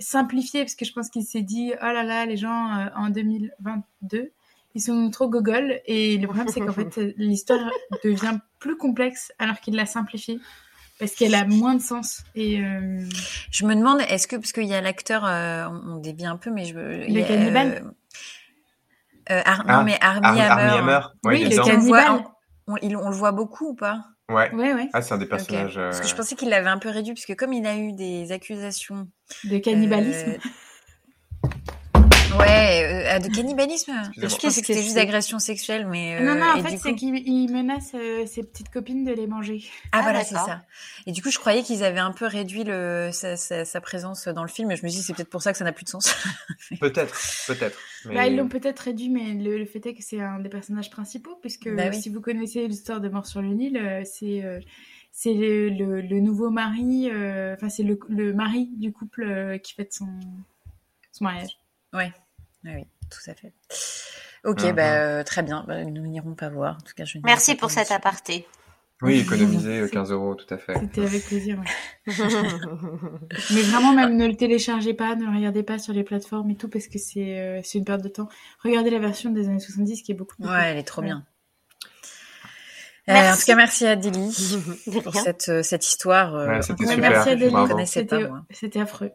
simplifiée 0.00 0.62
parce 0.62 0.74
que 0.74 0.84
je 0.84 0.92
pense 0.92 1.08
qu'il 1.10 1.22
s'est 1.24 1.42
dit 1.42 1.72
oh 1.80 1.84
là 1.84 2.02
là 2.02 2.26
les 2.26 2.36
gens 2.36 2.76
euh, 2.76 2.86
en 2.96 3.10
2022 3.10 4.32
ils 4.74 4.80
sont 4.80 5.08
trop 5.10 5.28
gogol 5.28 5.80
et 5.86 6.18
le 6.18 6.26
problème 6.26 6.48
c'est 6.48 6.58
qu'en 6.60 6.72
fait 6.72 6.98
l'histoire 7.16 7.70
devient 8.02 8.38
plus 8.58 8.76
complexe 8.76 9.32
alors 9.38 9.60
qu'il 9.60 9.76
l'a 9.76 9.86
simplifiée 9.86 10.40
parce 10.98 11.12
qu'elle 11.12 11.34
a 11.34 11.44
moins 11.44 11.74
de 11.74 11.82
sens 11.82 12.22
et 12.34 12.60
euh, 12.60 13.00
Je 13.50 13.64
me 13.66 13.74
demande, 13.74 14.00
est-ce 14.08 14.26
que, 14.26 14.36
parce 14.36 14.52
qu'il 14.52 14.64
y 14.66 14.74
a 14.74 14.80
l'acteur, 14.80 15.24
euh, 15.26 15.66
on, 15.68 15.96
dévie 15.98 16.26
un 16.26 16.36
peu, 16.36 16.50
mais 16.50 16.64
je 16.64 16.74
a, 17.22 17.26
cannibale 17.26 17.92
euh, 19.30 19.42
Ar- 19.44 19.64
Ah, 19.66 19.78
Non, 19.78 19.84
mais 19.84 19.98
Armie 20.00 20.40
Hammer. 20.40 20.42
Armie 20.42 20.78
Hammer. 20.78 21.00
Ouais, 21.24 21.34
Oui, 21.34 21.44
le 21.44 21.50
dedans. 21.50 21.62
On 21.66 21.70
le 21.72 21.76
voit- 21.78 21.98
cannibale. 22.04 22.24
on, 22.66 23.08
le 23.10 23.16
voit 23.16 23.32
beaucoup 23.32 23.68
ou 23.70 23.74
pas? 23.74 24.04
Ouais. 24.30 24.50
ouais 24.54 24.72
ouais 24.72 24.88
Ah, 24.92 25.02
c'est 25.02 25.14
un 25.14 25.18
des 25.18 25.26
personnages. 25.26 25.74
Parce 25.74 26.00
que 26.00 26.08
je 26.08 26.14
pensais 26.14 26.34
qu'il 26.34 26.48
l'avait 26.48 26.68
un 26.68 26.78
peu 26.78 26.88
réduit, 26.90 27.12
parce 27.14 27.26
que 27.26 27.32
comme 27.34 27.52
il 27.52 27.66
a 27.66 27.76
eu 27.76 27.92
des 27.92 28.32
accusations. 28.32 29.08
de 29.44 29.58
cannibalisme 29.58 30.30
euh, 30.30 30.38
Ouais, 32.38 33.14
euh, 33.14 33.18
de 33.20 33.28
cannibalisme. 33.28 33.92
Pensais 34.20 34.38
que 34.38 34.50
c'était 34.50 34.74
juste 34.74 34.90
que 34.90 34.94
d'agression 34.96 35.38
sexuelle, 35.38 35.86
mais. 35.86 36.20
non 36.20 36.32
euh, 36.32 36.34
non 36.34 36.46
en 36.46 36.56
et 36.56 36.62
fait 36.62 36.76
c'est 36.78 36.90
coup- 36.90 36.96
qu'il 36.96 37.16
il 37.28 37.48
menace 37.52 37.92
euh, 37.94 38.26
ses 38.26 38.42
petites 38.42 38.70
copines 38.70 39.04
de 39.04 39.12
les 39.12 39.26
manger 39.26 39.62
Ah, 39.92 39.98
Ah, 39.98 40.02
voilà, 40.02 40.24
c'est 40.24 40.34
ça. 40.34 40.62
Et 41.06 41.12
du 41.12 41.22
coup, 41.22 41.30
je 41.30 41.38
croyais 41.38 41.62
qu'ils 41.62 41.84
avaient 41.84 42.00
un 42.00 42.10
peu 42.12 42.26
réduit 42.26 42.64
le, 42.64 43.10
sa, 43.12 43.36
sa, 43.36 43.64
sa 43.64 43.80
présence 43.80 44.26
dans 44.28 44.42
le 44.42 44.48
film, 44.48 44.70
et 44.72 44.76
je 44.76 44.84
me 44.84 44.90
dis 44.90 45.00
c'est 45.02 45.14
peut-être 45.14 45.30
pour 45.30 45.42
ça 45.42 45.52
que 45.52 45.58
ça 45.58 45.64
n'a 45.64 45.72
plus 45.72 45.84
de 45.84 45.90
sens. 45.90 46.12
Peut-être, 46.80 47.14
peut-être. 47.46 47.78
Mais... 48.06 48.14
Bah, 48.14 48.26
ils 48.26 48.36
l'ont 48.36 48.48
peut-être 48.48 48.80
réduit, 48.80 49.10
mais 49.10 49.32
le, 49.34 49.58
le 49.58 49.64
fait 49.66 49.84
est 49.86 49.94
que 49.94 50.02
c'est 50.02 50.20
un 50.20 50.40
des 50.40 50.48
personnages 50.48 50.90
principaux, 50.90 51.36
puisque 51.40 51.68
Bah 51.72 51.84
euh, 51.84 51.90
oui. 51.92 52.00
si 52.02 52.08
vous 52.08 52.20
connaissez 52.20 52.66
l'histoire 52.66 53.00
de 53.00 53.08
Mort 53.08 53.26
sur 53.26 53.42
le 53.42 53.48
Nil, 53.54 53.76
euh, 53.76 54.02
c'est 54.04 54.42
euh, 54.44 54.60
c'est 55.12 55.34
le, 55.34 55.68
le, 55.68 56.00
le 56.00 56.20
nouveau 56.20 56.50
mari, 56.50 57.08
euh, 57.10 57.54
enfin 57.54 57.68
c'est 57.68 57.84
le, 57.84 57.98
le 58.08 58.32
mari 58.34 58.70
du 58.76 58.92
couple 58.92 59.22
euh, 59.22 59.58
qui 59.58 59.74
fête 59.74 59.92
son, 59.92 60.08
son 61.12 61.24
mariage. 61.24 61.58
Ouais. 61.92 62.12
Ah 62.66 62.70
oui, 62.74 62.86
tout 63.10 63.30
à 63.30 63.34
fait. 63.34 63.52
Ok, 64.44 64.62
Mhm. 64.62 64.72
bah, 64.72 64.94
euh, 64.96 65.22
très 65.24 65.42
bien. 65.42 65.64
Bah, 65.66 65.84
nous 65.84 66.06
n'irons 66.06 66.34
pas 66.34 66.48
voir. 66.48 66.76
En 66.76 66.80
tout 66.86 66.94
cas, 66.94 67.04
je 67.04 67.18
Merci 67.24 67.54
pas 67.54 67.60
pour 67.60 67.70
cet 67.70 67.84
dessus. 67.84 67.92
aparté. 67.94 68.46
Oui, 69.02 69.18
économiser 69.18 69.80
euh, 69.80 69.88
15 69.88 70.12
euros, 70.12 70.34
tout 70.34 70.52
à 70.54 70.56
fait. 70.56 70.78
C'était 70.78 71.04
avec 71.04 71.24
plaisir. 71.26 71.58
ouais. 71.58 71.64
Mais 73.50 73.62
vraiment, 73.62 73.92
même 73.92 74.16
ne 74.16 74.26
le 74.26 74.36
téléchargez 74.36 74.94
pas, 74.94 75.14
ne 75.16 75.24
le 75.26 75.36
regardez 75.36 75.62
pas 75.62 75.78
sur 75.78 75.92
les 75.92 76.04
plateformes 76.04 76.50
et 76.50 76.56
tout, 76.56 76.68
parce 76.68 76.86
que 76.86 76.98
c'est 76.98 77.38
euh, 77.38 77.60
une 77.74 77.84
perte 77.84 78.02
de 78.02 78.08
temps. 78.08 78.28
Regardez 78.62 78.90
la 78.90 78.98
version 79.00 79.30
des 79.30 79.48
années 79.48 79.60
70 79.60 80.02
qui 80.02 80.12
est 80.12 80.14
beaucoup 80.14 80.36
plus. 80.36 80.48
Ouais, 80.48 80.70
elle 80.70 80.78
est 80.78 80.84
trop 80.84 81.02
Ouais. 81.02 81.08
bien. 81.08 81.26
Euh, 83.10 83.32
en 83.32 83.36
tout 83.36 83.44
cas, 83.44 83.56
merci 83.56 83.86
à 83.86 83.96
Dilly 83.96 84.28
De 84.86 85.00
pour 85.00 85.14
cette, 85.14 85.50
euh, 85.50 85.62
cette 85.62 85.86
histoire. 85.86 86.34
euh, 86.34 86.48
Ouais, 86.48 86.62
c'était 86.62 86.84
Ouais, 86.86 86.94
super. 86.94 87.10
merci 87.10 87.28
à 87.28 87.36
c'était 88.50 88.80
affreux. 88.80 89.10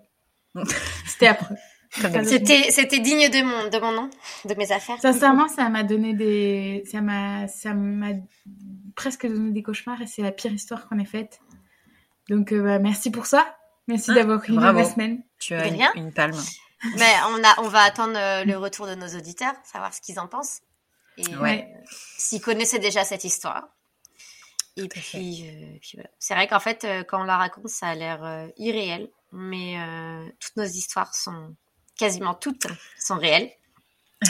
C'était 1.08 1.28
affreux. 1.28 1.56
C'était, 1.92 2.72
c'était 2.72 3.00
digne 3.00 3.30
de 3.30 3.42
mon, 3.44 3.70
de 3.70 3.80
mon 3.80 3.92
nom, 3.92 4.10
de 4.46 4.54
mes 4.56 4.72
affaires. 4.72 5.00
Sincèrement, 5.02 5.48
ça 5.48 5.68
m'a 5.70 5.84
donné 5.84 6.14
des, 6.14 6.84
ça 6.90 7.02
m'a, 7.02 7.48
ça 7.48 7.74
m'a 7.74 8.10
presque 8.96 9.26
donné 9.28 9.52
des 9.52 9.64
cauchemars 9.64 10.02
et 10.02 10.08
c'est 10.08 10.22
la 10.22 10.32
pire 10.32 10.54
histoire 10.54 10.88
qu'on 10.88 11.00
ait 11.00 11.06
faite. 11.06 11.40
Donc, 12.30 12.52
euh, 12.52 12.62
bah, 12.62 12.80
merci 12.80 13.10
pour 13.10 13.26
ça. 13.26 13.58
Merci 13.88 14.12
Ah, 14.12 14.16
d'avoir 14.16 14.40
pris 14.40 14.54
la 14.56 14.84
semaine. 14.86 15.24
Tu 15.40 15.56
as 15.56 15.68
une, 15.68 15.82
une 15.96 16.14
palme. 16.14 16.40
Mais 16.98 17.12
on 17.32 17.44
a, 17.44 17.60
on 17.62 17.68
va 17.68 17.80
attendre 17.82 18.14
euh, 18.16 18.44
le 18.46 18.56
retour 18.56 18.86
de 18.86 18.94
nos 18.96 19.08
auditeurs, 19.08 19.54
savoir 19.64 19.94
ce 19.94 20.00
qu'ils 20.00 20.20
en 20.20 20.28
pensent. 20.28 20.62
Et 21.18 21.36
Ouais. 21.38 21.68
euh, 21.76 21.80
s'ils 22.18 22.40
connaissaient 22.40 22.80
déjà 22.80 23.04
cette 23.04 23.24
histoire. 23.24 23.68
Et 24.78 24.88
puis, 24.88 25.50
euh, 25.50 25.78
puis 25.82 25.92
voilà. 25.96 26.10
C'est 26.20 26.36
vrai 26.36 26.48
qu'en 26.48 26.60
fait, 26.60 26.84
euh, 26.86 27.04
quand 27.04 27.20
on 27.22 27.26
la 27.26 27.36
raconte, 27.38 27.68
ça 27.68 27.88
a 27.88 27.96
l'air 27.96 28.24
euh, 28.24 28.48
irréel. 28.58 29.10
Mais 29.34 29.78
euh, 29.80 30.26
toutes 30.40 30.56
nos 30.56 30.64
histoires 30.64 31.14
sont, 31.14 31.56
quasiment 32.00 32.34
toutes, 32.34 32.66
sont 32.98 33.18
réelles. 33.18 33.52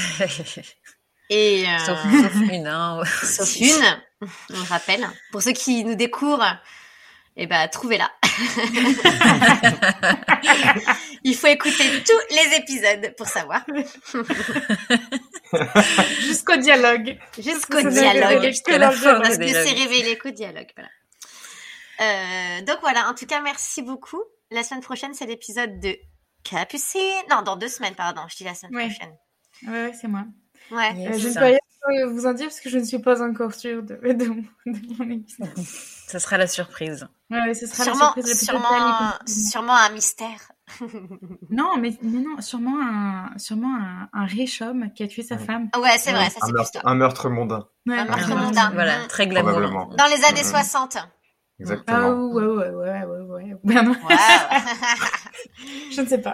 Et, 1.30 1.66
euh, 1.68 1.78
sauf, 1.86 2.00
sauf 2.02 2.36
une, 2.52 2.66
hein. 2.66 3.04
Sauf 3.24 3.56
une, 3.58 4.02
on 4.22 4.58
le 4.58 4.68
rappelle. 4.68 5.08
Pour 5.32 5.44
ceux 5.44 5.52
qui 5.52 5.86
nous 5.86 5.94
découvrent, 5.94 6.58
eh 7.38 7.46
ben 7.46 7.68
trouvez-la. 7.68 8.12
Il 11.24 11.36
faut 11.36 11.46
écouter 11.48 12.04
tous 12.04 12.20
les 12.32 12.56
épisodes 12.58 13.14
pour 13.16 13.28
savoir. 13.28 13.64
Jusqu'au 16.22 16.56
dialogue. 16.56 17.20
Jusqu'au 17.38 17.88
dialogue. 17.88 18.48
Jusqu'à 18.48 18.80
la 18.80 18.90
fin. 18.90 19.22
Parce 19.22 19.38
que 19.38 19.48
c'est 19.48 19.74
révélé 19.74 20.18
qu'au 20.18 20.32
dialogue. 20.32 20.72
Voilà. 20.76 20.90
Euh, 22.02 22.62
donc 22.64 22.80
voilà, 22.82 23.08
en 23.08 23.14
tout 23.14 23.28
cas, 23.28 23.42
merci 23.42 23.84
beaucoup. 23.84 24.24
La 24.50 24.64
semaine 24.64 24.82
prochaine, 24.82 25.14
c'est 25.14 25.28
l'épisode 25.28 25.80
de 25.80 25.96
Capucine? 26.44 27.02
Non, 27.30 27.42
dans 27.44 27.56
deux 27.56 27.68
semaines, 27.68 27.96
pardon. 27.96 28.22
Je 28.30 28.36
dis 28.38 28.44
la 28.44 28.56
semaine 28.56 28.76
Ouais. 28.76 28.90
prochaine. 28.90 29.14
Ouais, 29.68 29.86
ouais, 29.88 29.94
c'est 30.00 30.08
moi. 30.08 30.24
Ouais. 30.72 30.92
Euh, 30.92 31.12
Yes. 31.12 31.20
je 31.22 31.28
ne 31.30 31.34
peux 31.34 31.40
rien 31.46 31.60
vous 32.08 32.26
en 32.28 32.34
dire 32.34 32.48
parce 32.48 32.60
que 32.60 32.70
je 32.70 32.78
ne 32.78 32.84
suis 32.84 33.00
pas 33.00 33.22
encore 33.24 33.54
sûre 33.56 33.82
de, 33.82 33.96
de, 33.96 34.26
mon, 34.28 34.44
de 34.68 34.98
mon 34.98 35.06
émission. 35.06 35.46
Ça 36.08 36.20
sera 36.20 36.38
la 36.38 36.46
surprise. 36.48 37.08
Ouais, 37.32 37.54
ce 37.54 37.66
sera 37.66 37.84
Sûrement, 37.86 38.14
la 38.16 38.24
surprise 38.24 38.26
la 38.28 38.36
plus 38.36 38.46
sûrement, 38.46 39.12
sûrement 39.28 39.76
un 39.76 39.90
mystère. 39.90 40.52
Non, 41.50 41.78
mais, 41.80 41.98
mais 42.04 42.20
non, 42.20 42.40
sûrement 42.42 42.78
un, 42.80 43.36
sûrement 43.40 43.76
un, 43.76 44.08
un 44.14 44.26
riche 44.26 44.62
homme 44.62 44.92
qui 44.94 45.02
a 45.02 45.08
tué 45.08 45.24
sa 45.24 45.36
Ouais. 45.36 45.44
femme. 45.46 45.70
Ouais, 45.78 45.98
c'est 45.98 46.12
vrai, 46.12 46.30
ça 46.30 46.38
un, 46.42 46.46
c'est 46.48 46.54
plus 46.54 46.72
toi. 46.74 46.82
un 46.86 46.94
meurtre 46.96 47.30
mondain, 47.30 47.68
Ouais, 47.88 47.98
Un 47.98 48.06
meurtre 48.06 48.30
mondain. 48.36 48.70
Voilà, 48.74 49.08
très 49.08 49.26
glamour. 49.28 49.96
Dans 49.98 50.06
les 50.06 50.24
années 50.26 50.44
Mhm. 50.44 50.50
60. 50.52 50.98
Exactement. 51.60 51.98
Ah 52.00 52.14
ouais, 52.16 52.46
ouais, 52.46 52.70
ouais, 52.70 52.70
ouais, 52.70 53.04
ouais, 53.06 53.44
ouais. 53.44 53.56
Ben 53.64 53.84
non, 53.84 53.92
Ouais. 53.92 54.16
je 55.92 56.02
ne 56.02 56.06
sais 56.08 56.18
pas. 56.20 56.34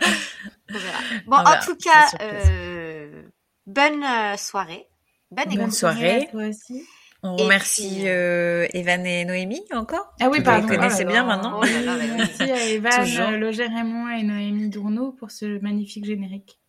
On 0.70 0.74
verra. 0.74 0.98
Bon, 1.28 1.36
On 1.38 1.40
en 1.40 1.44
verra, 1.44 1.58
tout 1.66 1.76
cas, 1.78 2.08
euh, 2.22 3.24
bonne 3.66 4.04
euh, 4.04 4.38
soirée. 4.38 4.88
Bonne 5.32 5.56
Bonne 5.56 5.72
soirée. 5.72 6.24
à 6.24 6.32
toi 6.32 6.44
aussi. 6.48 6.84
On 7.24 7.38
Et 7.38 7.44
remercie 7.44 7.90
puis, 7.96 8.08
euh, 8.08 8.68
Evan 8.74 9.04
et 9.06 9.26
Noémie 9.26 9.64
encore. 9.74 10.14
Ah 10.22 10.30
oui, 10.30 10.38
Vous 10.40 10.44
pardon. 10.46 10.68
les 10.68 10.76
connaissez 10.78 11.04
oh 11.06 11.10
bien 11.10 11.24
maintenant 11.26 11.60
Oh 11.60 11.66
là 11.66 11.82
là, 11.82 11.98
mais 11.98 12.06
oui. 12.12 12.18
Merci 12.18 12.44
à 12.44 12.66
Evan, 12.68 13.04
Toujours. 13.04 13.32
Loger 13.32 13.66
Raymond 13.66 14.10
et 14.10 14.22
Noémie 14.24 14.70
Dourneau 14.70 15.12
pour 15.14 15.32
ce 15.32 15.60
magnifique 15.60 16.06
générique. 16.06 16.60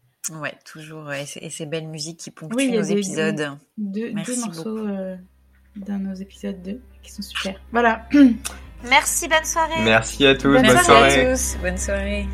Ouais, 0.40 0.54
toujours. 0.64 1.12
Et, 1.12 1.26
ces- 1.26 1.40
et 1.40 1.50
ces 1.50 1.66
belles 1.66 1.86
musiques 1.88 2.18
qui 2.20 2.30
ponctuent 2.30 2.56
Oui, 2.56 2.72
nos 2.72 2.80
des- 2.82 2.92
épisodes. 2.92 3.58
Deux, 3.76 4.12
Merci 4.14 4.34
deux 4.34 4.40
morceaux 4.46 4.64
beaucoup. 4.76 4.86
euh, 4.88 5.16
dans 5.76 5.98
nos 5.98 6.14
épisodes 6.14 6.60
2 6.62 6.80
qui 7.02 7.12
sont 7.12 7.22
super. 7.22 7.54
Voilà. 7.72 8.06
Merci, 8.88 9.28
bonne 9.28 9.44
soirée. 9.44 9.82
Merci 9.84 10.26
à 10.26 10.34
tous, 10.34 10.52
Bonne 10.52 10.66
bonne, 10.66 10.78
soirée 10.78 11.10
soirée. 11.10 11.26
à 11.26 11.32
tous. 11.36 11.56
Bonne 11.62 11.78
soirée. 11.78 12.26